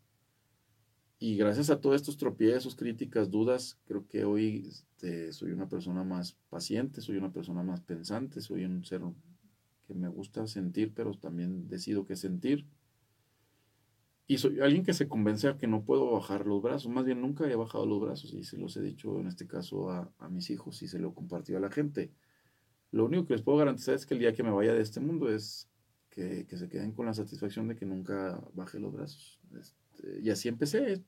Y 1.19 1.37
gracias 1.37 1.69
a 1.69 1.83
todos 1.83 1.97
estos 1.97 2.17
tropiezos, 2.17 2.75
críticas, 2.75 3.31
dudas, 3.31 3.79
creo 3.85 4.07
que 4.09 4.25
hoy 4.25 4.67
este, 4.67 5.35
soy 5.35 5.53
una 5.53 5.69
persona 5.69 6.03
más 6.03 6.39
paciente, 6.49 7.03
soy 7.03 7.19
una 7.19 7.31
persona 7.31 7.63
más 7.63 7.83
pensante, 7.83 8.41
soy 8.41 8.65
un 8.65 8.87
ser 8.87 9.03
me 9.89 10.09
gusta 10.09 10.47
sentir, 10.47 10.95
pero 10.95 11.13
también 11.19 11.69
decido 11.69 12.07
qué 12.07 12.17
sentir. 12.17 12.65
Y 14.29 14.39
soy 14.39 14.61
alguien 14.61 14.85
que 14.85 14.95
se 14.95 15.09
convence 15.09 15.49
a 15.49 15.59
que 15.59 15.67
no 15.67 15.83
puedo 15.83 16.11
bajar 16.13 16.47
los 16.47 16.63
brazos. 16.63 16.91
Más 16.91 17.05
bien 17.05 17.21
nunca 17.21 17.51
he 17.51 17.57
bajado 17.57 17.85
los 17.85 18.01
brazos 18.01 18.33
y 18.33 18.45
se 18.45 18.57
los 18.57 18.77
he 18.79 18.81
dicho 18.81 19.21
en 19.21 19.27
este 19.27 19.47
caso 19.47 19.91
a, 19.91 20.29
mis 20.31 20.49
hijos 20.49 20.81
y 20.83 20.89
se 20.89 21.01
lo 21.01 21.11
he 21.11 21.15
compartido 21.15 21.59
a 21.59 21.61
la 21.61 21.71
gente. 21.71 22.13
Lo 22.93 23.05
único 23.05 23.27
que 23.27 23.35
les 23.35 23.43
puedo 23.43 23.59
garantizar 23.59 23.95
es 23.95 24.07
que 24.07 24.15
el 24.15 24.21
día 24.21 24.35
que 24.35 24.43
me 24.43 24.51
vaya 24.51 24.75
de 24.75 24.83
este 24.83 25.01
mundo 25.01 25.33
es 25.33 25.69
que, 26.11 26.47
se 26.49 26.69
queden 26.69 26.93
con 26.93 27.07
la 27.07 27.15
satisfacción 27.15 27.69
de 27.69 27.77
que 27.77 27.87
nunca 27.87 28.43
baje 28.53 28.79
los 28.81 28.93
brazos. 28.93 29.41
Este, 29.59 30.21
y 30.21 30.31
así 30.31 30.49
empecé. 30.49 31.03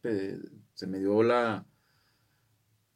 Se 0.74 0.86
me 0.86 0.98
dio 1.00 1.22
la, 1.22 1.66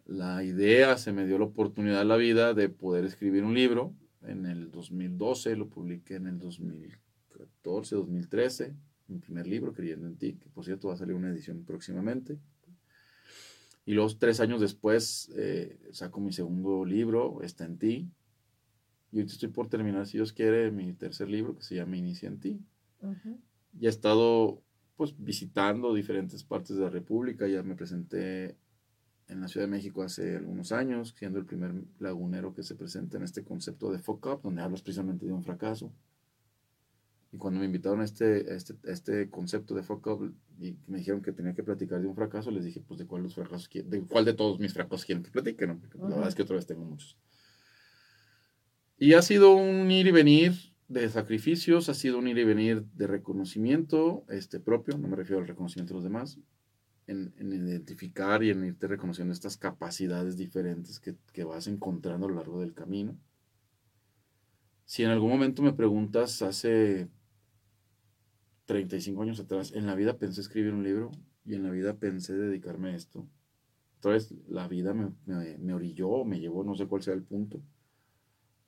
la 0.07 0.45
idea, 0.45 0.97
se 0.99 1.13
me 1.13 1.27
dio 1.27 1.39
la 1.39 1.47
oportunidad 1.47 2.05
la 2.05 2.17
vida 2.17 2.55
de 2.55 2.69
poder 2.69 3.05
escribir 3.05 3.45
un 3.45 3.55
libro 3.55 3.95
en 4.23 4.47
el 4.47 4.71
2012, 4.71 5.57
lo 5.57 5.69
publiqué 5.69 6.17
en 6.17 6.27
el 6.27 6.39
2014, 6.39 7.97
2013, 7.97 8.75
mi 9.09 9.19
primer 9.19 9.47
libro, 9.47 9.73
Creyendo 9.73 10.07
en 10.07 10.17
ti, 10.17 10.35
que 10.35 10.49
por 10.49 10.65
cierto 10.65 10.89
va 10.89 10.95
a 10.95 10.97
salir 10.97 11.15
una 11.15 11.31
edición 11.31 11.65
próximamente. 11.65 12.39
Y 13.85 13.95
luego 13.95 14.11
tres 14.19 14.41
años 14.41 14.61
después 14.61 15.31
eh, 15.37 15.79
saco 15.93 16.21
mi 16.21 16.33
segundo 16.33 16.85
libro, 16.85 17.41
Está 17.43 17.65
en 17.65 17.79
ti. 17.79 18.11
Y 19.13 19.17
ahorita 19.17 19.33
estoy 19.33 19.49
por 19.49 19.69
terminar, 19.69 20.07
si 20.07 20.19
Dios 20.19 20.33
quiere, 20.33 20.71
mi 20.71 20.93
tercer 20.93 21.29
libro 21.29 21.57
que 21.57 21.63
se 21.63 21.77
llama 21.77 21.97
Inicia 21.97 22.29
en 22.29 22.41
ti. 22.41 22.61
Ya 23.73 23.89
he 23.89 23.91
estado 23.91 24.63
pues 24.97 25.15
visitando 25.19 25.95
diferentes 25.95 26.43
partes 26.43 26.77
de 26.77 26.83
la 26.83 26.91
República, 26.91 27.47
ya 27.47 27.63
me 27.63 27.75
presenté 27.77 28.57
en 29.29 29.41
la 29.41 29.49
Ciudad 29.49 29.67
de 29.67 29.71
México 29.71 30.03
hace 30.03 30.37
algunos 30.37 30.73
años, 30.73 31.15
siendo 31.19 31.39
el 31.39 31.45
primer 31.45 31.73
lagunero 31.99 32.55
que 32.55 32.63
se 32.63 32.75
presenta 32.75 33.17
en 33.17 33.25
este 33.25 33.45
concepto 33.45 33.91
de 33.91 33.99
fuck 33.99 34.27
up, 34.27 34.41
donde 34.43 34.63
hablas 34.63 34.83
precisamente 34.83 35.27
de 35.27 35.33
un 35.33 35.43
fracaso. 35.43 35.93
Y 37.33 37.39
cuando 37.39 37.61
me 37.61 37.67
invitaron 37.67 38.01
a 38.01 38.05
este, 38.05 38.55
este, 38.55 38.75
este 38.85 39.29
concepto 39.29 39.75
de 39.75 39.83
fuck 39.83 40.07
up 40.07 40.33
y 40.59 40.77
me 40.87 40.99
dijeron 40.99 41.21
que 41.21 41.33
tenía 41.33 41.55
que 41.55 41.63
platicar 41.63 42.01
de 42.01 42.07
un 42.07 42.15
fracaso, 42.15 42.51
les 42.51 42.65
dije, 42.65 42.81
pues 42.81 42.99
de 42.99 43.07
cuál, 43.07 43.25
los 43.25 43.35
fracasos, 43.35 43.69
de 43.69 44.03
cuál 44.03 44.25
de 44.25 44.33
todos 44.33 44.59
mis 44.59 44.73
fracasos 44.73 45.05
quieren 45.05 45.25
que 45.25 45.31
platique, 45.31 45.67
¿no? 45.67 45.79
Porque 45.79 45.99
la 45.99 46.09
verdad 46.09 46.29
es 46.29 46.35
que 46.35 46.43
otra 46.43 46.57
vez 46.57 46.67
tengo 46.67 46.85
muchos. 46.85 47.19
Y 48.99 49.13
ha 49.13 49.21
sido 49.21 49.55
un 49.55 49.91
ir 49.91 50.07
y 50.07 50.11
venir 50.11 50.55
de 50.89 51.09
sacrificios, 51.11 51.89
ha 51.91 51.95
sido 51.95 52.19
un 52.19 52.29
ir 52.29 52.39
y 52.39 52.45
venir 52.45 52.85
de 52.95 53.07
reconocimiento 53.07 54.25
este, 54.29 54.59
propio, 54.59 54.97
no 54.97 55.09
me 55.09 55.17
refiero 55.17 55.41
al 55.41 55.49
reconocimiento 55.49 55.93
de 55.93 55.99
los 55.99 56.05
demás, 56.05 56.39
en, 57.07 57.35
identificar 57.39 58.43
y 58.43 58.51
en 58.51 58.65
irte 58.65 58.87
reconociendo 58.87 59.33
estas 59.33 59.59
capacidades 59.59 60.37
diferentes 60.37 60.99
que, 60.99 61.15
que, 61.33 61.45
vas 61.45 61.67
encontrando 61.67 62.27
a 62.27 62.31
lo 62.31 62.37
largo 62.37 62.61
del 62.61 62.73
camino. 62.73 63.19
Si 64.87 65.03
en 65.03 65.11
algún 65.11 65.31
momento 65.31 65.63
me 65.63 65.73
preguntas, 65.73 66.41
hace 66.41 67.09
35 68.65 69.23
años 69.23 69.41
atrás, 69.41 69.73
en 69.73 69.87
la 69.87 69.95
vida 69.95 70.19
pensé 70.19 70.41
escribir 70.41 70.73
un 70.73 70.85
libro 70.85 71.13
y 71.45 71.55
en 71.55 71.65
la 71.65 71.71
vida 71.71 71.99
pensé 71.99 72.35
dedicarme 72.35 72.91
a 72.91 72.97
esto. 72.97 73.29
Entonces 73.97 74.35
la 74.49 74.69
vida 74.69 74.95
me, 74.95 75.13
me 75.27 75.75
orilló, 75.75 76.25
me 76.25 76.41
llevó, 76.41 76.65
no 76.65 76.75
sé 76.77 76.87
cuál 76.87 77.03
sea 77.03 77.15
el 77.15 77.23
punto, 77.23 77.63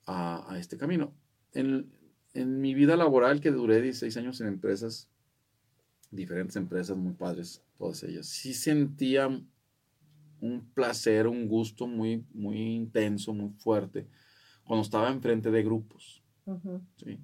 a, 0.09 0.51
a 0.51 0.59
este 0.59 0.77
camino. 0.77 1.13
En, 1.53 1.91
en 2.33 2.61
mi 2.61 2.73
vida 2.73 2.95
laboral, 2.95 3.39
que 3.39 3.51
duré 3.51 3.81
16 3.81 4.17
años 4.17 4.41
en 4.41 4.47
empresas, 4.47 5.07
diferentes 6.11 6.55
empresas 6.55 6.97
muy 6.97 7.13
padres, 7.13 7.61
todas 7.77 8.03
ellas, 8.03 8.27
sí 8.27 8.53
sentía 8.53 9.27
un 10.41 10.65
placer, 10.73 11.27
un 11.27 11.47
gusto 11.47 11.85
muy, 11.85 12.25
muy 12.33 12.57
intenso, 12.57 13.33
muy 13.33 13.51
fuerte, 13.59 14.07
cuando 14.63 14.83
estaba 14.83 15.09
enfrente 15.09 15.51
de 15.51 15.63
grupos. 15.63 16.23
¿sí? 16.97 17.19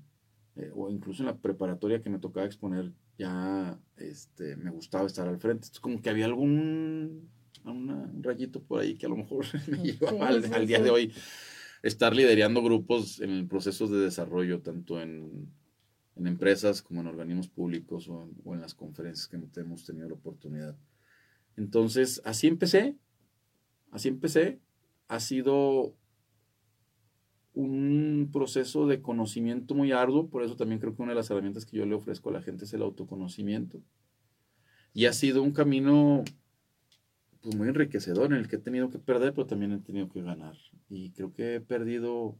Eh, 0.55 0.71
o 0.75 0.89
incluso 0.89 1.23
en 1.23 1.27
la 1.27 1.37
preparatoria 1.37 2.01
que 2.01 2.09
me 2.09 2.19
tocaba 2.19 2.45
exponer, 2.45 2.91
ya 3.17 3.79
este, 3.97 4.55
me 4.57 4.69
gustaba 4.69 5.07
estar 5.07 5.27
al 5.27 5.39
frente. 5.39 5.67
Es 5.71 5.79
como 5.79 6.01
que 6.01 6.09
había 6.09 6.25
algún 6.25 7.29
un 7.63 8.21
rayito 8.21 8.61
por 8.61 8.81
ahí 8.81 8.95
que 8.95 9.05
a 9.05 9.09
lo 9.09 9.17
mejor 9.17 9.45
me 9.67 9.77
llevaba 9.77 10.27
al, 10.27 10.67
día 10.67 10.81
de 10.81 10.89
hoy 10.89 11.13
estar 11.85 12.15
liderando 12.15 12.63
grupos 12.63 13.21
en 13.21 13.47
procesos 13.47 13.91
de 13.91 13.99
desarrollo, 13.99 14.61
tanto 14.61 14.99
en, 14.99 15.53
empresas 16.15 16.81
como 16.81 17.01
en 17.01 17.07
organismos 17.07 17.47
públicos 17.47 18.09
o 18.09 18.53
en, 18.53 18.61
las 18.61 18.73
conferencias 18.73 19.27
que 19.27 19.37
hemos 19.59 19.85
tenido 19.85 20.09
la 20.09 20.15
oportunidad. 20.15 20.75
Entonces, 21.57 22.21
así 22.25 22.47
empecé, 22.47 22.95
así 23.91 24.07
empecé. 24.07 24.59
Ha 25.07 25.19
sido 25.19 25.93
un 27.53 28.29
proceso 28.33 28.87
de 28.87 29.03
conocimiento 29.03 29.75
muy 29.75 29.91
arduo, 29.91 30.27
por 30.27 30.41
eso 30.41 30.55
también 30.55 30.79
creo 30.79 30.95
que 30.95 31.03
una 31.03 31.11
de 31.11 31.17
las 31.17 31.29
herramientas 31.29 31.67
que 31.67 31.77
yo 31.77 31.85
le 31.85 31.93
ofrezco 31.93 32.29
a 32.29 32.33
la 32.33 32.41
gente 32.41 32.65
es 32.65 32.73
el 32.73 32.81
autoconocimiento. 32.81 33.79
Y 34.91 35.05
ha 35.05 35.13
sido 35.13 35.43
un 35.43 35.51
camino 35.51 36.23
pues, 37.45 37.57
muy 37.57 37.67
enriquecedor 37.67 38.25
en 38.33 38.39
el 38.39 38.47
que 38.47 38.55
he 38.55 38.59
tenido 38.59 38.89
que 38.89 38.97
perder, 38.97 39.31
pero 39.33 39.45
también 39.45 39.71
he 39.71 39.79
tenido 39.79 40.09
que 40.09 40.23
ganar. 40.23 40.55
Y 40.89 41.11
creo 41.11 41.31
que 41.31 41.55
he 41.55 41.61
perdido 41.61 42.39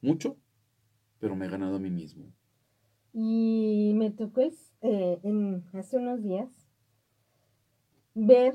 mucho, 0.00 0.38
pero 1.20 1.36
me 1.36 1.44
he 1.44 1.50
ganado 1.50 1.76
a 1.76 1.78
mí 1.78 1.90
mismo. 1.90 2.32
Y 3.12 3.92
me 3.94 4.10
tocó 4.10 4.40
eh, 4.40 5.20
en, 5.22 5.64
hace 5.74 5.98
unos 5.98 6.22
días 6.22 6.48
ver 8.14 8.54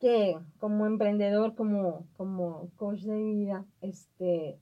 que 0.00 0.38
como 0.58 0.84
emprendedor, 0.84 1.54
como, 1.54 2.06
como 2.18 2.70
coach 2.76 3.00
de 3.04 3.16
vida, 3.16 3.64
este, 3.80 4.58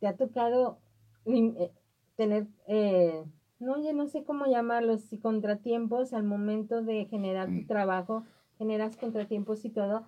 te 0.00 0.06
ha 0.06 0.16
tocado 0.16 0.78
eh, 1.26 1.70
tener, 2.16 2.46
eh, 2.66 3.24
no, 3.58 3.78
ya 3.82 3.92
no 3.92 4.08
sé 4.08 4.24
cómo 4.24 4.46
llamarlos, 4.46 5.02
si 5.02 5.18
contratiempos 5.18 6.14
al 6.14 6.22
momento 6.22 6.82
de 6.82 7.04
generar 7.04 7.48
tu 7.48 7.64
mm. 7.64 7.66
trabajo 7.66 8.24
generas 8.58 8.96
contratiempos 8.96 9.64
y 9.64 9.70
todo, 9.70 10.04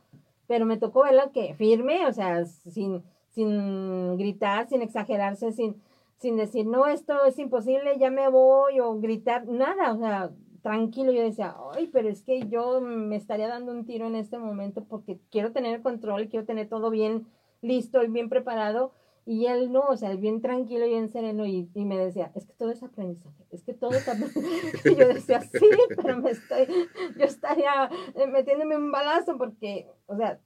pero 0.46 0.66
me 0.66 0.78
tocó 0.78 1.02
verlo 1.02 1.32
que 1.32 1.54
firme, 1.54 2.06
o 2.06 2.12
sea, 2.12 2.44
sin, 2.46 3.02
sin 3.30 4.16
gritar, 4.16 4.68
sin 4.68 4.82
exagerarse, 4.82 5.52
sin, 5.52 5.76
sin 6.16 6.36
decir, 6.36 6.66
no, 6.66 6.86
esto 6.86 7.24
es 7.24 7.38
imposible, 7.38 7.98
ya 7.98 8.10
me 8.10 8.28
voy, 8.28 8.80
o 8.80 8.98
gritar, 8.98 9.46
nada, 9.46 9.92
o 9.92 9.98
sea, 9.98 10.30
tranquilo, 10.62 11.12
yo 11.12 11.22
decía, 11.22 11.54
ay, 11.74 11.88
pero 11.92 12.08
es 12.08 12.22
que 12.22 12.48
yo 12.48 12.80
me 12.80 13.16
estaría 13.16 13.48
dando 13.48 13.72
un 13.72 13.84
tiro 13.84 14.06
en 14.06 14.16
este 14.16 14.38
momento 14.38 14.84
porque 14.84 15.18
quiero 15.30 15.52
tener 15.52 15.76
el 15.76 15.82
control, 15.82 16.28
quiero 16.28 16.44
tener 16.44 16.68
todo 16.68 16.90
bien 16.90 17.26
listo 17.62 18.02
y 18.02 18.08
bien 18.08 18.28
preparado, 18.28 18.92
y 19.28 19.44
él 19.44 19.70
no, 19.70 19.80
o 19.80 19.96
sea, 19.98 20.16
bien 20.16 20.40
tranquilo 20.40 20.86
y 20.86 20.88
bien 20.88 21.10
sereno 21.10 21.44
y, 21.44 21.68
y, 21.74 21.84
me 21.84 21.98
decía, 21.98 22.32
es 22.34 22.46
que 22.46 22.54
todo 22.54 22.70
es 22.70 22.82
aprendizaje, 22.82 23.44
es 23.50 23.62
que 23.62 23.74
todo 23.74 23.90
está... 23.90 24.14
y 24.86 24.96
yo 24.96 25.06
decía, 25.06 25.42
sí, 25.42 25.68
pero 25.96 26.16
me 26.16 26.30
estoy, 26.30 26.66
yo 27.14 27.26
estaría 27.26 27.90
eh, 28.14 28.26
metiéndome 28.26 28.78
un 28.78 28.90
balazo 28.90 29.36
porque, 29.36 29.86
o 30.06 30.16
sea, 30.16 30.40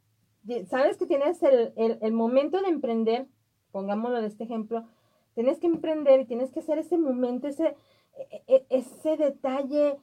sabes 0.69 0.97
que 0.97 1.07
tienes 1.07 1.41
el, 1.45 1.73
el, 1.77 2.01
el 2.03 2.13
momento 2.13 2.61
de 2.61 2.71
emprender, 2.71 3.29
pongámoslo 3.71 4.21
de 4.21 4.27
este 4.27 4.43
ejemplo, 4.43 4.85
tienes 5.37 5.61
que 5.61 5.69
emprender 5.69 6.19
y 6.19 6.27
tienes 6.27 6.51
que 6.51 6.59
hacer 6.59 6.79
ese 6.79 6.99
momento, 6.99 7.47
ese, 7.47 7.77
e, 8.17 8.43
e, 8.49 8.67
ese 8.69 9.17
detalle, 9.17 9.97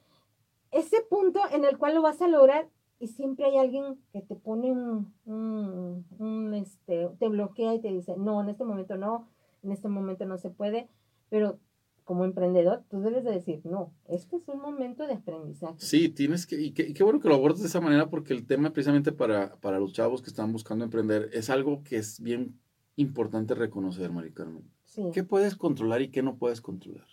ese 0.71 1.01
punto 1.01 1.41
en 1.51 1.65
el 1.65 1.77
cual 1.77 1.95
lo 1.95 2.01
vas 2.01 2.21
a 2.21 2.29
lograr 2.29 2.69
y 2.99 3.07
siempre 3.07 3.45
hay 3.45 3.57
alguien 3.57 3.97
que 4.12 4.21
te 4.21 4.35
pone 4.35 4.71
un, 4.71 5.13
un, 5.25 6.53
este, 6.53 7.09
te 7.17 7.29
bloquea 7.29 7.73
y 7.73 7.79
te 7.79 7.89
dice, 7.89 8.15
no, 8.17 8.41
en 8.41 8.49
este 8.49 8.65
momento 8.65 8.97
no, 8.97 9.27
en 9.63 9.71
este 9.71 9.88
momento 9.88 10.25
no 10.25 10.38
se 10.38 10.49
puede, 10.49 10.89
pero 11.29 11.59
como 12.03 12.25
emprendedor, 12.25 12.83
tú 12.89 13.01
debes 13.01 13.23
de 13.23 13.31
decir, 13.31 13.62
no, 13.63 13.93
este 14.07 14.38
es 14.38 14.47
un 14.47 14.59
momento 14.59 15.05
de 15.05 15.13
aprendizaje. 15.13 15.75
Sí, 15.77 16.09
tienes 16.09 16.47
que, 16.47 16.59
y 16.59 16.71
qué, 16.71 17.03
bueno 17.03 17.19
que 17.19 17.29
lo 17.29 17.35
abordes 17.35 17.62
de 17.62 17.67
esa 17.67 17.81
manera, 17.81 18.09
porque 18.09 18.33
el 18.33 18.47
tema 18.47 18.71
precisamente 18.71 19.12
para, 19.12 19.55
para 19.57 19.79
los 19.79 19.93
chavos 19.93 20.21
que 20.21 20.29
están 20.29 20.51
buscando 20.51 20.83
emprender 20.83 21.29
es 21.33 21.49
algo 21.49 21.83
que 21.83 21.97
es 21.97 22.19
bien 22.19 22.59
importante 22.95 23.53
reconocer, 23.53 24.12
Mari 24.12 24.31
Carmen. 24.31 24.63
Sí. 24.85 25.03
¿Qué 25.13 25.23
puedes 25.23 25.55
controlar 25.55 26.01
y 26.01 26.09
qué 26.09 26.23
no 26.23 26.35
puedes 26.38 26.62
controlar? 26.62 27.05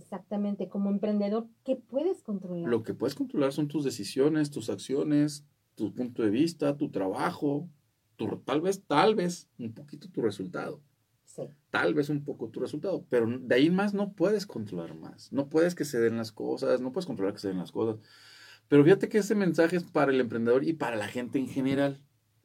Exactamente, 0.00 0.68
como 0.68 0.90
emprendedor, 0.90 1.46
¿qué 1.64 1.76
puedes 1.76 2.22
controlar? 2.22 2.68
Lo 2.68 2.82
que 2.82 2.94
puedes 2.94 3.14
controlar 3.14 3.52
son 3.52 3.68
tus 3.68 3.84
decisiones, 3.84 4.50
tus 4.50 4.70
acciones, 4.70 5.44
tu 5.74 5.94
punto 5.94 6.22
de 6.22 6.30
vista, 6.30 6.76
tu 6.76 6.90
trabajo, 6.90 7.68
tu, 8.16 8.26
tal 8.44 8.60
vez, 8.60 8.82
tal 8.86 9.14
vez 9.14 9.48
un 9.58 9.72
poquito 9.72 10.08
tu 10.10 10.22
resultado. 10.22 10.80
Sí. 11.24 11.42
Tal 11.70 11.94
vez 11.94 12.08
un 12.08 12.24
poco 12.24 12.48
tu 12.48 12.60
resultado, 12.60 13.04
pero 13.08 13.26
de 13.26 13.54
ahí 13.54 13.70
más 13.70 13.94
no 13.94 14.12
puedes 14.12 14.46
controlar 14.46 14.94
más. 14.94 15.32
No 15.32 15.48
puedes 15.48 15.74
que 15.74 15.84
se 15.84 16.00
den 16.00 16.16
las 16.16 16.32
cosas, 16.32 16.80
no 16.80 16.92
puedes 16.92 17.06
controlar 17.06 17.34
que 17.34 17.40
se 17.40 17.48
den 17.48 17.58
las 17.58 17.70
cosas. 17.70 18.00
Pero 18.68 18.82
fíjate 18.82 19.08
que 19.08 19.18
ese 19.18 19.34
mensaje 19.34 19.76
es 19.76 19.84
para 19.84 20.12
el 20.12 20.20
emprendedor 20.20 20.64
y 20.64 20.72
para 20.72 20.96
la 20.96 21.08
gente 21.08 21.38
en 21.38 21.48
general, 21.48 22.00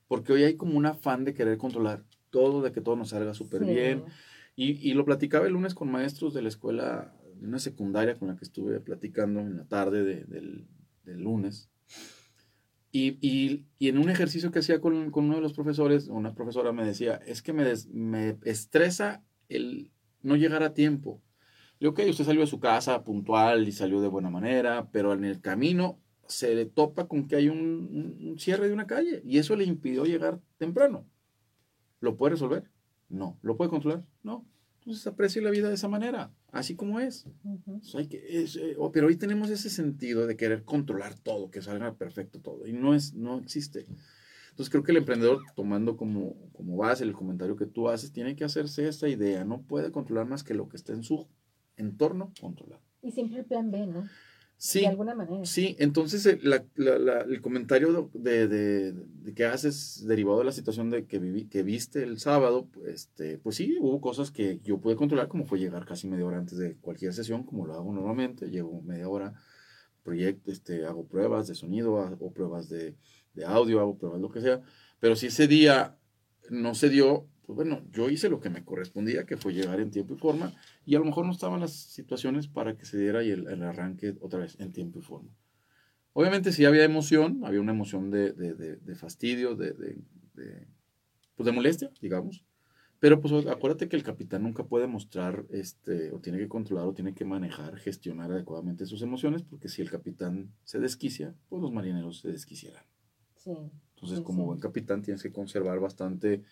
porque 0.08 0.34
hoy 0.34 0.44
hay 0.44 0.56
como 0.56 0.78
un 0.78 0.86
afán 0.86 1.24
de 1.24 1.34
querer 1.34 1.58
controlar 1.58 2.04
todo, 2.30 2.62
de 2.62 2.72
que 2.72 2.82
todo 2.82 2.96
nos 2.96 3.10
salga 3.10 3.34
súper 3.34 3.64
bien. 3.64 4.04
Y, 4.56 4.90
y, 4.90 4.94
lo 4.94 5.04
platicaba 5.04 5.48
el 5.48 5.54
lunes 5.54 5.74
con 5.76 5.92
maestros 5.92 6.34
de 6.34 6.42
la 6.42 6.48
escuela 6.48 7.14
de 7.46 7.50
una 7.50 7.60
secundaria 7.60 8.16
con 8.16 8.28
la 8.28 8.36
que 8.36 8.44
estuve 8.44 8.80
platicando 8.80 9.40
en 9.40 9.58
la 9.58 9.66
tarde 9.66 10.04
del, 10.04 10.68
lunes. 11.06 11.70
Y, 12.92 13.66
en 13.80 13.98
un 14.00 14.10
ejercicio 14.10 14.52
que 14.52 14.60
hacía 14.60 14.82
con, 14.82 15.12
uno 15.14 15.36
de 15.36 15.42
los 15.42 15.54
profesores, 15.54 16.08
una 16.08 16.34
profesora 16.34 16.72
me 16.72 16.86
decía, 16.86 17.16
es 17.26 17.44
que 17.44 17.54
me, 17.54 17.72
me 17.94 18.38
estresa 18.46 19.24
el 19.48 19.92
no 20.24 20.36
llegar 20.36 20.64
a 20.64 20.74
tiempo. 20.74 21.22
Le 21.80 21.88
digo, 21.88 21.92
ok, 21.92 22.10
usted 22.10 22.26
salió 22.26 22.42
de 22.42 22.48
su 22.48 22.60
casa 22.60 23.04
puntual 23.04 23.68
y 23.68 23.72
salió 23.72 24.02
de 24.02 24.08
buena 24.08 24.32
manera, 24.32 24.90
pero 24.92 25.14
en 25.14 25.24
el 25.24 25.40
camino 25.40 26.00
se 26.28 26.56
le 26.56 26.66
topa 26.66 27.08
con 27.08 27.28
que 27.28 27.36
hay 27.36 27.50
un, 27.50 28.18
un 28.24 28.40
cierre 28.40 28.68
de 28.68 28.74
una 28.74 28.88
calle 28.88 29.22
y 29.24 29.38
eso 29.38 29.56
le 29.56 29.66
impidió 29.66 30.06
llegar 30.06 30.40
temprano. 30.58 31.06
¿Lo 32.00 32.18
puede 32.18 32.32
resolver? 32.32 32.72
No. 33.08 33.38
¿Lo 33.44 33.56
puede 33.56 33.70
controlar? 33.70 34.04
No. 34.24 34.48
Entonces 34.80 35.06
aprecie 35.06 35.42
la 35.42 35.52
vida 35.52 35.68
de 35.68 35.76
esa 35.76 35.88
manera 35.88 36.32
así 36.56 36.76
como 36.76 37.02
es. 37.02 37.28
hay 37.96 38.08
que, 38.08 38.24
eh, 38.28 38.78
pero 38.94 39.08
hoy 39.08 39.18
tenemos 39.18 39.50
ese 39.50 39.70
sentido 39.70 40.26
de 40.26 40.38
querer 40.38 40.64
controlar 40.64 41.14
todo, 41.14 41.52
que 41.52 41.62
salga 41.62 41.96
perfecto 41.96 42.40
todo, 42.40 42.66
y 42.66 42.72
no, 42.72 42.96
es, 42.96 43.14
no 43.14 43.38
existe. 43.40 43.86
Entonces 44.52 44.72
creo 44.72 44.84
que 44.84 44.92
el 44.92 45.00
emprendedor, 45.00 45.42
tomando 45.54 45.98
como, 45.98 46.34
como 46.54 46.78
base 46.78 47.04
el 47.04 47.12
comentario 47.12 47.58
que 47.58 47.66
tú 47.66 47.90
haces, 47.90 48.14
tiene 48.14 48.38
que 48.38 48.46
hacerse 48.46 48.88
esta 48.88 49.10
idea, 49.10 49.44
no 49.44 49.64
puede 49.64 49.92
controlar 49.92 50.28
más 50.28 50.44
que 50.44 50.54
lo 50.54 50.70
que 50.70 50.78
está 50.78 50.94
en 50.94 51.04
su 51.04 51.28
entorno 51.76 52.32
controlar. 52.40 52.80
Y 53.02 53.12
siempre 53.12 53.40
el 53.40 53.46
plan 53.46 53.70
B, 53.70 53.86
¿no? 53.86 54.06
Sí, 54.66 54.80
de 54.80 54.88
alguna 54.88 55.14
manera. 55.14 55.46
Sí, 55.46 55.76
entonces 55.78 56.26
el, 56.26 56.40
la, 56.50 56.66
la, 56.76 57.22
el 57.22 57.40
comentario 57.40 58.10
de, 58.16 58.48
de, 58.48 58.94
de, 58.94 59.34
que 59.36 59.46
haces 59.46 60.04
derivado 60.08 60.40
de 60.40 60.46
la 60.46 60.52
situación 60.52 60.90
de 60.90 61.06
que, 61.06 61.20
viví, 61.20 61.46
que 61.46 61.62
viste 61.62 62.02
el 62.02 62.18
sábado, 62.18 62.68
este, 62.88 63.38
pues 63.38 63.58
sí, 63.58 63.78
hubo 63.80 64.02
cosas 64.02 64.32
que 64.32 64.60
yo 64.64 64.80
pude 64.80 64.96
controlar, 64.96 65.28
como 65.28 65.46
fue 65.46 65.60
llegar 65.60 65.86
casi 65.86 66.08
media 66.08 66.26
hora 66.26 66.40
antes 66.40 66.58
de 66.58 66.78
cualquier 66.78 67.14
sesión, 67.14 67.44
como 67.44 67.68
lo 67.68 67.76
hago 67.76 67.94
normalmente, 67.94 68.50
llego 68.50 68.82
media 68.82 69.08
hora, 69.08 69.36
proyecto, 70.02 70.52
este, 70.52 70.84
hago 70.88 71.06
pruebas 71.06 71.48
de 71.48 71.54
sonido, 71.54 72.00
hago 72.00 72.32
pruebas 72.32 72.68
de, 72.68 72.96
de 73.36 73.46
audio, 73.46 73.80
hago 73.80 74.00
pruebas 74.00 74.20
lo 74.20 74.32
que 74.32 74.42
sea, 74.42 74.64
pero 75.00 75.16
si 75.16 75.28
ese 75.28 75.48
día 75.48 75.96
no 76.50 76.76
se 76.76 76.90
dio, 76.90 77.28
pues 77.46 77.56
bueno, 77.56 77.82
yo 77.92 78.10
hice 78.10 78.30
lo 78.30 78.40
que 78.40 78.50
me 78.50 78.64
correspondía, 78.64 79.26
que 79.26 79.38
fue 79.38 79.54
llegar 79.54 79.80
en 79.80 79.92
tiempo 79.92 80.16
y 80.16 80.18
forma, 80.18 80.54
y 80.86 80.96
a 80.96 81.00
lo 81.00 81.06
mejor 81.06 81.26
no 81.26 81.32
estaban 81.32 81.60
las 81.60 81.74
situaciones 81.74 82.48
para 82.48 82.78
que 82.78 82.86
se 82.86 82.98
diera 82.98 83.24
y 83.24 83.32
el, 83.32 83.48
el 83.48 83.64
arranque 83.64 84.16
otra 84.22 84.40
vez 84.40 84.60
en 84.60 84.72
tiempo 84.72 85.00
y 85.00 85.02
forma. 85.02 85.30
Obviamente 86.14 86.52
sí 86.54 86.64
había 86.64 86.84
emoción, 86.86 87.42
había 87.44 87.60
una 87.60 87.74
emoción 87.74 88.10
de, 88.10 88.32
de, 88.32 88.54
de, 88.54 88.78
de 88.78 88.96
fastidio, 88.96 89.56
de, 89.56 89.98
pues 91.36 91.46
de 91.46 91.52
molestia, 91.52 91.92
digamos, 92.02 92.46
pero 93.00 93.20
pues 93.20 93.46
acuérdate 93.46 93.90
que 93.90 93.98
el 93.98 94.04
capitán 94.04 94.44
nunca 94.44 94.64
puede 94.64 94.88
mostrar, 94.88 95.46
este, 95.50 96.12
o 96.12 96.20
tiene 96.20 96.40
que 96.40 96.48
controlar, 96.48 96.88
o 96.88 96.94
tiene 96.94 97.14
que 97.14 97.26
manejar, 97.26 97.78
gestionar 97.78 98.32
adecuadamente 98.32 98.86
sus 98.86 99.02
emociones, 99.02 99.44
porque 99.44 99.68
si 99.68 99.82
el 99.82 99.92
capitán 99.92 100.54
se 100.64 100.80
desquicia, 100.80 101.36
pues 101.50 101.62
los 101.62 101.74
marineros 101.74 102.22
se 102.22 102.30
desquiciarán. 102.30 102.86
Sí. 103.46 103.52
Entonces, 103.96 104.18
sí, 104.18 104.24
como 104.24 104.40
sí. 104.40 104.46
buen 104.48 104.60
capitán, 104.60 105.02
tienes 105.02 105.24
que 105.24 105.32
conservar 105.32 105.80
bastante 105.80 106.44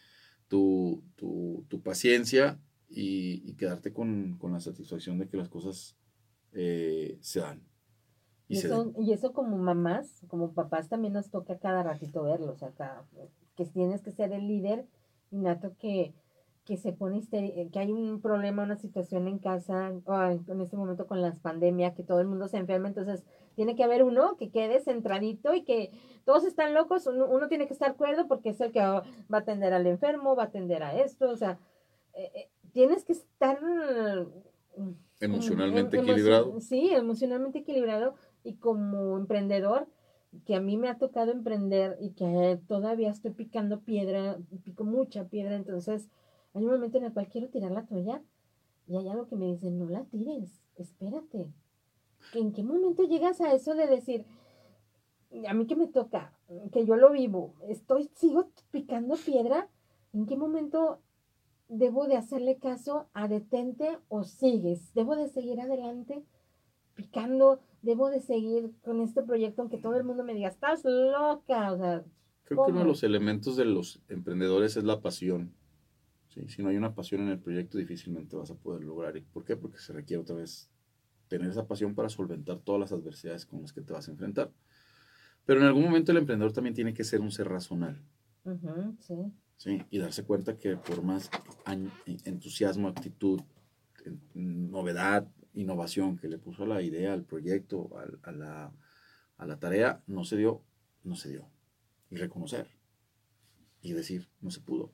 tu, 0.47 1.03
tu, 1.15 1.65
tu 1.67 1.81
paciencia 1.81 2.59
y, 2.87 3.41
y 3.49 3.55
quedarte 3.55 3.91
con, 3.91 4.37
con, 4.37 4.53
la 4.53 4.59
satisfacción 4.59 5.17
de 5.17 5.27
que 5.27 5.37
las 5.37 5.49
cosas 5.49 5.97
eh, 6.53 7.17
se 7.21 7.39
dan. 7.39 7.63
Y, 8.47 8.55
y, 8.55 8.57
eso, 8.59 8.93
y, 8.99 9.11
eso, 9.11 9.33
como 9.33 9.57
mamás, 9.57 10.21
como 10.27 10.53
papás, 10.53 10.89
también 10.89 11.13
nos 11.13 11.29
toca 11.29 11.57
cada 11.57 11.81
ratito 11.81 12.23
verlo, 12.23 12.51
o 12.51 12.55
sea, 12.55 12.71
cada, 12.71 13.03
que 13.55 13.65
tienes 13.65 14.01
que 14.01 14.11
ser 14.11 14.31
el 14.31 14.47
líder 14.47 14.85
innato 15.31 15.75
que, 15.79 16.13
que 16.65 16.77
se 16.77 16.93
pone 16.93 17.21
que 17.29 17.79
hay 17.79 17.91
un 17.91 18.21
problema, 18.21 18.63
una 18.63 18.77
situación 18.77 19.27
en 19.27 19.39
casa, 19.39 19.91
o 20.05 20.23
en 20.23 20.61
este 20.61 20.77
momento 20.77 21.07
con 21.07 21.21
las 21.21 21.39
pandemias, 21.39 21.95
que 21.95 22.03
todo 22.03 22.21
el 22.21 22.27
mundo 22.27 22.47
se 22.47 22.57
enferma, 22.57 22.87
entonces 22.87 23.23
tiene 23.55 23.75
que 23.75 23.83
haber 23.83 24.03
uno 24.03 24.35
que 24.37 24.49
quede 24.49 24.79
centradito 24.79 25.53
y 25.53 25.63
que 25.63 25.91
todos 26.25 26.45
están 26.45 26.73
locos, 26.73 27.07
uno, 27.07 27.27
uno, 27.27 27.47
tiene 27.47 27.67
que 27.67 27.73
estar 27.73 27.95
cuerdo 27.95 28.27
porque 28.27 28.49
es 28.49 28.61
el 28.61 28.71
que 28.71 28.79
va 28.79 29.03
a 29.31 29.37
atender 29.37 29.73
al 29.73 29.87
enfermo, 29.87 30.35
va 30.35 30.43
a 30.43 30.47
atender 30.47 30.83
a 30.83 30.95
esto, 30.99 31.29
o 31.29 31.35
sea, 31.35 31.59
eh, 32.13 32.31
eh, 32.35 32.49
tienes 32.71 33.03
que 33.03 33.13
estar 33.13 33.59
emocionalmente 35.19 35.97
em, 35.97 36.03
equilibrado. 36.03 36.59
Sí, 36.59 36.89
emocionalmente 36.91 37.59
equilibrado 37.59 38.15
y 38.43 38.55
como 38.55 39.17
emprendedor, 39.17 39.87
que 40.45 40.55
a 40.55 40.61
mí 40.61 40.77
me 40.77 40.89
ha 40.89 40.97
tocado 40.97 41.31
emprender 41.31 41.97
y 42.01 42.11
que 42.11 42.59
todavía 42.67 43.11
estoy 43.11 43.31
picando 43.31 43.81
piedra, 43.81 44.37
pico 44.63 44.83
mucha 44.83 45.25
piedra, 45.25 45.55
entonces 45.55 46.09
hay 46.53 46.65
un 46.65 46.71
momento 46.71 46.97
en 46.97 47.05
el 47.05 47.13
cual 47.13 47.27
quiero 47.27 47.49
tirar 47.49 47.71
la 47.71 47.85
toalla 47.85 48.21
y 48.87 48.97
hay 48.97 49.07
algo 49.09 49.27
que 49.27 49.35
me 49.35 49.45
dice, 49.45 49.69
no 49.71 49.87
la 49.89 50.03
tires, 50.05 50.61
espérate. 50.75 51.51
¿En 52.33 52.53
qué 52.53 52.63
momento 52.63 53.03
llegas 53.03 53.41
a 53.41 53.53
eso 53.53 53.75
de 53.75 53.87
decir, 53.87 54.25
a 55.47 55.53
mí 55.53 55.67
que 55.67 55.75
me 55.75 55.87
toca, 55.87 56.33
que 56.71 56.85
yo 56.85 56.95
lo 56.95 57.11
vivo, 57.11 57.53
estoy, 57.67 58.09
sigo 58.15 58.49
picando 58.71 59.15
piedra? 59.15 59.69
¿En 60.13 60.25
qué 60.25 60.35
momento 60.37 60.99
debo 61.67 62.07
de 62.07 62.17
hacerle 62.17 62.57
caso 62.57 63.07
a 63.13 63.27
detente 63.27 63.97
o 64.09 64.23
sigues? 64.23 64.93
¿Debo 64.93 65.15
de 65.15 65.27
seguir 65.27 65.59
adelante 65.59 66.23
picando? 66.95 67.59
¿Debo 67.81 68.09
de 68.09 68.21
seguir 68.21 68.71
con 68.83 69.01
este 69.01 69.23
proyecto 69.23 69.61
aunque 69.61 69.77
todo 69.77 69.95
el 69.95 70.03
mundo 70.03 70.23
me 70.23 70.33
diga, 70.33 70.49
estás 70.49 70.83
loca? 70.85 71.71
O 71.73 71.77
sea, 71.77 72.03
Creo 72.45 72.57
¿cómo? 72.57 72.65
que 72.65 72.71
uno 72.73 72.81
de 72.81 72.87
los 72.87 73.03
elementos 73.03 73.55
de 73.55 73.65
los 73.65 74.01
emprendedores 74.09 74.77
es 74.77 74.83
la 74.83 75.01
pasión. 75.01 75.53
¿sí? 76.27 76.47
Si 76.47 76.61
no 76.61 76.69
hay 76.69 76.77
una 76.77 76.93
pasión 76.93 77.21
en 77.21 77.29
el 77.29 77.39
proyecto, 77.39 77.77
difícilmente 77.77 78.35
vas 78.35 78.51
a 78.51 78.55
poder 78.55 78.83
lograr. 78.83 79.13
¿Por 79.33 79.45
qué? 79.45 79.55
Porque 79.55 79.77
se 79.79 79.93
requiere 79.93 80.21
otra 80.21 80.35
vez 80.35 80.69
tener 81.37 81.49
esa 81.49 81.65
pasión 81.65 81.95
para 81.95 82.09
solventar 82.09 82.59
todas 82.59 82.79
las 82.79 82.91
adversidades 82.91 83.47
con 83.47 83.61
las 83.61 83.73
que 83.73 83.81
te 83.81 83.91
vas 83.91 84.07
a 84.07 84.11
enfrentar. 84.11 84.51
Pero 85.45 85.59
en 85.59 85.65
algún 85.65 85.83
momento 85.83 86.11
el 86.11 86.19
emprendedor 86.19 86.53
también 86.53 86.75
tiene 86.75 86.93
que 86.93 87.03
ser 87.03 87.21
un 87.21 87.31
ser. 87.31 87.47
Uh 87.47 88.51
-huh, 88.51 88.95
sí. 88.99 89.15
Sí, 89.57 89.81
y 89.89 89.97
darse 89.97 90.23
cuenta 90.23 90.59
que 90.59 90.77
por 90.77 91.01
más 91.01 91.31
entusiasmo, 92.25 92.87
actitud, 92.87 93.41
novedad, 94.35 95.27
innovación 95.53 96.17
que 96.17 96.27
le 96.27 96.37
puso 96.37 96.63
a 96.63 96.67
la 96.67 96.81
idea, 96.83 97.13
al 97.13 97.23
proyecto, 97.23 97.89
a, 97.97 98.29
a, 98.29 98.31
la, 98.31 98.71
a 99.37 99.45
la 99.47 99.57
tarea, 99.57 100.03
no 100.05 100.25
se 100.25 100.37
dio, 100.37 100.61
no 101.03 101.15
se 101.15 101.29
dio. 101.29 101.47
Y 102.11 102.17
reconocer. 102.17 102.67
Y 103.81 103.93
decir, 103.93 104.29
no 104.39 104.51
se 104.51 104.61
pudo. 104.61 104.91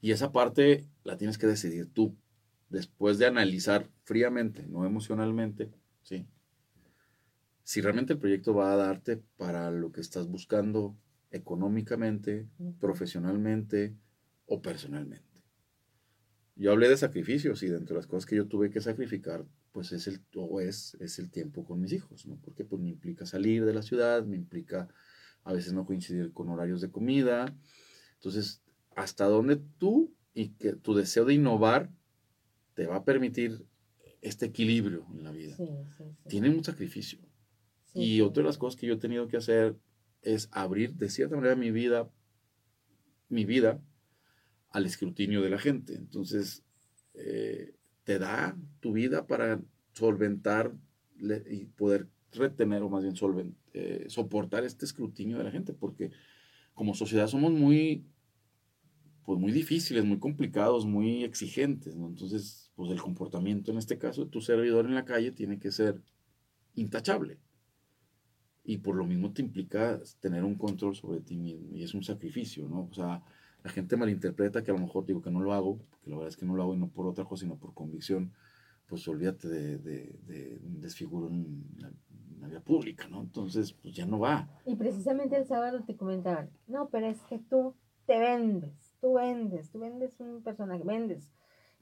Y 0.00 0.12
esa 0.12 0.30
parte 0.30 0.86
la 1.02 1.16
tienes 1.16 1.36
que 1.36 1.48
decidir 1.48 1.92
tú, 1.92 2.16
después 2.72 3.18
de 3.18 3.26
analizar 3.26 3.86
fríamente, 4.04 4.66
no 4.66 4.86
emocionalmente, 4.86 5.70
¿sí? 6.02 6.26
Si 7.62 7.80
realmente 7.80 8.14
el 8.14 8.18
proyecto 8.18 8.54
va 8.54 8.72
a 8.72 8.76
darte 8.76 9.22
para 9.36 9.70
lo 9.70 9.92
que 9.92 10.00
estás 10.00 10.26
buscando 10.26 10.96
económicamente, 11.30 12.48
profesionalmente 12.80 13.94
o 14.46 14.62
personalmente. 14.62 15.44
Yo 16.56 16.72
hablé 16.72 16.88
de 16.88 16.96
sacrificios 16.96 17.62
y 17.62 17.68
dentro 17.68 17.94
de 17.94 18.00
las 18.00 18.06
cosas 18.06 18.26
que 18.26 18.36
yo 18.36 18.46
tuve 18.46 18.70
que 18.70 18.80
sacrificar, 18.80 19.44
pues 19.70 19.92
es 19.92 20.06
el, 20.06 20.20
o 20.34 20.60
es, 20.60 20.96
es 21.00 21.18
el 21.18 21.30
tiempo 21.30 21.64
con 21.64 21.80
mis 21.80 21.92
hijos, 21.92 22.26
¿no? 22.26 22.36
Porque 22.42 22.64
pues 22.64 22.80
me 22.80 22.88
implica 22.88 23.26
salir 23.26 23.64
de 23.64 23.74
la 23.74 23.82
ciudad, 23.82 24.24
me 24.24 24.36
implica 24.36 24.88
a 25.44 25.52
veces 25.52 25.72
no 25.72 25.84
coincidir 25.84 26.32
con 26.32 26.48
horarios 26.48 26.80
de 26.80 26.90
comida. 26.90 27.54
Entonces, 28.14 28.62
hasta 28.96 29.26
dónde 29.26 29.56
tú 29.78 30.14
y 30.34 30.50
que 30.50 30.72
tu 30.72 30.94
deseo 30.94 31.24
de 31.24 31.34
innovar 31.34 31.90
te 32.74 32.86
va 32.86 32.96
a 32.96 33.04
permitir 33.04 33.64
este 34.20 34.46
equilibrio 34.46 35.06
en 35.12 35.24
la 35.24 35.32
vida. 35.32 35.56
Sí, 35.56 35.64
sí, 35.96 36.04
sí. 36.04 36.28
Tiene 36.28 36.50
un 36.50 36.64
sacrificio. 36.64 37.18
y 37.94 38.22
otra 38.22 38.42
de 38.42 38.46
las 38.46 38.56
cosas 38.56 38.80
que 38.80 38.86
yo 38.86 38.94
he 38.94 38.98
tenido 38.98 39.28
que 39.28 39.36
hacer 39.36 39.76
es 40.22 40.48
abrir 40.52 40.94
de 40.94 41.10
cierta 41.10 41.36
manera 41.36 41.56
mi 41.56 41.70
vida, 41.70 42.10
mi 43.28 43.44
vida 43.44 43.82
al 44.70 44.86
escrutinio 44.86 45.42
de 45.42 45.50
la 45.50 45.58
gente. 45.58 45.94
Entonces, 45.94 46.64
eh, 47.14 47.74
te 48.04 48.18
da 48.18 48.56
tu 48.80 48.92
vida 48.92 49.26
para 49.26 49.60
solventar 49.92 50.72
y 51.50 51.66
poder 51.66 52.08
retener, 52.32 52.82
o 52.82 52.88
más 52.88 53.02
bien 53.02 53.14
solvent, 53.14 53.54
eh, 53.74 54.06
soportar 54.08 54.64
este 54.64 54.84
escrutinio 54.84 55.38
de 55.38 55.44
la 55.44 55.50
gente, 55.50 55.72
porque 55.72 56.10
como 56.74 56.94
sociedad 56.94 57.26
somos 57.26 57.52
muy, 57.52 58.06
pues 59.24 59.38
muy 59.38 59.52
difíciles, 59.52 60.04
muy 60.04 60.18
complicados, 60.18 60.86
muy 60.86 61.24
exigentes, 61.24 61.94
¿no? 61.96 62.08
Entonces, 62.08 62.70
pues 62.74 62.90
el 62.90 63.00
comportamiento 63.00 63.70
en 63.70 63.78
este 63.78 63.98
caso 63.98 64.24
de 64.24 64.30
tu 64.30 64.40
servidor 64.40 64.86
en 64.86 64.94
la 64.94 65.04
calle 65.04 65.32
tiene 65.32 65.58
que 65.58 65.70
ser 65.70 66.00
intachable 66.74 67.38
y 68.64 68.78
por 68.78 68.94
lo 68.94 69.04
mismo 69.04 69.32
te 69.32 69.42
implica 69.42 70.00
tener 70.20 70.44
un 70.44 70.54
control 70.54 70.94
sobre 70.94 71.20
ti 71.20 71.36
mismo 71.36 71.76
y 71.76 71.82
es 71.82 71.94
un 71.94 72.02
sacrificio, 72.02 72.68
¿no? 72.68 72.88
O 72.90 72.94
sea, 72.94 73.22
la 73.62 73.70
gente 73.70 73.96
malinterpreta 73.96 74.62
que 74.62 74.70
a 74.70 74.74
lo 74.74 74.80
mejor 74.80 75.06
digo 75.06 75.22
que 75.22 75.30
no 75.30 75.40
lo 75.40 75.52
hago, 75.52 75.78
porque 75.90 76.10
la 76.10 76.16
verdad 76.16 76.28
es 76.28 76.36
que 76.36 76.46
no 76.46 76.54
lo 76.54 76.62
hago 76.62 76.74
y 76.74 76.78
no 76.78 76.88
por 76.88 77.06
otra 77.06 77.24
cosa, 77.24 77.42
sino 77.42 77.56
por 77.56 77.74
convicción, 77.74 78.32
pues 78.86 79.06
olvídate 79.08 79.48
de, 79.48 79.78
de, 79.78 80.18
de 80.26 80.60
un 80.64 80.80
desfiguro 80.80 81.28
en 81.28 81.64
la, 81.78 81.88
en 81.88 82.40
la, 82.40 82.48
vida 82.48 82.60
pública, 82.60 83.08
¿no? 83.08 83.22
Entonces, 83.22 83.72
pues 83.72 83.94
ya 83.94 84.04
no 84.04 84.18
va. 84.18 84.48
Y 84.66 84.74
precisamente 84.74 85.36
el 85.36 85.46
sábado 85.46 85.82
te 85.84 85.96
comentaban, 85.96 86.50
no, 86.66 86.88
pero 86.90 87.06
es 87.06 87.20
que 87.22 87.38
tú 87.38 87.74
te 88.06 88.18
vendes, 88.18 88.81
tú 89.02 89.14
vendes, 89.14 89.70
tú 89.70 89.80
vendes 89.80 90.18
un 90.20 90.42
personaje, 90.42 90.82
vendes. 90.84 91.30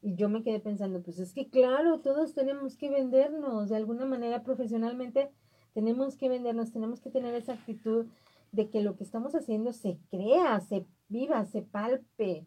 Y 0.03 0.17
yo 0.17 0.29
me 0.29 0.43
quedé 0.43 0.59
pensando, 0.59 1.03
pues 1.03 1.21
es 1.21 1.33
que 1.33 1.49
claro, 1.49 2.01
todos 2.01 2.35
tenemos 2.35 2.77
que 2.77 2.91
vendernos 2.91 3.69
de 3.69 3.77
alguna 3.77 4.07
manera 4.07 4.43
profesionalmente 4.43 5.31
tenemos 5.73 6.17
que 6.17 6.29
vendernos, 6.29 6.73
tenemos 6.73 7.01
que 7.01 7.11
tener 7.11 7.35
esa 7.35 7.53
actitud 7.53 8.07
de 8.53 8.69
que 8.69 8.83
lo 8.83 8.97
que 8.97 9.05
estamos 9.05 9.35
haciendo 9.35 9.73
se 9.73 9.99
crea, 10.11 10.61
se 10.61 10.85
viva, 11.09 11.45
se 11.45 11.63
palpe. 11.63 12.45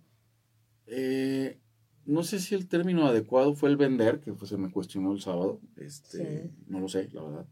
Eh, 0.87 1.57
no 2.05 2.23
sé 2.23 2.39
si 2.39 2.55
el 2.55 2.67
término 2.67 3.05
adecuado 3.05 3.53
fue 3.53 3.69
el 3.69 3.77
vender, 3.77 4.19
que 4.19 4.33
pues, 4.33 4.49
se 4.49 4.57
me 4.57 4.71
cuestionó 4.71 5.13
el 5.13 5.21
sábado. 5.21 5.61
Este, 5.77 6.43
sí. 6.43 6.51
No 6.67 6.79
lo 6.81 6.89
sé, 6.89 7.09
la 7.13 7.23
verdad. 7.23 7.45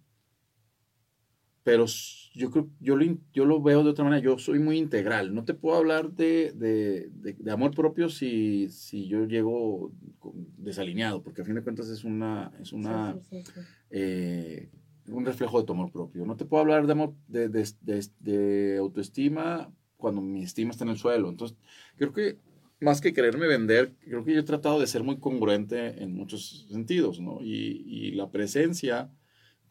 Pero 1.63 1.85
yo 2.33 2.49
creo, 2.49 2.69
yo 2.79 2.95
lo, 2.95 3.05
yo 3.33 3.45
lo 3.45 3.61
veo 3.61 3.83
de 3.83 3.91
otra 3.91 4.03
manera. 4.03 4.23
Yo 4.23 4.37
soy 4.37 4.59
muy 4.59 4.77
integral. 4.77 5.33
No 5.33 5.45
te 5.45 5.53
puedo 5.53 5.77
hablar 5.77 6.11
de, 6.11 6.53
de, 6.53 7.09
de, 7.13 7.33
de 7.33 7.51
amor 7.51 7.75
propio 7.75 8.09
si, 8.09 8.69
si 8.69 9.07
yo 9.07 9.25
llego 9.25 9.91
desalineado, 10.57 11.21
porque 11.21 11.41
a 11.41 11.45
fin 11.45 11.55
de 11.55 11.63
cuentas 11.63 11.89
es 11.89 12.03
una, 12.03 12.51
es 12.61 12.73
una 12.73 13.17
sí, 13.29 13.43
sí, 13.43 13.61
eh, 13.89 14.69
un 15.07 15.25
reflejo 15.25 15.59
de 15.59 15.65
tu 15.65 15.73
amor 15.73 15.91
propio. 15.91 16.25
No 16.25 16.35
te 16.35 16.45
puedo 16.45 16.61
hablar 16.61 16.85
de, 16.85 16.93
amor, 16.93 17.13
de, 17.27 18.77
autoestima 18.79 19.71
cuando 19.97 20.21
mi 20.21 20.43
estima 20.43 20.71
está 20.71 20.83
en 20.83 20.91
el 20.91 20.97
suelo. 20.97 21.29
Entonces, 21.29 21.57
creo 21.97 22.13
que 22.13 22.37
más 22.79 23.01
que 23.01 23.13
quererme 23.13 23.47
vender, 23.47 23.93
creo 23.99 24.23
que 24.23 24.33
yo 24.33 24.39
he 24.39 24.43
tratado 24.43 24.79
de 24.79 24.87
ser 24.87 25.03
muy 25.03 25.17
congruente 25.17 26.01
en 26.01 26.15
muchos 26.15 26.67
sentidos, 26.69 27.19
¿no? 27.19 27.39
Y, 27.41 27.83
y 27.85 28.11
la 28.11 28.31
presencia 28.31 29.11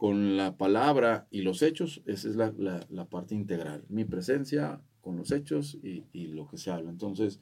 con 0.01 0.39
la 0.39 0.57
palabra 0.57 1.29
y 1.31 1.43
los 1.43 1.61
hechos, 1.61 2.01
esa 2.07 2.31
es 2.31 2.35
la, 2.35 2.55
la, 2.89 3.05
parte 3.11 3.35
integral. 3.35 3.85
Mi 3.91 4.07
presencia 4.07 4.81
con 5.03 5.19
los 5.19 5.31
hechos 5.31 5.77
y, 5.83 6.07
y, 6.11 6.29
lo 6.29 6.49
que 6.49 6.57
se 6.57 6.71
habla. 6.71 6.89
Entonces, 6.89 7.39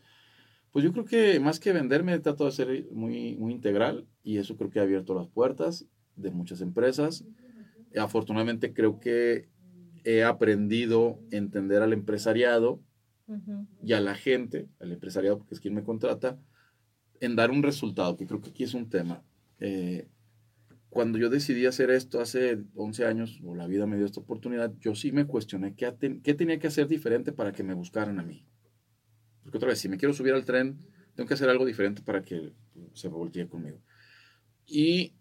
pues 0.72 0.84
yo 0.84 0.92
creo 0.92 1.04
que 1.04 1.38
más 1.38 1.60
que 1.60 1.72
venderme, 1.72 2.18
trato 2.18 2.46
de 2.46 2.50
ser 2.50 2.86
muy, 2.90 3.36
muy 3.36 3.52
integral 3.52 4.08
y 4.24 4.38
eso 4.38 4.56
creo 4.56 4.70
que 4.70 4.80
ha 4.80 4.82
abierto 4.82 5.14
las 5.14 5.28
puertas 5.28 5.86
de 6.16 6.32
muchas 6.32 6.60
empresas. 6.60 7.24
Afortunadamente 7.96 8.74
creo 8.74 8.98
que 8.98 9.48
he 10.02 10.24
aprendido 10.24 11.20
a 11.32 11.36
entender 11.36 11.80
al 11.80 11.92
empresariado 11.92 12.82
y 13.84 13.92
a 13.92 14.00
la 14.00 14.16
gente, 14.16 14.66
al 14.80 14.90
empresariado, 14.90 15.38
porque 15.38 15.54
es 15.54 15.60
quien 15.60 15.74
me 15.74 15.84
contrata, 15.84 16.40
en 17.20 17.36
dar 17.36 17.52
un 17.52 17.62
resultado, 17.62 18.16
que 18.16 18.26
creo 18.26 18.40
que 18.40 18.50
aquí 18.50 18.64
es 18.64 18.74
un 18.74 18.90
tema. 18.90 19.22
Eh, 19.60 20.08
cuando 20.90 21.18
yo 21.18 21.28
decidí 21.28 21.66
hacer 21.66 21.90
esto 21.90 22.20
hace 22.20 22.64
11 22.74 23.04
años, 23.04 23.40
o 23.44 23.54
la 23.54 23.66
vida 23.66 23.86
me 23.86 23.96
dio 23.96 24.06
esta 24.06 24.20
oportunidad, 24.20 24.72
yo 24.80 24.94
sí 24.94 25.12
me 25.12 25.26
cuestioné 25.26 25.74
qué, 25.74 25.92
tenía 26.34 26.58
que 26.58 26.66
hacer 26.66 26.88
diferente 26.88 27.32
para 27.32 27.52
que 27.52 27.62
me 27.62 27.74
buscaran 27.74 28.18
a 28.18 28.22
mí. 28.22 28.46
Porque 29.42 29.58
otra 29.58 29.68
vez, 29.68 29.78
si 29.78 29.88
me 29.88 29.98
quiero 29.98 30.14
subir 30.14 30.32
al 30.32 30.44
tren, 30.44 30.78
tengo 31.14 31.28
que 31.28 31.34
hacer 31.34 31.48
algo 31.48 31.66
diferente 31.66 32.02
para 32.02 32.22
que 32.22 32.52
se 32.94 33.08
voltee 33.08 33.48
conmigo. 33.48 33.82
Y, 34.66 35.14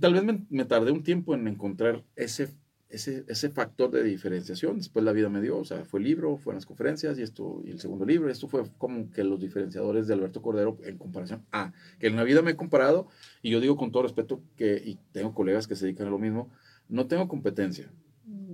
tal 0.00 0.14
vez 0.14 0.24
me 0.48 0.64
tardé 0.64 0.90
un 0.90 1.02
tiempo 1.02 1.34
en 1.34 1.46
encontrar 1.46 2.04
ese 2.16 2.48
ese, 2.94 3.24
ese 3.28 3.50
factor 3.50 3.90
de 3.90 4.02
diferenciación. 4.02 4.78
Después 4.78 5.04
la 5.04 5.12
vida 5.12 5.28
me 5.28 5.40
dio, 5.40 5.58
o 5.58 5.64
sea, 5.64 5.84
fue 5.84 6.00
el 6.00 6.04
libro, 6.04 6.36
fueron 6.36 6.56
las 6.56 6.66
conferencias 6.66 7.18
y 7.18 7.22
esto, 7.22 7.62
y 7.64 7.70
el 7.70 7.80
segundo 7.80 8.04
libro. 8.04 8.30
Esto 8.30 8.48
fue 8.48 8.62
como 8.78 9.10
que 9.10 9.24
los 9.24 9.40
diferenciadores 9.40 10.06
de 10.06 10.14
Alberto 10.14 10.42
Cordero 10.42 10.78
en 10.84 10.98
comparación 10.98 11.44
a, 11.52 11.72
que 11.98 12.06
en 12.06 12.16
la 12.16 12.24
vida 12.24 12.42
me 12.42 12.52
he 12.52 12.56
comparado, 12.56 13.08
y 13.42 13.50
yo 13.50 13.60
digo 13.60 13.76
con 13.76 13.90
todo 13.90 14.04
respeto 14.04 14.40
que, 14.56 14.80
y 14.84 14.98
tengo 15.12 15.34
colegas 15.34 15.66
que 15.66 15.76
se 15.76 15.86
dedican 15.86 16.06
a 16.06 16.10
lo 16.10 16.18
mismo, 16.18 16.50
no 16.88 17.06
tengo 17.06 17.28
competencia. 17.28 17.90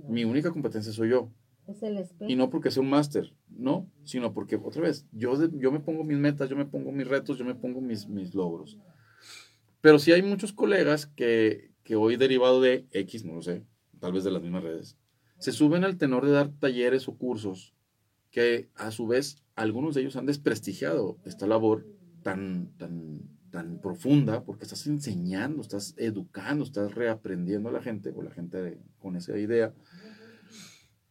Mi 0.07 0.25
única 0.25 0.51
competencia 0.51 0.91
soy 0.91 1.09
yo. 1.09 1.29
Es 1.67 1.83
el 1.83 2.03
y 2.27 2.35
no 2.35 2.49
porque 2.49 2.71
sea 2.71 2.81
un 2.81 2.89
máster, 2.89 3.33
no, 3.49 3.87
sino 4.03 4.33
porque, 4.33 4.55
otra 4.55 4.81
vez, 4.81 5.05
yo, 5.11 5.33
yo 5.51 5.71
me 5.71 5.79
pongo 5.79 6.03
mis 6.03 6.17
metas, 6.17 6.49
yo 6.49 6.55
me 6.55 6.65
pongo 6.65 6.91
mis 6.91 7.07
retos, 7.07 7.37
yo 7.37 7.45
me 7.45 7.55
pongo 7.55 7.79
mis, 7.79 8.07
mis 8.07 8.33
logros. 8.33 8.77
Pero 9.79 9.99
sí 9.99 10.11
hay 10.11 10.21
muchos 10.21 10.51
colegas 10.53 11.05
que, 11.05 11.71
que 11.83 11.95
hoy 11.95 12.17
derivado 12.17 12.61
de 12.61 12.85
X, 12.91 13.23
no 13.23 13.35
lo 13.35 13.41
sé, 13.41 13.63
tal 14.01 14.11
vez 14.11 14.25
de 14.25 14.31
las 14.31 14.41
mismas 14.41 14.63
redes, 14.63 14.97
se 15.37 15.53
suben 15.53 15.85
al 15.85 15.97
tenor 15.97 16.25
de 16.25 16.31
dar 16.31 16.49
talleres 16.49 17.07
o 17.07 17.15
cursos 17.15 17.73
que 18.31 18.69
a 18.75 18.91
su 18.91 19.07
vez 19.07 19.43
algunos 19.55 19.95
de 19.95 20.01
ellos 20.01 20.15
han 20.15 20.25
desprestigiado 20.25 21.17
esta 21.23 21.47
labor 21.47 21.85
tan, 22.23 22.71
tan, 22.77 23.21
tan 23.51 23.79
profunda 23.79 24.43
porque 24.43 24.63
estás 24.63 24.87
enseñando, 24.87 25.61
estás 25.61 25.93
educando, 25.97 26.63
estás 26.63 26.95
reaprendiendo 26.95 27.69
a 27.69 27.73
la 27.73 27.81
gente 27.81 28.11
o 28.15 28.21
la 28.23 28.31
gente 28.31 28.79
con 28.99 29.15
esa 29.15 29.37
idea 29.37 29.73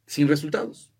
sin 0.06 0.28
resultados. 0.28 0.92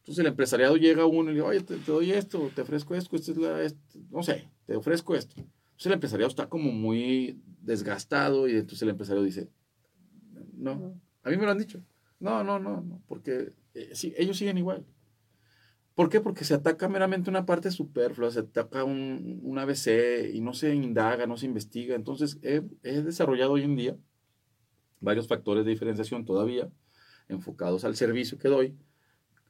Entonces 0.00 0.20
el 0.20 0.26
empresariado 0.26 0.76
llega 0.76 1.02
a 1.02 1.06
uno 1.06 1.30
y 1.30 1.34
le 1.34 1.40
dice, 1.40 1.46
oye, 1.46 1.60
te, 1.60 1.76
doy 1.78 2.12
esto, 2.12 2.50
te 2.54 2.62
ofrezco 2.62 2.94
esto, 2.94 3.16
esto 3.16 3.32
es 3.32 3.38
la, 3.38 3.72
no 4.10 4.22
sé, 4.22 4.50
te 4.66 4.76
ofrezco 4.76 5.14
esto. 5.14 5.36
Entonces 5.36 5.86
el 5.86 5.92
empresariado 5.92 6.28
está 6.28 6.48
como 6.48 6.72
muy 6.72 7.40
desgastado 7.62 8.48
y 8.48 8.52
entonces 8.52 8.82
el 8.82 8.90
empresario 8.90 9.22
dice, 9.22 9.50
no. 10.60 11.00
A 11.22 11.30
mí 11.30 11.36
me 11.36 11.44
lo 11.44 11.50
han 11.50 11.58
dicho. 11.58 11.82
No, 12.18 12.44
no, 12.44 12.58
no, 12.58 12.82
no, 12.82 13.02
porque 13.08 13.52
eh, 13.74 13.92
ellos 14.18 14.36
siguen 14.36 14.58
igual. 14.58 14.84
¿Por 15.94 16.08
qué? 16.08 16.20
Porque 16.20 16.44
se 16.44 16.54
ataca 16.54 16.88
meramente 16.88 17.30
una 17.30 17.44
parte 17.44 17.70
superflua, 17.70 18.30
se 18.30 18.40
ataca 18.40 18.84
un, 18.84 19.40
un 19.42 19.58
ABC 19.58 20.32
y 20.32 20.40
no 20.40 20.54
se 20.54 20.74
indaga, 20.74 21.26
no 21.26 21.36
se 21.36 21.46
investiga. 21.46 21.94
Entonces, 21.94 22.38
he, 22.42 22.62
desarrollado 22.82 23.52
hoy 23.52 23.64
en 23.64 23.76
día 23.76 23.96
varios 25.00 25.28
factores 25.28 25.64
de 25.64 25.70
diferenciación 25.70 26.24
todavía 26.24 26.70
enfocados 27.28 27.84
al 27.84 27.96
servicio 27.96 28.38
que 28.38 28.48
doy, 28.48 28.76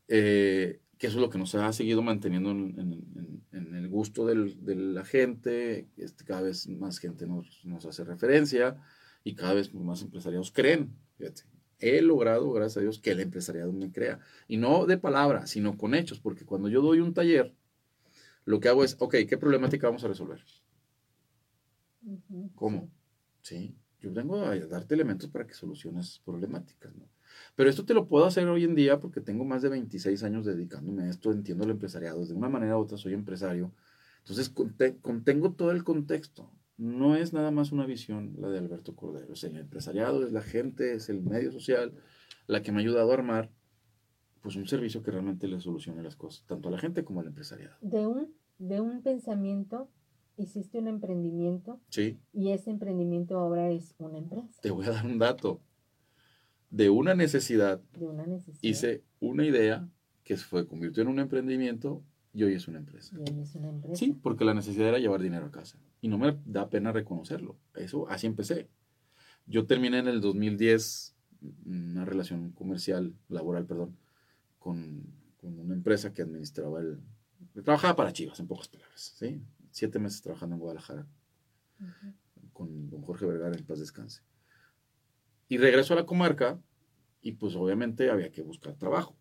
eh, 0.09 0.81
que 0.99 1.07
eso 1.07 1.17
es 1.17 1.23
lo 1.23 1.31
que 1.31 1.39
nos 1.39 1.55
ha 1.55 1.73
seguido 1.73 2.03
manteniendo 2.03 2.51
en, 2.51 3.41
el 3.53 3.89
gusto 3.89 4.27
de 4.27 4.75
la 4.75 5.05
gente, 5.05 5.89
este, 5.97 6.25
cada 6.25 6.43
vez 6.43 6.69
más 6.69 6.99
gente 6.99 7.27
nos, 7.27 7.65
nos 7.65 7.87
hace 7.87 8.05
referencia, 8.05 8.77
y 9.25 9.35
cada 9.35 9.55
vez 9.55 9.73
más 9.75 10.03
empresarios 10.03 10.51
creen. 10.51 10.97
Fíjate, 11.17 11.43
he 11.79 12.03
logrado, 12.03 12.53
gracias 12.53 12.79
a 12.79 12.81
Dios, 12.81 12.99
que 12.99 13.13
el 13.13 13.21
empresariado 13.21 13.73
me 13.73 13.91
crea. 13.91 14.21
Y 14.49 14.57
no 14.57 14.87
de 14.87 14.99
palabra, 14.99 15.47
sino 15.47 15.77
con 15.77 15.95
hechos, 15.95 16.21
porque 16.21 16.45
cuando 16.45 16.69
yo 16.69 16.83
doy 16.83 17.01
un 17.01 17.15
taller, 17.15 17.55
lo 18.45 18.61
que 18.61 18.69
hago 18.69 18.85
es, 18.85 18.97
ok, 18.99 19.17
¿qué 19.29 19.39
problemática 19.39 19.87
vamos 19.87 20.05
a 20.05 20.09
resolver? 20.09 20.43
¿Cómo? 22.55 22.91
Sí, 23.43 23.77
yo 24.01 24.13
vengo 24.13 24.37
a 24.43 24.57
darte 24.59 24.95
elementos 24.95 25.29
para 25.29 25.47
que 25.47 25.55
soluciones 25.55 26.21
problemáticas, 26.25 26.95
¿no? 26.97 27.09
Pero 27.55 27.71
esto 27.71 27.85
te 27.85 27.95
lo 27.95 28.09
puedo 28.09 28.25
hacer 28.25 28.47
hoy 28.49 28.65
en 28.65 28.75
día 28.75 28.99
porque 28.99 29.21
tengo 29.21 29.45
más 29.45 29.63
de 29.63 29.69
26 29.69 30.23
años 30.25 30.47
dedicándome 30.47 31.05
a 31.05 31.11
esto, 31.11 31.31
entiendo 31.31 31.65
el 31.65 31.71
empresariado, 31.71 32.25
de 32.25 32.35
una 32.35 32.49
manera 32.49 32.77
u 32.77 32.81
otra 32.81 32.99
soy 32.99 33.13
empresario. 33.13 33.73
Entonces, 34.19 34.51
contengo 35.01 35.53
todo 35.53 35.71
el 35.71 35.85
contexto 35.85 36.51
no 36.81 37.15
es 37.15 37.35
nada 37.35 37.51
más 37.51 37.73
una 37.73 37.85
visión 37.85 38.35
la 38.39 38.49
de 38.49 38.59
Alberto 38.59 38.97
Cordero, 38.97 39.35
es 39.35 39.45
el 39.45 39.57
empresariado, 39.59 40.27
es 40.27 40.33
la 40.33 40.41
gente, 40.41 40.95
es 40.95 41.11
el 41.11 41.21
medio 41.21 41.53
social, 41.53 41.93
la 42.47 42.63
que 42.63 42.73
me 42.73 42.79
ha 42.79 42.81
ayudado 42.81 43.11
a 43.11 43.15
armar 43.15 43.51
pues 44.41 44.57
un 44.57 44.67
servicio 44.67 45.03
que 45.03 45.11
realmente 45.11 45.47
le 45.47 45.61
solucione 45.61 46.03
las 46.03 46.17
cosas, 46.17 46.47
tanto 46.47 46.69
a 46.69 46.73
la 46.73 46.79
gente 46.79 47.05
como 47.05 47.21
al 47.21 47.27
empresariado. 47.27 47.77
De 47.83 48.07
un, 48.07 48.35
de 48.59 48.81
un 48.81 49.03
pensamiento 49.03 49.91
hiciste 50.39 50.79
un 50.79 50.89
emprendimiento. 50.89 51.81
Sí. 51.91 52.19
Y 52.33 52.53
ese 52.53 52.71
emprendimiento 52.71 53.39
ahora 53.39 53.71
es 53.71 53.95
una 53.99 54.17
empresa. 54.17 54.61
Te 54.63 54.71
voy 54.71 54.87
a 54.87 54.93
dar 54.93 55.05
un 55.05 55.19
dato. 55.19 55.61
De 56.71 56.89
una 56.89 57.15
necesidad, 57.15 57.83
de 57.99 58.07
una 58.07 58.25
necesidad. 58.25 58.61
hice 58.63 59.05
una 59.19 59.45
idea 59.45 59.87
que 60.25 60.39
se 60.39 60.45
fue, 60.45 60.67
convirtió 60.67 61.03
en 61.03 61.09
un 61.09 61.19
emprendimiento 61.19 62.03
y 62.33 62.45
hoy 62.45 62.55
es 62.55 62.69
una 62.69 62.79
empresa. 62.79 63.17
Y 63.17 63.31
hoy 63.31 63.41
es 63.41 63.55
una 63.55 63.69
empresa. 63.69 63.97
Sí, 63.97 64.13
porque 64.13 64.45
la 64.45 64.55
necesidad 64.55 64.89
era 64.89 64.99
llevar 64.99 65.21
dinero 65.21 65.47
a 65.47 65.51
casa. 65.51 65.79
Y 66.01 66.09
no 66.09 66.19
me 66.19 66.39
da 66.45 66.69
pena 66.71 66.93
reconocerlo. 66.93 67.57
Eso, 67.75 68.09
así 68.09 68.27
empecé. 68.27 68.69
Yo 69.47 69.67
terminé 69.67 69.99
en 69.99 70.09
el 70.09 70.21
2010 70.21 71.17
una 71.65 72.05
relación 72.05 72.53
comercial, 72.53 73.15
laboral, 73.29 73.67
perdón, 73.67 73.97
con, 74.59 75.03
con 75.39 75.59
una 75.59 75.75
empresa 75.75 76.13
que 76.13 76.23
administraba 76.23 76.81
el... 76.81 77.01
Trabajaba 77.65 77.97
para 77.97 78.13
Chivas, 78.13 78.39
en 78.39 78.47
pocas 78.47 78.69
palabras. 78.69 79.15
¿sí? 79.17 79.41
Siete 79.71 79.99
meses 79.99 80.23
trabajando 80.23 80.55
en 80.57 80.61
Guadalajara 80.61 81.07
con 82.53 82.91
don 82.91 83.03
Jorge 83.03 83.27
Vergara 83.27 83.57
en 83.57 83.65
paz 83.65 83.79
descanse. 83.79 84.23
Y 85.49 85.59
regreso 85.59 85.95
a 85.95 85.97
la 85.97 86.07
comarca 86.07 86.61
y 87.23 87.33
pues 87.33 87.57
obviamente 87.57 88.11
había 88.11 88.31
que 88.31 88.43
buscar 88.43 88.75
trabajo. 88.75 89.17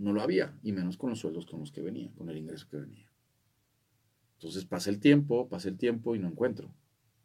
No 0.00 0.14
lo 0.14 0.22
había, 0.22 0.58
y 0.62 0.72
menos 0.72 0.96
con 0.96 1.10
los 1.10 1.18
sueldos 1.18 1.44
con 1.44 1.60
los 1.60 1.72
que 1.72 1.82
venía, 1.82 2.10
con 2.16 2.30
el 2.30 2.38
ingreso 2.38 2.66
que 2.70 2.78
venía. 2.78 3.06
Entonces 4.38 4.64
pasa 4.64 4.88
el 4.88 4.98
tiempo, 4.98 5.46
pasa 5.50 5.68
el 5.68 5.76
tiempo 5.76 6.16
y 6.16 6.18
no 6.18 6.26
encuentro. 6.26 6.74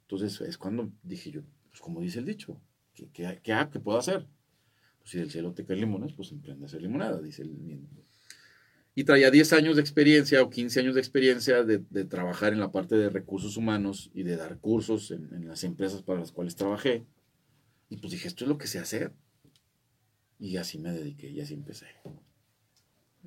Entonces 0.02 0.42
es 0.42 0.58
cuando 0.58 0.92
dije 1.02 1.32
yo, 1.32 1.44
pues 1.70 1.80
como 1.80 2.02
dice 2.02 2.20
el 2.20 2.26
dicho, 2.26 2.60
¿qué, 2.94 3.08
qué, 3.14 3.40
qué, 3.42 3.80
puedo 3.80 3.98
hacer? 3.98 4.28
Pues 5.00 5.12
si 5.12 5.18
del 5.20 5.32
cielo 5.32 5.54
te 5.54 5.64
caen 5.64 5.80
limones, 5.80 6.12
pues 6.12 6.34
emprende 6.34 6.66
a 6.66 6.68
hacer 6.68 6.82
limonada, 6.82 7.22
dice 7.22 7.44
el 7.44 7.52
mismo. 7.52 7.88
Y 8.94 9.06
traía 9.06 9.32
10 9.32 9.54
años 9.54 9.78
de 9.78 9.82
experiencia 9.82 10.44
o 10.44 10.50
15 10.50 10.82
años 10.82 10.96
de 10.96 11.00
experiencia 11.00 11.64
de, 11.64 11.80
trabajar 12.04 12.52
en 12.52 12.60
la 12.60 12.74
parte 12.74 12.98
de 12.98 13.10
recursos 13.10 13.56
humanos 13.56 14.12
y 14.14 14.24
de 14.24 14.36
dar 14.36 14.58
cursos 14.58 15.12
en, 15.12 15.34
en, 15.34 15.48
las 15.48 15.64
empresas 15.64 16.02
para 16.02 16.20
las 16.20 16.34
cuales 16.34 16.58
trabajé. 16.58 17.06
Y 17.90 17.96
pues 17.96 18.12
dije, 18.12 18.28
esto 18.28 18.44
es 18.44 18.50
lo 18.50 18.58
que 18.58 18.68
sé 18.68 18.80
hacer. 18.80 19.14
Y 20.40 20.58
así 20.58 20.78
me 20.78 20.92
dediqué 20.92 21.30
y 21.30 21.40
así 21.40 21.54
empecé 21.54 21.86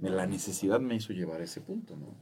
la 0.01 0.27
necesidad 0.27 0.81
me 0.81 0.97
hizo 0.97 1.13
llevar 1.13 1.41
a 1.41 1.45
ese 1.45 1.61
punto, 1.61 1.97
¿no? 1.97 2.17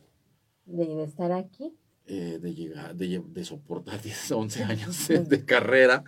De, 0.65 1.05
estar 1.05 1.33
aquí. 1.33 1.73
Eh, 2.07 2.39
de 2.41 2.55
llegar, 2.55 2.95
de, 2.95 3.45
soportar 3.45 4.03
10, 4.03 4.33
11 4.33 4.65
años 4.65 5.09
de, 5.09 5.45
carrera. 5.45 6.05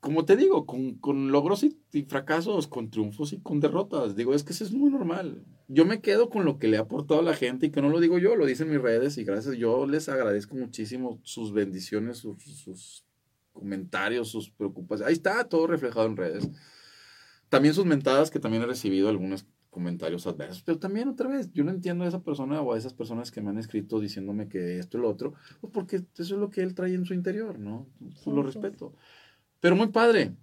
Como 0.00 0.24
te 0.24 0.36
digo, 0.36 0.66
con, 0.66 1.30
logros 1.30 1.64
y, 1.64 2.02
fracasos, 2.02 2.66
con 2.66 2.90
triunfos 2.90 3.32
y 3.32 3.40
con 3.40 3.60
derrotas. 3.60 4.16
Digo, 4.16 4.34
es 4.34 4.42
que 4.42 4.52
eso 4.52 4.64
es 4.64 4.72
muy 4.72 4.90
normal. 4.90 5.44
Yo 5.68 5.84
me 5.84 6.00
quedo 6.00 6.28
con 6.28 6.44
lo 6.44 6.58
que 6.58 6.66
le 6.66 6.76
ha 6.76 6.80
aportado 6.80 7.20
a 7.20 7.24
la 7.24 7.34
gente 7.34 7.66
y 7.66 7.70
que 7.70 7.80
no 7.80 7.88
lo 7.88 8.00
digo 8.00 8.18
yo, 8.18 8.34
lo 8.34 8.46
dicen 8.46 8.68
mis 8.68 8.82
redes 8.82 9.16
y 9.16 9.24
gracias. 9.24 9.56
Yo 9.56 9.86
les 9.86 10.08
agradezco 10.08 10.56
muchísimo 10.56 11.20
sus 11.22 11.52
bendiciones, 11.52 12.18
sus, 12.18 12.42
sus 12.42 13.04
comentarios, 13.52 14.28
sus 14.28 14.50
preocupaciones. 14.50 15.08
Ahí 15.08 15.14
está 15.14 15.48
todo 15.48 15.66
reflejado 15.68 16.06
en 16.06 16.16
redes. 16.16 16.50
También 17.48 17.74
sus 17.74 17.84
mentadas, 17.84 18.30
que 18.30 18.40
también 18.40 18.62
he 18.62 18.66
recibido 18.66 19.08
algunas 19.08 19.46
comentarios 19.72 20.26
adversos. 20.26 20.62
Pero 20.62 20.78
también 20.78 21.08
otra 21.08 21.30
vez, 21.30 21.50
yo 21.52 21.64
no 21.64 21.70
entiendo 21.70 22.04
a 22.04 22.08
esa 22.08 22.22
persona 22.22 22.60
o 22.60 22.74
a 22.74 22.78
esas 22.78 22.92
personas 22.92 23.30
que 23.30 23.40
me 23.40 23.48
han 23.48 23.58
escrito 23.58 24.00
diciéndome 24.00 24.46
que 24.46 24.78
esto 24.78 24.98
y 24.98 25.00
lo 25.00 25.08
otro, 25.08 25.32
pues 25.62 25.72
porque 25.72 25.96
eso 25.96 26.22
es 26.22 26.30
lo 26.30 26.50
que 26.50 26.60
él 26.60 26.74
trae 26.74 26.92
en 26.94 27.06
su 27.06 27.14
interior, 27.14 27.58
¿no? 27.58 27.88
Pues 27.98 28.26
lo 28.26 28.42
respeto. 28.42 28.94
Pero 29.60 29.74
muy 29.74 29.88
padre, 29.88 30.36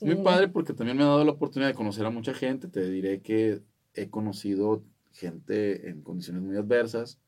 muy 0.00 0.14
padre 0.14 0.46
porque 0.46 0.74
también 0.74 0.96
me 0.96 1.02
ha 1.02 1.08
dado 1.08 1.24
la 1.24 1.32
oportunidad 1.32 1.68
de 1.68 1.74
conocer 1.74 2.06
a 2.06 2.10
mucha 2.10 2.32
gente. 2.32 2.68
Te 2.68 2.88
diré 2.88 3.20
que 3.20 3.62
he 3.94 4.10
conocido 4.10 4.84
gente 5.10 5.90
en 5.90 6.02
condiciones 6.02 6.42
muy 6.42 6.56
adversas. 6.56 7.20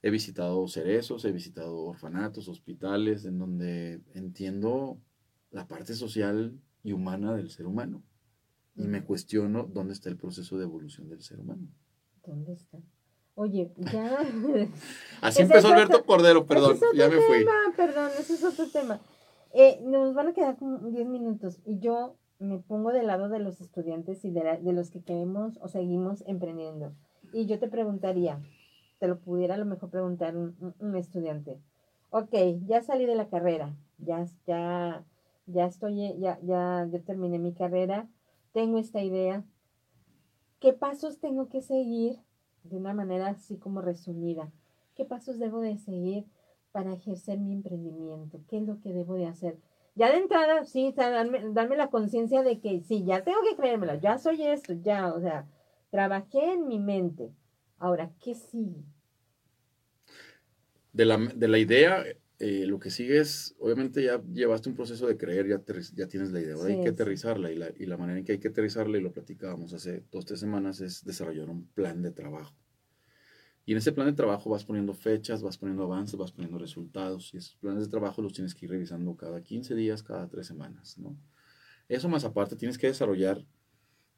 He 0.00 0.08
visitado 0.08 0.66
cerezos, 0.68 1.22
he 1.26 1.32
visitado 1.32 1.82
orfanatos, 1.82 2.48
hospitales, 2.48 3.26
en 3.26 3.38
donde 3.38 4.00
entiendo 4.14 4.98
la 5.50 5.68
parte 5.68 5.92
social 5.92 6.58
y 6.82 6.92
humana 6.92 7.34
del 7.34 7.50
ser 7.50 7.66
humano. 7.66 8.02
Y 8.76 8.86
me 8.88 9.04
cuestiono 9.04 9.64
dónde 9.64 9.92
está 9.92 10.08
el 10.08 10.16
proceso 10.16 10.58
de 10.58 10.64
evolución 10.64 11.08
del 11.08 11.22
ser 11.22 11.40
humano. 11.40 11.68
¿Dónde 12.26 12.52
está? 12.52 12.78
Oye, 13.34 13.72
ya. 13.92 14.18
Así 15.20 15.42
empezó 15.42 15.68
Alberto 15.68 16.04
Cordero, 16.04 16.46
perdón, 16.46 16.78
ya 16.94 17.08
me 17.08 17.16
fui. 17.16 17.44
Perdón, 17.76 18.10
ese 18.18 18.34
es 18.34 18.44
otro 18.44 18.68
tema. 18.68 19.00
Eh, 19.52 19.80
nos 19.84 20.14
van 20.14 20.28
a 20.28 20.32
quedar 20.32 20.56
como 20.56 20.78
10 20.78 21.06
minutos 21.06 21.60
y 21.64 21.78
yo 21.78 22.16
me 22.38 22.58
pongo 22.58 22.92
del 22.92 23.06
lado 23.06 23.28
de 23.28 23.38
los 23.38 23.60
estudiantes 23.60 24.24
y 24.24 24.30
de, 24.30 24.58
de 24.60 24.72
los 24.72 24.90
que 24.90 25.02
queremos 25.02 25.58
o 25.60 25.68
seguimos 25.68 26.24
emprendiendo. 26.26 26.92
Y 27.32 27.46
yo 27.46 27.58
te 27.58 27.68
preguntaría, 27.68 28.40
te 28.98 29.08
lo 29.08 29.18
pudiera 29.20 29.54
a 29.54 29.58
lo 29.58 29.64
mejor 29.64 29.90
preguntar 29.90 30.36
un, 30.36 30.74
un 30.78 30.96
estudiante. 30.96 31.60
Ok, 32.10 32.32
ya 32.66 32.82
salí 32.82 33.06
de 33.06 33.16
la 33.16 33.28
carrera, 33.28 33.74
ya, 33.98 34.24
ya, 34.46 35.04
ya 35.46 35.66
estoy, 35.66 36.16
ya, 36.18 36.38
ya, 36.42 36.86
ya 36.90 37.00
terminé 37.00 37.38
mi 37.38 37.52
carrera, 37.52 38.08
tengo 38.54 38.78
esta 38.78 39.02
idea. 39.02 39.44
¿Qué 40.60 40.72
pasos 40.72 41.18
tengo 41.18 41.48
que 41.48 41.60
seguir 41.60 42.16
de 42.62 42.76
una 42.76 42.94
manera 42.94 43.28
así 43.28 43.58
como 43.58 43.82
resumida? 43.82 44.50
¿Qué 44.94 45.04
pasos 45.04 45.38
debo 45.38 45.60
de 45.60 45.76
seguir 45.76 46.24
para 46.72 46.94
ejercer 46.94 47.38
mi 47.38 47.52
emprendimiento? 47.52 48.40
¿Qué 48.48 48.58
es 48.58 48.62
lo 48.62 48.80
que 48.80 48.92
debo 48.92 49.14
de 49.14 49.26
hacer? 49.26 49.58
Ya 49.96 50.10
de 50.10 50.18
entrada, 50.18 50.64
sí, 50.64 50.94
darme, 50.96 51.76
la 51.76 51.90
conciencia 51.90 52.42
de 52.42 52.60
que 52.60 52.80
sí, 52.80 53.04
ya 53.04 53.22
tengo 53.22 53.38
que 53.48 53.56
creérmela, 53.56 53.96
ya 53.96 54.18
soy 54.18 54.42
esto, 54.42 54.72
ya, 54.72 55.12
o 55.12 55.20
sea, 55.20 55.46
trabajé 55.90 56.52
en 56.52 56.66
mi 56.66 56.78
mente. 56.78 57.30
Ahora, 57.78 58.10
¿qué 58.20 58.34
sigue? 58.34 58.82
De 60.92 61.04
la, 61.04 61.18
de 61.18 61.48
la 61.48 61.58
idea, 61.58 62.04
eh, 62.38 62.66
lo 62.66 62.78
que 62.78 62.90
sigue 62.90 63.20
es, 63.20 63.54
obviamente 63.58 64.02
ya 64.02 64.22
llevaste 64.32 64.68
un 64.68 64.74
proceso 64.74 65.06
de 65.06 65.16
creer, 65.16 65.48
ya, 65.48 65.62
ya 65.94 66.08
tienes 66.08 66.32
la 66.32 66.40
idea, 66.40 66.54
ahora 66.54 66.74
hay 66.74 66.82
que 66.82 66.88
aterrizarla 66.88 67.52
y 67.52 67.56
la, 67.56 67.70
y 67.78 67.86
la 67.86 67.96
manera 67.96 68.18
en 68.18 68.24
que 68.24 68.32
hay 68.32 68.38
que 68.38 68.48
aterrizarla, 68.48 68.98
y 68.98 69.00
lo 69.00 69.12
platicábamos 69.12 69.72
hace 69.72 70.04
dos, 70.10 70.24
tres 70.24 70.40
semanas, 70.40 70.80
es 70.80 71.04
desarrollar 71.04 71.48
un 71.48 71.66
plan 71.68 72.02
de 72.02 72.10
trabajo. 72.10 72.54
Y 73.66 73.72
en 73.72 73.78
ese 73.78 73.92
plan 73.92 74.06
de 74.06 74.12
trabajo 74.12 74.50
vas 74.50 74.64
poniendo 74.64 74.92
fechas, 74.92 75.42
vas 75.42 75.56
poniendo 75.56 75.84
avances, 75.84 76.18
vas 76.18 76.32
poniendo 76.32 76.58
resultados. 76.58 77.32
Y 77.32 77.38
esos 77.38 77.56
planes 77.56 77.84
de 77.84 77.90
trabajo 77.90 78.20
los 78.20 78.34
tienes 78.34 78.54
que 78.54 78.66
ir 78.66 78.70
revisando 78.70 79.16
cada 79.16 79.42
15 79.42 79.74
días, 79.74 80.02
cada 80.02 80.28
3 80.28 80.46
semanas, 80.46 80.98
¿no? 80.98 81.16
Eso 81.88 82.08
más 82.08 82.24
aparte, 82.24 82.56
tienes 82.56 82.78
que 82.78 82.88
desarrollar, 82.88 83.44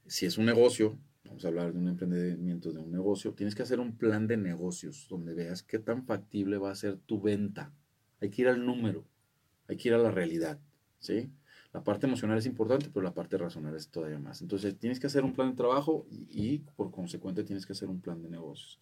si 0.07 0.27
es 0.27 0.39
un 0.39 0.47
negocio, 0.47 0.99
vamos 1.25 1.45
a 1.45 1.49
hablar 1.49 1.73
de 1.73 1.79
un 1.79 1.89
emprendimiento 1.89 2.73
de 2.73 2.79
un 2.79 2.91
negocio, 2.91 3.35
tienes 3.35 3.55
que 3.55 3.63
hacer 3.63 3.81
un 3.81 3.97
plan 3.97 4.27
de 4.27 4.37
negocios 4.37 5.07
donde 5.09 5.35
veas 5.35 5.63
qué 5.63 5.79
tan 5.79 6.05
factible 6.05 6.59
va 6.59 6.71
a 6.71 6.77
ser 6.77 6.97
tu 6.97 7.21
venta. 7.21 7.73
Hay 8.27 8.31
que 8.31 8.43
ir 8.43 8.49
al 8.49 8.67
número, 8.67 9.05
hay 9.69 9.77
que 9.77 9.89
ir 9.89 9.95
a 9.95 9.99
la 9.99 10.11
realidad, 10.11 10.59
¿sí? 10.99 11.31
La 11.73 11.85
parte 11.85 12.09
emocional 12.09 12.37
es 12.37 12.47
importante, 12.47 12.91
pero 12.93 13.05
la 13.05 13.15
parte 13.15 13.39
racional 13.39 13.77
es 13.77 13.89
todavía 13.89 14.19
más. 14.19 14.43
Entonces, 14.43 14.77
tienes 14.77 14.99
que 14.99 15.07
hacer 15.07 15.23
un 15.23 15.33
plan 15.33 15.51
de 15.51 15.57
trabajo 15.57 16.09
y, 16.11 16.59
por 16.75 16.91
consecuente 16.91 17.45
tienes 17.45 17.65
que 17.67 17.73
hacer 17.73 17.89
un 17.89 18.01
plan 18.01 18.21
de 18.21 18.29
negocios. 18.29 18.81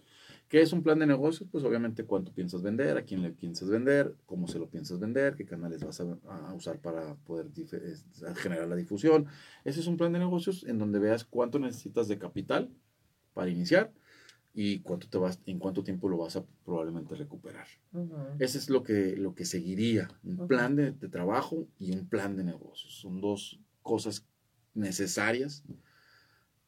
¿Qué 0.49 0.62
es 0.62 0.72
un 0.72 0.82
plan 0.82 0.99
de 0.99 1.07
negocios? 1.07 1.47
Pues 1.53 1.62
obviamente 1.62 2.05
cuánto 2.05 2.32
piensas 2.32 2.62
vender, 2.62 2.97
a 2.97 3.03
quién 3.03 3.20
le 3.20 3.32
piensas 3.32 3.68
vender, 3.68 4.14
cómo 4.24 4.49
se 4.49 4.59
lo 4.59 4.70
piensas 4.70 4.99
vender, 4.99 5.34
qué 5.34 5.45
canales 5.45 5.84
vas 5.84 6.01
a, 6.01 6.55
usar 6.55 6.78
para 6.78 7.16
poder 7.16 7.49
generar 8.36 8.66
la 8.66 8.76
difusión. 8.76 9.26
Ese 9.64 9.80
es 9.80 9.86
un 9.86 9.99
plan 9.99 10.11
de 10.14 10.20
negocios 10.20 10.64
en 10.64 10.78
donde 10.78 10.99
veas 11.01 11.24
cuánto 11.24 11.59
necesitas 11.59 12.09
de 12.09 12.16
capital 12.16 12.70
para 13.34 13.51
iniciar 13.51 13.92
y 14.55 14.78
cuánto 14.80 15.09
te 15.09 15.18
vas, 15.18 15.40
en 15.46 15.59
cuánto 15.59 15.82
tiempo 15.82 16.09
lo 16.09 16.16
vas 16.16 16.36
a 16.36 16.44
probablemente 16.64 17.14
recuperar. 17.16 17.66
Ese 18.38 18.59
es 18.59 18.70
lo 18.70 18.84
que, 18.84 19.16
lo 19.16 19.34
que 19.34 19.44
seguiría, 19.44 20.09
un 20.22 20.46
plan 20.46 20.76
de, 20.76 20.92
de 20.92 21.09
trabajo 21.09 21.66
y 21.78 21.92
un 21.92 22.09
plan 22.09 22.36
de 22.36 22.44
negocios. 22.44 22.94
Son 22.94 23.20
dos 23.20 23.61
cosas 23.82 24.26
necesarias, 24.74 25.64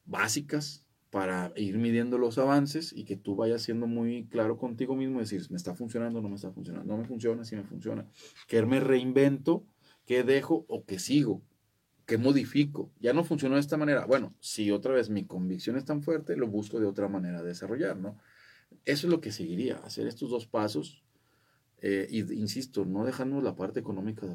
básicas, 0.05 0.85
para 1.09 1.53
ir 1.55 1.77
midiendo 1.77 2.17
los 2.17 2.37
avances 2.37 2.93
y 2.93 3.05
que 3.05 3.15
tú 3.15 3.35
vayas 3.35 3.61
siendo 3.61 3.87
muy 3.87 4.25
claro 4.25 4.57
contigo 4.57 4.95
mismo, 4.95 5.19
decir, 5.19 5.41
me 5.49 5.57
está 5.57 5.73
funcionando, 5.73 6.21
no 6.21 6.29
me 6.29 6.35
está 6.35 6.51
funcionando, 6.51 6.93
no 6.93 7.01
me 7.01 7.07
funciona, 7.07 7.45
sí 7.45 7.55
me 7.55 7.63
funciona, 7.63 8.05
que 8.47 8.61
me 8.65 8.79
reinvento, 8.79 9.63
que 10.05 10.23
dejo 10.23 10.65
o 10.67 10.83
que 10.85 10.99
sigo, 10.99 11.41
que 12.07 12.17
modifico, 12.17 12.89
ya 13.01 13.13
no 13.13 13.25
funcionó 13.25 13.55
de 13.55 13.61
esta 13.61 13.75
manera, 13.75 14.05
bueno, 14.05 14.33
si 14.39 14.71
otra 14.71 14.93
vez 14.93 15.09
mi 15.09 15.25
convicción 15.25 15.75
es 15.75 15.83
tan 15.83 16.01
fuerte, 16.01 16.37
lo 16.37 16.47
busco 16.47 16.79
de 16.79 16.87
otra 16.87 17.09
manera 17.09 17.41
de 17.41 17.49
desarrollar, 17.49 17.97
¿no? 17.97 18.17
Eso 18.85 19.07
es 19.07 19.11
lo 19.11 19.19
que 19.19 19.31
seguiría, 19.31 19.75
hacer 19.79 20.07
estos 20.07 20.29
dos 20.29 20.47
pasos, 20.47 21.03
eh, 21.81 22.07
y 22.09 22.19
insisto, 22.33 22.85
no 22.85 23.05
dejando 23.05 23.41
la 23.41 23.55
parte 23.55 23.81
económica 23.81 24.25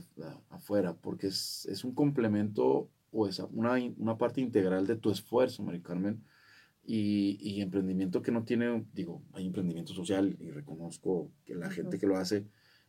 afuera, 0.50 0.94
porque 0.94 1.28
es, 1.28 1.66
es 1.66 1.82
un 1.82 1.94
complemento 1.94 2.90
o 3.10 3.26
es 3.26 3.40
una, 3.50 3.72
una 3.96 4.18
parte 4.18 4.42
integral 4.42 4.86
de 4.86 4.96
tu 4.96 5.10
esfuerzo, 5.10 5.62
Mari 5.62 5.80
Carmen, 5.80 6.22
y, 6.84 7.62
emprendimiento 7.62 8.20
que 8.20 8.32
no 8.32 8.44
tiene, 8.44 8.84
digo, 8.92 9.22
hay 9.32 9.46
emprendimiento 9.46 9.94
social 9.94 10.36
y 10.38 10.50
reconozco 10.50 11.30
que 11.46 11.54
la 11.54 11.70
gente 11.70 11.98
que 11.98 12.06
lo 12.06 12.18
hace 12.18 12.44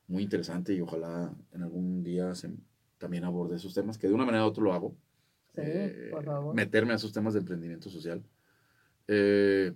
muy 0.08 0.24
interesante 0.24 0.74
y 0.74 0.82
ojalá 0.82 1.34
en 1.54 1.64
algún 1.64 2.04
día 2.04 2.36
se, 2.36 2.50
también 3.04 3.26
aborde 3.26 3.58
esos 3.58 3.74
temas, 3.74 3.98
que 3.98 4.08
de 4.08 4.14
una 4.14 4.24
manera 4.24 4.46
u 4.46 4.48
otra 4.48 4.64
lo 4.64 4.72
hago. 4.72 4.96
Sí, 5.50 5.62
eh, 5.62 6.08
por 6.10 6.24
favor. 6.24 6.56
Meterme 6.56 6.94
a 6.94 6.96
esos 6.96 7.12
temas 7.12 7.34
de 7.34 7.42
emprendimiento 7.42 7.90
social. 7.90 8.24
Eh, 9.10 9.74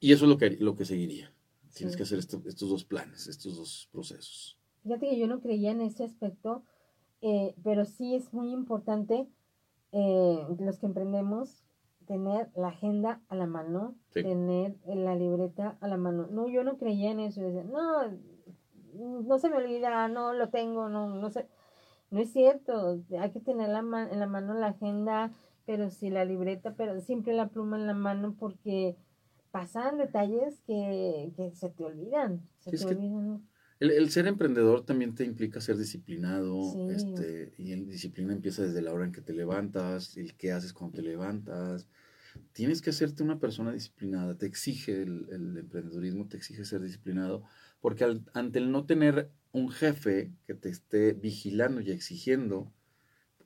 y 0.00 0.12
eso 0.12 0.26
es 0.26 0.28
lo 0.28 0.36
que, 0.36 0.50
lo 0.50 0.76
que 0.76 0.84
seguiría. 0.84 1.32
Tienes 1.72 1.96
que 1.96 2.02
hacer 2.02 2.18
estos 2.18 2.68
dos 2.68 2.84
planes, 2.84 3.26
estos 3.26 3.56
dos 3.56 3.88
procesos. 3.90 4.58
Fíjate 4.82 5.08
que 5.08 5.18
yo 5.18 5.26
no 5.28 5.40
creía 5.40 5.70
en 5.70 5.80
ese 5.80 6.04
aspecto, 6.04 6.62
eh, 7.22 7.54
pero 7.64 7.86
sí 7.86 8.14
es 8.14 8.30
muy 8.34 8.52
importante 8.52 9.28
eh, 9.92 10.46
los 10.58 10.78
que 10.78 10.86
emprendemos, 10.86 11.64
tener 12.06 12.50
la 12.54 12.68
agenda 12.68 13.22
a 13.28 13.34
la 13.34 13.46
mano, 13.46 13.94
tener 14.12 14.76
la 14.86 15.14
libreta 15.14 15.78
a 15.80 15.88
la 15.88 15.96
mano. 15.96 16.26
No, 16.30 16.48
yo 16.48 16.64
no 16.64 16.76
creía 16.76 17.12
en 17.12 17.20
eso. 17.20 17.40
no, 17.40 18.02
no 18.98 19.38
se 19.38 19.48
me 19.48 19.56
olvida, 19.56 20.08
no 20.08 20.32
lo 20.32 20.48
tengo, 20.50 20.88
no, 20.88 21.08
no 21.08 21.30
sé. 21.30 21.46
No 22.10 22.20
es 22.20 22.32
cierto, 22.32 23.02
hay 23.20 23.30
que 23.32 23.40
tener 23.40 23.68
la 23.68 23.80
en 23.80 24.18
la 24.18 24.26
mano 24.26 24.54
la 24.54 24.68
agenda, 24.68 25.30
pero 25.66 25.90
sí 25.90 26.08
la 26.08 26.24
libreta, 26.24 26.74
pero 26.74 27.00
siempre 27.00 27.34
la 27.34 27.48
pluma 27.48 27.76
en 27.76 27.86
la 27.86 27.94
mano 27.94 28.34
porque 28.38 28.96
pasan 29.50 29.98
detalles 29.98 30.60
que, 30.66 31.32
que 31.36 31.50
se 31.54 31.68
te 31.68 31.84
olvidan. 31.84 32.40
Se 32.60 32.70
te 32.70 32.86
olvidan. 32.86 33.42
El, 33.80 34.10
ser 34.10 34.26
emprendedor 34.26 34.84
también 34.84 35.14
te 35.14 35.24
implica 35.24 35.60
ser 35.60 35.76
disciplinado, 35.76 36.90
este, 36.90 37.52
y 37.58 37.76
la 37.76 37.84
disciplina 37.84 38.32
empieza 38.32 38.62
desde 38.62 38.82
la 38.82 38.92
hora 38.92 39.04
en 39.04 39.12
que 39.12 39.20
te 39.20 39.32
levantas, 39.32 40.16
el 40.16 40.34
qué 40.34 40.50
haces 40.50 40.72
cuando 40.72 40.96
te 40.96 41.02
levantas. 41.02 41.86
Tienes 42.52 42.82
que 42.82 42.90
hacerte 42.90 43.22
una 43.22 43.38
persona 43.38 43.72
disciplinada, 43.72 44.36
te 44.36 44.46
exige 44.46 45.02
el, 45.02 45.56
emprendedorismo, 45.56 46.26
te 46.26 46.36
exige 46.36 46.64
ser 46.64 46.80
disciplinado, 46.80 47.44
porque 47.80 48.22
ante 48.32 48.58
el 48.58 48.70
no 48.70 48.86
tener 48.86 49.30
un 49.52 49.70
jefe 49.70 50.32
que 50.46 50.54
te 50.54 50.68
esté 50.68 51.12
vigilando 51.12 51.80
y 51.80 51.90
exigiendo, 51.90 52.72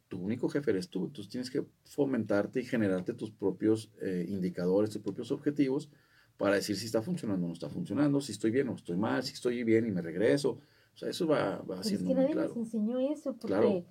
tu 0.09 0.19
único 0.19 0.49
jefe 0.49 0.71
eres 0.73 0.89
tú, 0.91 1.07
entonces 1.07 1.31
tienes 1.31 1.51
que 1.51 1.65
fomentarte 1.85 2.61
y 2.61 2.65
generarte 2.65 3.15
tus 3.15 3.31
propios 3.31 3.91
eh, 4.01 4.27
indicadores, 4.29 4.91
tus 4.91 5.03
propios 5.03 5.31
objetivos, 5.31 5.91
para 6.37 6.57
decir 6.57 6.77
si 6.77 6.87
está 6.87 7.03
funcionando 7.03 7.47
o 7.47 7.49
no 7.49 7.55
está 7.55 7.69
funcionando, 7.69 8.21
si 8.21 8.33
estoy 8.33 8.51
bien 8.51 8.69
o 8.69 8.75
estoy 8.75 8.97
mal, 8.97 9.23
si 9.23 9.33
estoy 9.33 9.63
bien 9.65 9.87
y 9.87 9.91
me 9.91 10.03
regreso. 10.03 10.59
O 10.95 10.99
sea, 10.99 11.09
eso 11.09 11.27
va, 11.27 11.63
va 11.63 11.81
haciendo 11.81 12.11
es 12.11 12.17
que 12.17 12.23
nadie 12.23 12.35
nos 12.35 12.57
enseñó 12.57 12.99
eso, 12.99 13.35
porque 13.37 13.85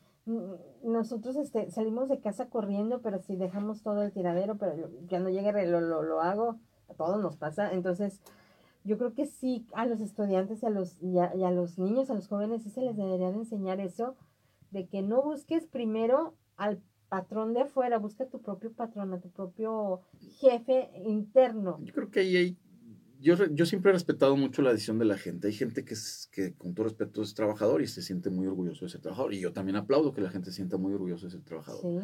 nosotros 0.83 1.35
este, 1.37 1.71
salimos 1.71 2.09
de 2.09 2.19
casa 2.19 2.49
corriendo, 2.49 3.01
pero 3.01 3.19
si 3.19 3.35
dejamos 3.35 3.81
todo 3.81 4.03
el 4.03 4.11
tiradero, 4.11 4.57
pero 4.57 4.91
cuando 5.09 5.29
llegue 5.29 5.65
lo, 5.65 5.81
lo, 5.81 6.03
lo 6.03 6.21
hago, 6.21 6.59
a 6.89 6.93
todos 6.93 7.19
nos 7.21 7.37
pasa. 7.37 7.73
Entonces, 7.73 8.21
yo 8.83 8.97
creo 8.97 9.13
que 9.13 9.25
sí, 9.25 9.65
a 9.73 9.85
los 9.85 10.01
estudiantes 10.01 10.63
y 10.63 10.65
a 10.65 10.69
los, 10.69 10.97
y 11.01 11.19
a, 11.19 11.35
y 11.35 11.43
a 11.43 11.51
los 11.51 11.77
niños, 11.77 12.09
a 12.09 12.15
los 12.15 12.27
jóvenes, 12.27 12.63
sí 12.63 12.69
se 12.69 12.81
les 12.81 12.97
debería 12.97 13.31
de 13.31 13.37
enseñar 13.37 13.79
eso, 13.79 14.15
de 14.71 14.87
que 14.87 15.01
no 15.01 15.21
busques 15.21 15.65
primero 15.65 16.35
al 16.57 16.81
patrón 17.09 17.53
de 17.53 17.61
afuera, 17.61 17.97
busca 17.97 18.25
tu 18.25 18.41
propio 18.41 18.71
patrón, 18.71 19.13
a 19.13 19.19
tu 19.19 19.29
propio 19.29 20.01
jefe 20.39 20.89
interno. 21.05 21.77
Yo 21.83 21.93
creo 21.93 22.09
que 22.09 22.21
ahí 22.21 22.35
hay, 22.37 22.57
yo, 23.21 23.35
yo 23.51 23.65
siempre 23.65 23.91
he 23.91 23.93
respetado 23.93 24.35
mucho 24.35 24.61
la 24.61 24.71
decisión 24.71 24.97
de 24.97 25.05
la 25.05 25.17
gente. 25.17 25.47
Hay 25.47 25.53
gente 25.53 25.85
que, 25.85 25.93
es, 25.93 26.27
que 26.31 26.53
con 26.53 26.73
todo 26.73 26.85
respeto 26.85 27.21
es 27.21 27.35
trabajador 27.35 27.81
y 27.81 27.87
se 27.87 28.01
siente 28.01 28.29
muy 28.29 28.47
orgulloso 28.47 28.85
de 28.85 28.91
ser 28.91 29.01
trabajador. 29.01 29.33
Y 29.33 29.39
yo 29.39 29.53
también 29.53 29.75
aplaudo 29.75 30.13
que 30.13 30.21
la 30.21 30.29
gente 30.29 30.49
se 30.49 30.55
sienta 30.55 30.77
muy 30.77 30.93
orgulloso 30.93 31.27
de 31.27 31.31
ser 31.31 31.41
trabajador. 31.41 32.03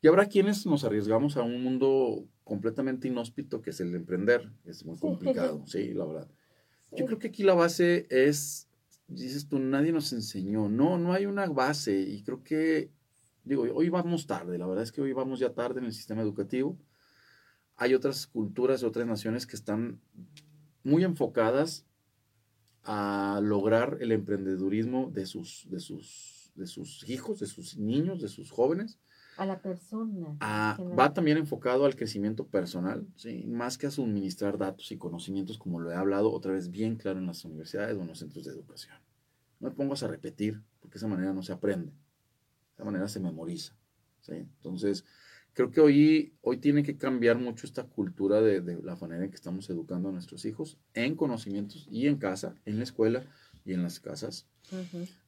Y 0.00 0.08
habrá 0.08 0.26
quienes 0.26 0.64
nos 0.66 0.84
arriesgamos 0.84 1.36
a 1.36 1.42
un 1.42 1.62
mundo 1.62 2.26
completamente 2.44 3.08
inhóspito 3.08 3.60
que 3.60 3.70
es 3.70 3.80
el 3.80 3.94
emprender. 3.94 4.50
Es 4.64 4.84
muy 4.84 4.96
complicado, 4.98 5.62
sí, 5.66 5.92
la 5.92 6.04
verdad. 6.04 6.28
Yo 6.92 7.04
creo 7.04 7.18
que 7.18 7.28
aquí 7.28 7.42
la 7.42 7.54
base 7.54 8.06
es, 8.10 8.68
dices 9.08 9.48
tú, 9.48 9.58
nadie 9.58 9.92
nos 9.92 10.12
enseñó. 10.12 10.68
No, 10.68 10.98
no 10.98 11.12
hay 11.12 11.26
una 11.26 11.46
base. 11.46 12.00
Y 12.00 12.22
creo 12.22 12.42
que 12.42 12.90
digo, 13.48 13.62
hoy 13.74 13.88
vamos 13.88 14.26
tarde, 14.26 14.58
la 14.58 14.66
verdad 14.66 14.84
es 14.84 14.92
que 14.92 15.00
hoy 15.00 15.12
vamos 15.12 15.40
ya 15.40 15.54
tarde 15.54 15.80
en 15.80 15.86
el 15.86 15.92
sistema 15.92 16.22
educativo. 16.22 16.78
Hay 17.76 17.94
otras 17.94 18.26
culturas, 18.26 18.82
otras 18.82 19.06
naciones 19.06 19.46
que 19.46 19.56
están 19.56 20.00
muy 20.82 21.04
enfocadas 21.04 21.86
a 22.84 23.40
lograr 23.42 23.98
el 24.00 24.12
emprendedurismo 24.12 25.10
de 25.10 25.26
sus, 25.26 25.66
de 25.70 25.80
sus, 25.80 26.52
de 26.54 26.66
sus 26.66 27.08
hijos, 27.08 27.40
de 27.40 27.46
sus 27.46 27.76
niños, 27.76 28.20
de 28.20 28.28
sus 28.28 28.50
jóvenes. 28.50 28.98
A 29.38 29.46
la 29.46 29.62
persona. 29.62 30.36
va 30.98 31.14
también 31.14 31.38
enfocado 31.38 31.84
al 31.84 31.94
crecimiento 31.94 32.46
personal, 32.46 33.06
¿sí? 33.14 33.44
más 33.46 33.78
que 33.78 33.86
a 33.86 33.90
suministrar 33.90 34.58
datos 34.58 34.90
y 34.90 34.98
conocimientos, 34.98 35.58
como 35.58 35.78
lo 35.78 35.92
he 35.92 35.94
hablado 35.94 36.32
otra 36.32 36.52
vez 36.52 36.70
bien 36.70 36.96
claro 36.96 37.20
en 37.20 37.26
las 37.26 37.44
universidades 37.44 37.96
o 37.96 38.02
en 38.02 38.08
los 38.08 38.18
centros 38.18 38.44
de 38.44 38.50
educación. 38.50 38.96
No 39.60 39.68
me 39.68 39.74
pongas 39.74 40.02
a 40.02 40.08
repetir, 40.08 40.60
porque 40.80 40.94
de 40.94 40.98
esa 40.98 41.06
manera 41.06 41.32
no 41.32 41.42
se 41.42 41.52
aprende, 41.52 41.92
de 41.92 42.74
esa 42.74 42.84
manera 42.84 43.06
se 43.06 43.20
memoriza. 43.20 43.74
¿sí? 44.22 44.34
Entonces, 44.34 45.04
creo 45.52 45.70
que 45.70 45.80
hoy, 45.80 46.34
hoy 46.42 46.56
tiene 46.56 46.82
que 46.82 46.96
cambiar 46.96 47.38
mucho 47.38 47.64
esta 47.64 47.84
cultura 47.84 48.40
de, 48.40 48.60
de, 48.60 48.82
la 48.82 48.96
manera 48.96 49.24
en 49.24 49.30
que 49.30 49.36
estamos 49.36 49.70
educando 49.70 50.08
a 50.08 50.12
nuestros 50.12 50.44
hijos 50.46 50.78
en 50.94 51.14
conocimientos 51.14 51.86
y 51.88 52.08
en 52.08 52.16
casa, 52.16 52.56
en 52.64 52.78
la 52.78 52.82
escuela 52.84 53.24
y 53.64 53.74
en 53.74 53.82
las 53.82 54.00
casas. 54.00 54.48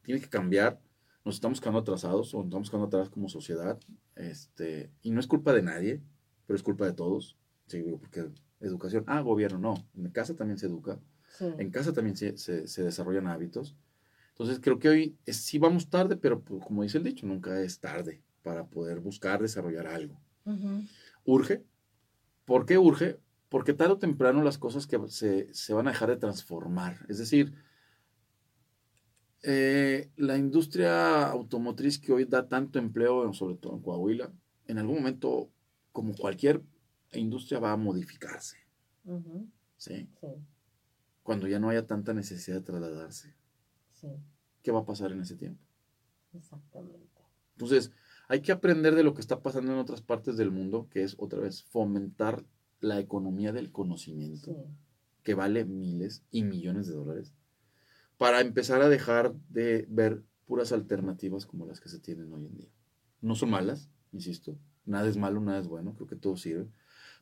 Tiene 0.02 0.20
que 0.20 0.28
cambiar 0.28 0.80
nos 1.25 1.35
estamos 1.35 1.61
quedando 1.61 1.81
atrasados 1.81 2.35
o 2.35 2.39
nos 2.39 2.47
estamos 2.47 2.71
quedando 2.71 2.87
atrás 2.87 3.09
como 3.11 3.29
sociedad. 3.29 3.79
Este, 4.16 4.91
y 5.03 5.11
no 5.11 5.21
es 5.21 5.27
culpa 5.27 5.53
de 5.53 5.62
nadie, 5.62 6.03
pero 6.47 6.57
es 6.57 6.62
culpa 6.62 6.87
de 6.87 6.93
todos. 6.93 7.37
Sí, 7.66 7.83
porque 7.99 8.31
educación, 8.61 9.05
ah, 9.07 9.21
gobierno, 9.21 9.59
no. 9.59 9.75
En 9.97 10.11
casa 10.11 10.35
también 10.35 10.59
se 10.59 10.66
educa. 10.66 10.99
En 11.41 11.71
casa 11.71 11.93
también 11.93 12.16
se, 12.16 12.37
se, 12.37 12.83
desarrollan 12.83 13.29
hábitos. 13.29 13.77
Entonces 14.31 14.59
creo 14.61 14.79
que 14.79 14.89
hoy 14.89 15.16
sí 15.27 15.59
vamos 15.59 15.89
tarde, 15.89 16.16
pero 16.16 16.41
pues, 16.41 16.64
como 16.64 16.83
dice 16.83 16.99
el 16.99 17.05
dicho, 17.05 17.27
nunca 17.27 17.61
es 17.61 17.79
tarde 17.79 18.23
para 18.43 18.66
poder 18.66 19.01
buscar 19.01 19.41
desarrollar 19.41 19.87
algo. 19.87 20.21
Urge. 21.25 21.62
¿Por 22.45 22.66
qué 22.66 22.79
urge? 22.79 23.21
Porque 23.49 23.75
tarde 23.75 23.93
o 23.93 23.99
temprano 23.99 24.43
las 24.43 24.59
cosas 24.59 24.87
que 24.87 24.99
se, 25.09 25.53
se 25.55 25.75
van 25.75 25.87
a 25.87 25.93
dejar 25.93 26.09
de 26.09 26.16
transformar. 26.16 27.07
Es 27.09 27.18
decir, 27.18 27.55
eh, 29.43 30.11
la 30.16 30.36
industria 30.36 31.28
automotriz 31.28 31.99
que 31.99 32.12
hoy 32.12 32.24
da 32.24 32.49
tanto 32.49 32.78
empleo, 32.78 33.32
sobre 33.32 33.57
todo 33.57 33.74
en 33.74 33.82
Coahuila, 33.82 34.32
en 34.66 34.78
algún 34.78 34.97
momento, 34.97 35.51
como 35.93 36.14
cualquier 36.14 36.62
industria, 37.12 37.59
va 37.59 37.72
a 37.72 37.76
modificarse. 37.76 38.59
¿sí? 39.76 40.09
Cuando 41.22 41.49
ya 41.49 41.59
no 41.59 41.70
haya 41.70 41.86
tanta 41.86 42.12
necesidad 42.12 42.59
de 42.59 42.62
trasladarse. 42.62 43.34
Sí. 43.93 44.09
¿Qué 44.62 44.72
va 44.72 44.80
a 44.80 44.84
pasar 44.84 45.12
en 45.12 45.20
ese 45.20 45.36
tiempo? 45.36 45.62
Exactamente. 46.34 47.09
Entonces, 47.53 47.93
hay 48.28 48.43
que 48.43 48.53
aprender 48.53 48.95
de 48.95 49.03
lo 49.03 49.14
que 49.14 49.20
está 49.20 49.43
pasando 49.43 49.72
en 49.72 49.78
otras 49.78 50.03
partes 50.03 50.36
del 50.36 50.51
mundo, 50.51 50.88
que 50.91 51.03
es 51.03 51.16
otra 51.18 51.41
vez 51.41 51.62
fomentar 51.64 52.45
la 52.80 52.99
economía 53.01 53.53
del 53.53 53.72
conocimiento, 53.72 54.55
que 55.22 55.34
vale 55.34 55.64
miles 55.64 56.22
y 56.30 56.45
millones 56.45 56.86
de 56.86 56.95
dólares 56.95 57.34
para 58.21 58.43
empezar 58.43 58.83
a 58.83 58.91
dejar 58.91 59.33
de 59.49 59.87
ver 59.89 60.23
puras 60.45 60.73
alternativas 60.73 61.47
como 61.47 61.64
las 61.64 61.81
que 61.81 61.89
se 61.89 61.99
tienen 61.99 62.31
hoy 62.35 62.45
en 62.45 62.55
día. 62.55 62.68
No 63.23 63.35
son 63.35 63.49
malas, 63.49 63.89
insisto, 64.12 64.59
nada 64.85 65.09
es 65.09 65.16
malo, 65.16 65.41
nada 65.41 65.59
es 65.59 65.68
bueno, 65.68 65.95
creo 65.95 66.07
que 66.07 66.16
todo 66.16 66.37
sirve, 66.37 66.68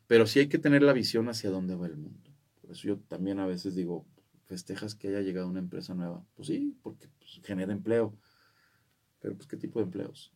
pero 0.07 0.27
sí 0.27 0.39
hay 0.39 0.49
que 0.49 0.57
tener 0.57 0.83
la 0.83 0.91
visión 0.91 1.29
hacia 1.29 1.51
dónde 1.51 1.75
va 1.75 1.87
el 1.87 1.95
mundo. 1.95 2.29
Por 2.59 2.71
eso 2.71 2.85
yo 2.85 2.97
también 2.97 3.39
a 3.39 3.45
veces 3.45 3.75
digo, 3.75 4.05
festejas 4.43 4.93
que 4.93 5.07
haya 5.07 5.21
llegado 5.21 5.47
una 5.47 5.59
empresa 5.59 5.95
nueva. 5.95 6.21
Pues 6.35 6.49
sí, 6.49 6.77
porque 6.83 7.07
pues, 7.17 7.39
genera 7.45 7.71
empleo, 7.71 8.13
pero 9.21 9.35
pues 9.37 9.47
qué 9.47 9.55
tipo 9.55 9.79
de 9.79 9.85
empleos. 9.85 10.33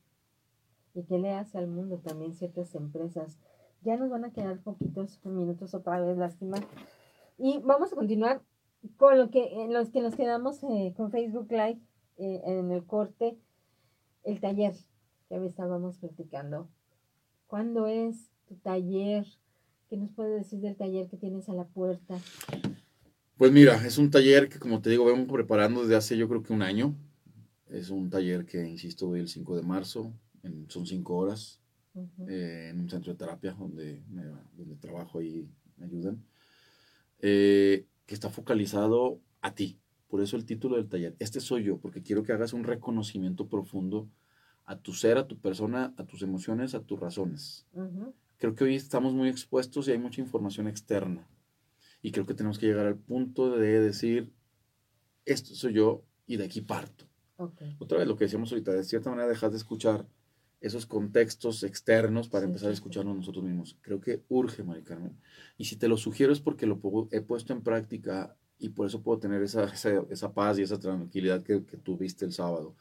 ¿Y 0.93 1.03
qué 1.03 1.19
le 1.19 1.31
hace 1.33 1.57
al 1.57 1.67
mundo 1.67 1.97
también 1.97 2.35
ciertas 2.35 2.73
empresas? 2.73 3.37
Ya 3.81 3.97
nos 3.97 4.09
van 4.09 4.23
a 4.23 4.31
quedar 4.31 4.61
poquitos 4.61 5.19
minutos 5.25 5.73
otra 5.73 5.99
vez, 5.99 6.17
lástima. 6.17 6.55
Y 7.37 7.59
vamos 7.65 7.91
a 7.91 7.97
continuar 7.97 8.41
con 8.97 9.17
lo 9.17 9.29
que, 9.29 9.63
en 9.63 9.73
los 9.73 9.89
que 9.89 10.01
nos 10.01 10.15
quedamos 10.15 10.63
eh, 10.63 10.93
con 10.95 11.11
Facebook 11.11 11.47
Live 11.51 11.79
eh, 12.17 12.41
en 12.45 12.71
el 12.71 12.85
corte, 12.85 13.37
el 14.23 14.39
taller 14.39 14.73
que 15.29 15.45
estábamos 15.45 15.97
platicando. 15.97 16.69
¿Cuándo 17.47 17.87
es 17.87 18.29
tu 18.47 18.55
taller? 18.55 19.25
¿Qué 19.89 19.97
nos 19.97 20.11
puedes 20.11 20.43
decir 20.43 20.59
del 20.59 20.75
taller 20.75 21.09
que 21.09 21.17
tienes 21.17 21.49
a 21.49 21.53
la 21.53 21.65
puerta? 21.65 22.19
Pues 23.37 23.51
mira, 23.51 23.85
es 23.85 23.97
un 23.97 24.11
taller 24.11 24.47
que 24.49 24.59
como 24.59 24.81
te 24.81 24.89
digo, 24.89 25.05
vengo 25.05 25.31
preparando 25.33 25.81
desde 25.81 25.95
hace 25.95 26.17
yo 26.17 26.27
creo 26.29 26.43
que 26.43 26.53
un 26.53 26.61
año. 26.61 26.95
Es 27.67 27.89
un 27.89 28.09
taller 28.09 28.45
que, 28.45 28.67
insisto, 28.67 29.07
voy 29.07 29.19
el 29.19 29.27
5 29.27 29.55
de 29.55 29.63
marzo, 29.63 30.13
son 30.67 30.85
cinco 30.85 31.15
horas, 31.15 31.59
eh, 32.27 32.69
en 32.69 32.79
un 32.79 32.89
centro 32.89 33.13
de 33.13 33.17
terapia 33.17 33.53
donde, 33.53 34.03
donde 34.55 34.75
trabajo 34.75 35.21
y 35.21 35.49
me 35.77 35.85
ayudan. 35.85 36.23
Eh, 37.19 37.87
que 38.05 38.13
está 38.13 38.29
focalizado 38.29 39.19
a 39.41 39.55
ti. 39.55 39.79
Por 40.07 40.21
eso 40.21 40.35
el 40.35 40.45
título 40.45 40.75
del 40.75 40.89
taller. 40.89 41.15
Este 41.19 41.39
soy 41.39 41.63
yo, 41.63 41.79
porque 41.79 42.03
quiero 42.03 42.23
que 42.23 42.33
hagas 42.33 42.53
un 42.53 42.63
reconocimiento 42.63 43.47
profundo 43.47 44.09
a 44.65 44.77
tu 44.77 44.93
ser, 44.93 45.17
a 45.17 45.27
tu 45.27 45.39
persona, 45.39 45.93
a 45.97 46.05
tus 46.05 46.21
emociones, 46.21 46.75
a 46.75 46.83
tus 46.83 46.99
razones. 46.99 47.65
Creo 48.37 48.55
que 48.55 48.63
hoy 48.63 48.75
estamos 48.75 49.13
muy 49.13 49.29
expuestos 49.29 49.87
y 49.87 49.91
hay 49.91 49.97
mucha 49.97 50.21
información 50.21 50.67
externa. 50.67 51.27
Y 52.01 52.11
creo 52.11 52.25
que 52.25 52.33
tenemos 52.33 52.59
que 52.59 52.67
llegar 52.67 52.85
al 52.85 52.97
punto 52.97 53.57
de 53.57 53.79
decir, 53.79 54.31
esto 55.25 55.55
soy 55.55 55.73
yo 55.73 56.03
y 56.27 56.37
de 56.37 56.45
aquí 56.45 56.61
parto. 56.61 57.05
Otra 57.79 57.97
vez 57.97 58.07
lo 58.07 58.15
que 58.15 58.25
decíamos 58.25 58.51
ahorita, 58.51 58.71
de 58.71 58.83
cierta 58.83 59.09
manera 59.09 59.27
dejas 59.27 59.51
de 59.51 59.57
escuchar 59.57 60.05
esos 60.63 60.85
contextos 60.85 61.63
externos 61.63 62.29
para 62.29 62.45
empezar 62.45 62.69
a 62.69 62.73
escucharnos 62.73 63.17
nosotros 63.17 63.43
mismos. 63.43 63.77
Creo 63.81 63.99
que 63.99 64.23
urge, 64.29 64.63
Mari 64.63 64.81
Carmen. 64.81 65.19
Y 65.57 65.65
si 65.65 65.75
te 65.75 65.89
lo 65.89 65.97
sugiero 65.97 66.31
es 66.31 66.39
porque 66.39 66.65
lo 66.65 66.79
he 67.11 67.19
puesto 67.19 67.51
en 67.51 67.61
práctica 67.61 68.37
y 68.57 68.69
por 68.69 68.87
eso 68.87 69.01
puedo 69.01 69.19
tener 69.19 69.43
esa, 69.43 69.65
esa, 70.09 70.33
paz 70.33 70.57
y 70.57 70.61
esa 70.61 70.79
tranquilidad 70.79 71.43
que, 71.43 71.65
que, 71.65 71.75
tuviste 71.75 72.23
el 72.23 72.31
sábado. 72.31 72.77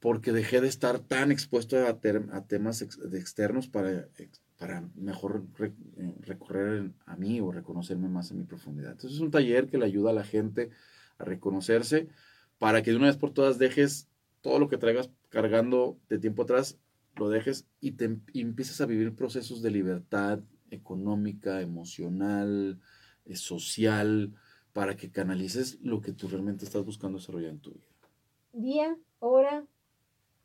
Porque 0.00 0.32
dejé 0.32 0.62
de 0.62 0.68
estar 0.68 0.98
tan 1.00 1.30
expuesto 1.30 1.76
a, 1.76 1.90
a 1.90 2.46
temas 2.46 2.80
externos 2.80 3.68
para, 3.68 4.08
para 4.56 4.88
mejor 4.94 5.44
eh, 5.60 6.14
recorrer 6.20 6.92
a 7.04 7.14
mí 7.16 7.42
o 7.42 7.52
reconocerme 7.52 8.08
más 8.08 8.30
en 8.30 8.38
mi 8.38 8.44
profundidad. 8.44 8.92
Entonces 8.92 9.16
es 9.16 9.22
un 9.22 9.30
taller 9.30 9.68
que 9.68 9.76
le 9.76 9.84
ayuda 9.84 10.10
a 10.10 10.14
la 10.14 10.24
gente 10.24 10.70
a 11.18 11.24
reconocerse 11.24 12.08
para 12.58 12.82
que 12.82 12.92
de 12.92 12.96
una 12.96 13.08
vez 13.08 13.18
por 13.18 13.34
todas 13.34 13.58
dejes 13.58 14.08
todo 14.40 14.58
lo 14.58 14.68
que 14.68 14.78
traigas 14.78 15.10
cargando 15.28 15.98
de 16.08 16.18
tiempo 16.18 16.44
atrás 16.44 16.78
lo 17.16 17.28
dejes 17.28 17.66
y, 17.80 17.92
te, 17.92 18.18
empieces 18.34 18.80
a 18.80 18.86
vivir 18.86 19.14
procesos 19.14 19.62
de 19.62 19.70
libertad 19.70 20.40
económica, 20.70 21.60
emocional, 21.60 22.80
eh, 23.24 23.36
social, 23.36 24.34
para 24.72 24.96
que 24.96 25.10
canalices 25.10 25.78
lo 25.82 26.00
que 26.00 26.12
tú 26.12 26.28
realmente 26.28 26.64
estás 26.64 26.84
buscando 26.84 27.18
desarrollar 27.18 27.50
en 27.50 27.60
tu 27.60 27.70
vida. 27.72 27.86
Día, 28.52 28.96
hora, 29.20 29.64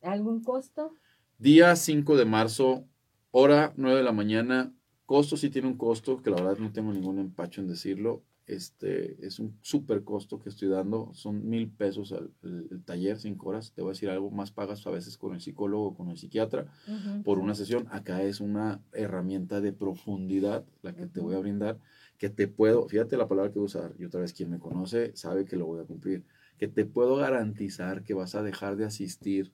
algún 0.01 0.43
costo. 0.43 0.95
Día 1.38 1.76
5 1.76 2.17
de 2.17 2.26
marzo, 2.26 2.86
hora 3.32 3.74
9 3.76 3.97
de 3.97 4.03
la 4.03 4.11
mañana. 4.11 4.74
Costo 5.05 5.36
sí 5.36 5.49
tiene 5.49 5.67
un 5.67 5.78
costo, 5.78 6.22
que 6.22 6.30
la 6.30 6.38
verdad 6.38 6.57
no 6.59 6.72
tengo 6.72 6.93
ningún 6.93 7.19
empacho 7.19 7.61
en 7.61 7.67
decirlo. 7.67 8.24
Este, 8.52 9.16
es 9.26 9.39
un 9.39 9.58
súper 9.62 10.04
costo 10.04 10.38
que 10.38 10.49
estoy 10.49 10.68
dando, 10.68 11.14
son 11.14 11.47
mil 11.47 11.70
pesos 11.70 12.14
el, 12.43 12.84
taller, 12.84 13.18
cinco 13.18 13.47
horas, 13.47 13.72
te 13.72 13.82
voy 13.82 13.91
a 13.91 13.93
decir 13.93 14.10
algo, 14.10 14.30
más 14.30 14.52
pagas 14.52 14.86
a 14.86 14.91
veces 14.91 15.18
con 15.18 15.34
el 15.34 15.39
psicólogo 15.39 15.86
o 15.86 15.95
con 15.95 16.10
el 16.10 16.18
psiquiatra 16.18 16.66
por 17.24 17.39
una 17.39 17.56
sesión, 17.56 17.88
acá 17.91 18.24
es 18.24 18.41
una 18.41 18.82
herramienta 18.91 19.62
de 19.62 19.72
profundidad 19.72 20.66
la 20.82 20.93
que 20.93 21.08
te 21.08 21.22
voy 21.22 21.36
a 21.36 21.39
brindar, 21.39 21.80
que 22.18 22.30
te 22.30 22.49
puedo, 22.49 22.89
fíjate 22.89 23.16
la 23.16 23.30
palabra 23.30 23.54
que 23.54 23.60
voy 23.60 23.68
a 23.68 23.68
usar, 23.68 23.93
y 23.97 24.04
otra 24.04 24.20
vez 24.20 24.34
quien 24.34 24.49
me 24.49 24.60
conoce 24.60 25.16
sabe 25.16 25.45
que 25.45 25.56
lo 25.56 25.66
voy 25.66 25.80
a 25.80 25.86
cumplir, 25.86 26.26
que 26.58 26.68
te 26.68 26.84
puedo 26.84 27.16
garantizar 27.16 28.04
que 28.04 28.14
vas 28.14 28.36
a 28.36 28.43
dejar 28.43 28.76
de 28.76 28.84
asistir 28.84 29.54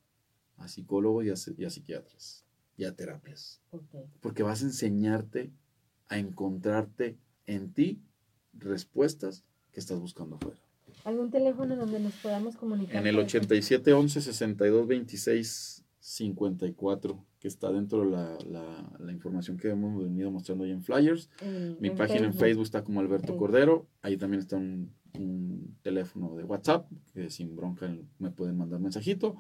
a 0.58 0.68
psicólogos 0.68 1.24
y 1.24 1.30
a, 1.30 1.70
psiquiatras 1.70 2.46
y 2.76 2.86
a 2.86 2.96
terapias, 2.96 3.62
porque 4.22 4.42
vas 4.42 4.64
a 4.64 4.66
enseñarte 4.66 5.52
a 6.10 6.18
encontrarte 6.18 7.20
en 7.46 7.72
ti 7.74 8.02
respuestas 8.60 9.44
que 9.72 9.80
estás 9.80 10.00
buscando 10.00 10.36
afuera. 10.36 10.60
¿Algún 11.04 11.32
teléfono 11.32 11.76
donde 11.76 12.00
nos 12.00 12.14
podamos 12.14 12.56
comunicar? 12.56 12.96
En 12.98 13.08
el 13.08 13.18
87 13.20 13.94
11 13.94 14.22
62 14.22 14.88
26 14.88 15.86
54, 16.00 17.26
que 17.40 17.48
está 17.48 17.72
dentro 17.72 18.00
de 18.06 18.12
la, 18.12 18.38
la, 18.98 19.12
información 19.12 19.58
que 19.58 19.70
hemos 19.70 20.02
venido 20.02 20.32
mostrando 20.32 20.64
ahí 20.64 20.72
en 20.72 20.82
Flyers. 20.82 21.30
Mi 21.80 21.90
página 21.90 22.26
en 22.26 22.34
Facebook 22.34 22.64
está 22.64 22.84
como 22.84 23.02
Alberto 23.02 23.36
Cordero. 23.36 23.88
Ahí 24.02 24.16
también 24.16 24.40
está 24.40 24.56
un, 24.56 24.94
un, 25.20 25.78
teléfono 25.82 26.36
de 26.36 26.46
WhatsApp, 26.46 26.90
que 27.14 27.30
sin 27.30 27.56
bronca 27.56 27.94
me 28.20 28.32
pueden 28.32 28.58
mandar 28.58 28.80
mensajito 28.80 29.36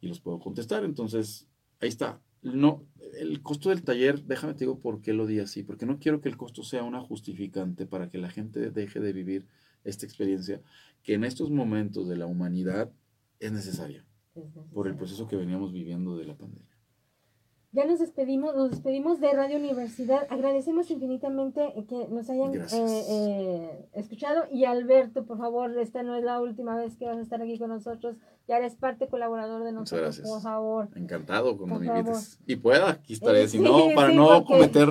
y 0.00 0.08
los 0.08 0.20
puedo 0.20 0.40
contestar. 0.40 0.84
Entonces, 0.84 1.46
ahí 1.80 1.88
está 1.88 2.20
no, 2.42 2.84
el 3.18 3.42
costo 3.42 3.70
del 3.70 3.82
taller, 3.82 4.22
déjame 4.24 4.54
te 4.54 4.60
digo 4.60 4.78
por 4.78 5.00
qué 5.00 5.12
lo 5.12 5.26
di 5.26 5.40
así, 5.40 5.62
porque 5.62 5.86
no 5.86 5.98
quiero 5.98 6.20
que 6.20 6.28
el 6.28 6.36
costo 6.36 6.62
sea 6.62 6.82
una 6.82 7.00
justificante 7.00 7.86
para 7.86 8.08
que 8.08 8.18
la 8.18 8.30
gente 8.30 8.70
deje 8.70 9.00
de 9.00 9.12
vivir 9.12 9.46
esta 9.84 10.06
experiencia 10.06 10.60
que 11.02 11.14
en 11.14 11.24
estos 11.24 11.50
momentos 11.50 12.08
de 12.08 12.16
la 12.16 12.26
humanidad 12.26 12.90
es 13.40 13.52
necesaria 13.52 14.04
por 14.72 14.86
el 14.86 14.96
proceso 14.96 15.26
que 15.26 15.36
veníamos 15.36 15.72
viviendo 15.72 16.16
de 16.16 16.26
la 16.26 16.36
pandemia. 16.36 16.76
ya 17.72 17.84
nos 17.84 17.98
despedimos, 17.98 18.54
nos 18.54 18.70
despedimos 18.70 19.20
de 19.20 19.32
Radio 19.32 19.56
Universidad. 19.56 20.26
Agradecemos 20.30 20.90
infinitamente 20.90 21.74
que 21.88 22.08
nos 22.08 22.30
hayan 22.30 22.54
eh, 22.54 23.04
eh, 23.10 23.88
escuchado. 23.94 24.44
Y 24.52 24.64
Alberto, 24.64 25.26
por 25.26 25.38
favor, 25.38 25.76
esta 25.78 26.02
no 26.02 26.14
es 26.14 26.24
la 26.24 26.40
última 26.40 26.76
vez 26.76 26.96
que 26.96 27.06
vas 27.06 27.18
a 27.18 27.22
estar 27.22 27.42
aquí 27.42 27.58
con 27.58 27.70
nosotros. 27.70 28.16
Ya 28.48 28.56
eres 28.56 28.76
parte 28.76 29.08
colaborador 29.08 29.62
de 29.62 29.72
nosotros, 29.72 30.20
por 30.20 30.40
favor. 30.40 30.88
Encantado 30.96 31.58
cuando 31.58 31.80
me 31.80 31.86
invites. 31.86 32.38
Y 32.46 32.56
pueda, 32.56 32.90
aquí 32.90 33.12
estaré. 33.12 33.46
si 33.48 33.58
no, 33.58 33.88
para 33.94 34.10
no 34.10 34.42
cometer 34.46 34.88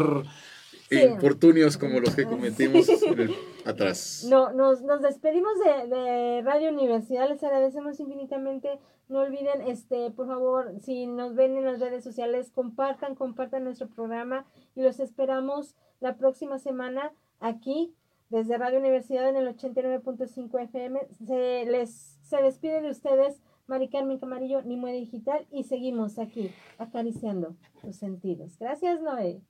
infortunios 0.91 1.75
como 1.75 1.99
los 1.99 2.15
que 2.15 2.25
cometimos 2.25 2.87
atrás. 3.65 4.27
No, 4.29 4.53
nos, 4.53 4.83
nos 4.83 5.01
despedimos 5.01 5.53
de, 5.59 5.87
de, 5.87 6.41
Radio 6.43 6.69
Universidad, 6.69 7.27
les 7.27 7.43
agradecemos 7.43 7.99
infinitamente. 7.99 8.79
No 9.09 9.21
olviden, 9.21 9.61
este, 9.61 10.11
por 10.11 10.27
favor, 10.27 10.73
si 10.83 11.07
nos 11.07 11.33
ven 11.33 11.57
en 11.57 11.65
las 11.65 11.79
redes 11.79 12.03
sociales, 12.03 12.51
compartan, 12.53 13.15
compartan 13.15 13.63
nuestro 13.63 13.87
programa 13.87 14.45
y 14.75 14.83
los 14.83 14.99
esperamos 14.99 15.75
la 15.99 16.15
próxima 16.17 16.59
semana 16.59 17.11
aquí 17.39 17.95
desde 18.29 18.57
Radio 18.57 18.77
Universidad 18.79 19.27
en 19.29 19.37
el 19.37 19.47
89.5 19.47 20.61
FM. 20.61 20.99
Se 21.25 21.65
les 21.65 22.17
se 22.27 22.41
despide 22.41 22.81
de 22.81 22.91
ustedes 22.91 23.41
Mari 23.67 23.89
Carmen 23.89 24.17
Camarillo, 24.17 24.61
Nimue 24.63 24.93
Digital 24.93 25.45
y 25.51 25.63
seguimos 25.63 26.17
aquí 26.19 26.51
acariciando 26.77 27.55
los 27.83 27.95
sentidos. 27.95 28.57
Gracias, 28.57 29.01
Noé. 29.01 29.41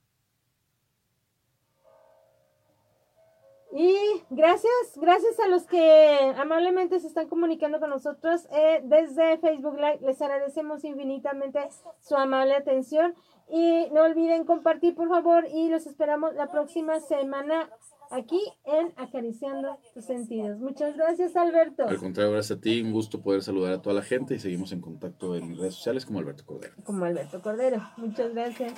Y 3.72 3.96
gracias, 4.30 4.72
gracias 4.96 5.40
a 5.40 5.48
los 5.48 5.66
que 5.68 6.34
amablemente 6.38 7.00
se 7.00 7.08
están 7.08 7.28
comunicando 7.28 7.80
con 7.80 7.90
nosotros 7.90 8.48
eh, 8.52 8.82
desde 8.84 9.38
Facebook 9.38 9.76
Live. 9.76 10.00
Les 10.02 10.22
agradecemos 10.22 10.84
infinitamente 10.84 11.60
su 12.00 12.16
amable 12.16 12.56
atención. 12.56 13.14
Y 13.50 13.88
no 13.92 14.04
olviden 14.04 14.46
compartir, 14.46 14.96
por 14.96 15.08
favor, 15.10 15.46
y 15.54 15.70
los 15.70 15.86
esperamos 15.86 16.34
la 16.34 16.52
próxima 16.52 17.00
semana 17.00 17.70
aquí 18.12 18.42
en 18.66 18.94
Acariciando 18.96 19.80
tus 19.94 20.06
sentidos. 20.06 20.60
Muchas 20.60 20.96
gracias, 20.96 21.36
Alberto. 21.36 21.88
Al 21.88 21.98
contrario, 21.98 22.32
gracias 22.32 22.58
a 22.58 22.62
ti. 22.62 22.82
Un 22.82 22.92
gusto 22.92 23.22
poder 23.22 23.42
saludar 23.42 23.74
a 23.74 23.82
toda 23.82 23.96
la 23.96 24.02
gente 24.02 24.36
y 24.36 24.40
seguimos 24.40 24.72
en 24.72 24.82
contacto 24.82 25.36
en 25.36 25.58
redes 25.58 25.76
sociales 25.76 26.06
como 26.06 26.20
Alberto 26.20 26.46
Cordero. 26.46 26.74
Como 26.84 27.06
Alberto 27.06 27.42
Cordero. 27.42 27.82
Muchas 27.98 28.34
gracias. 28.34 28.74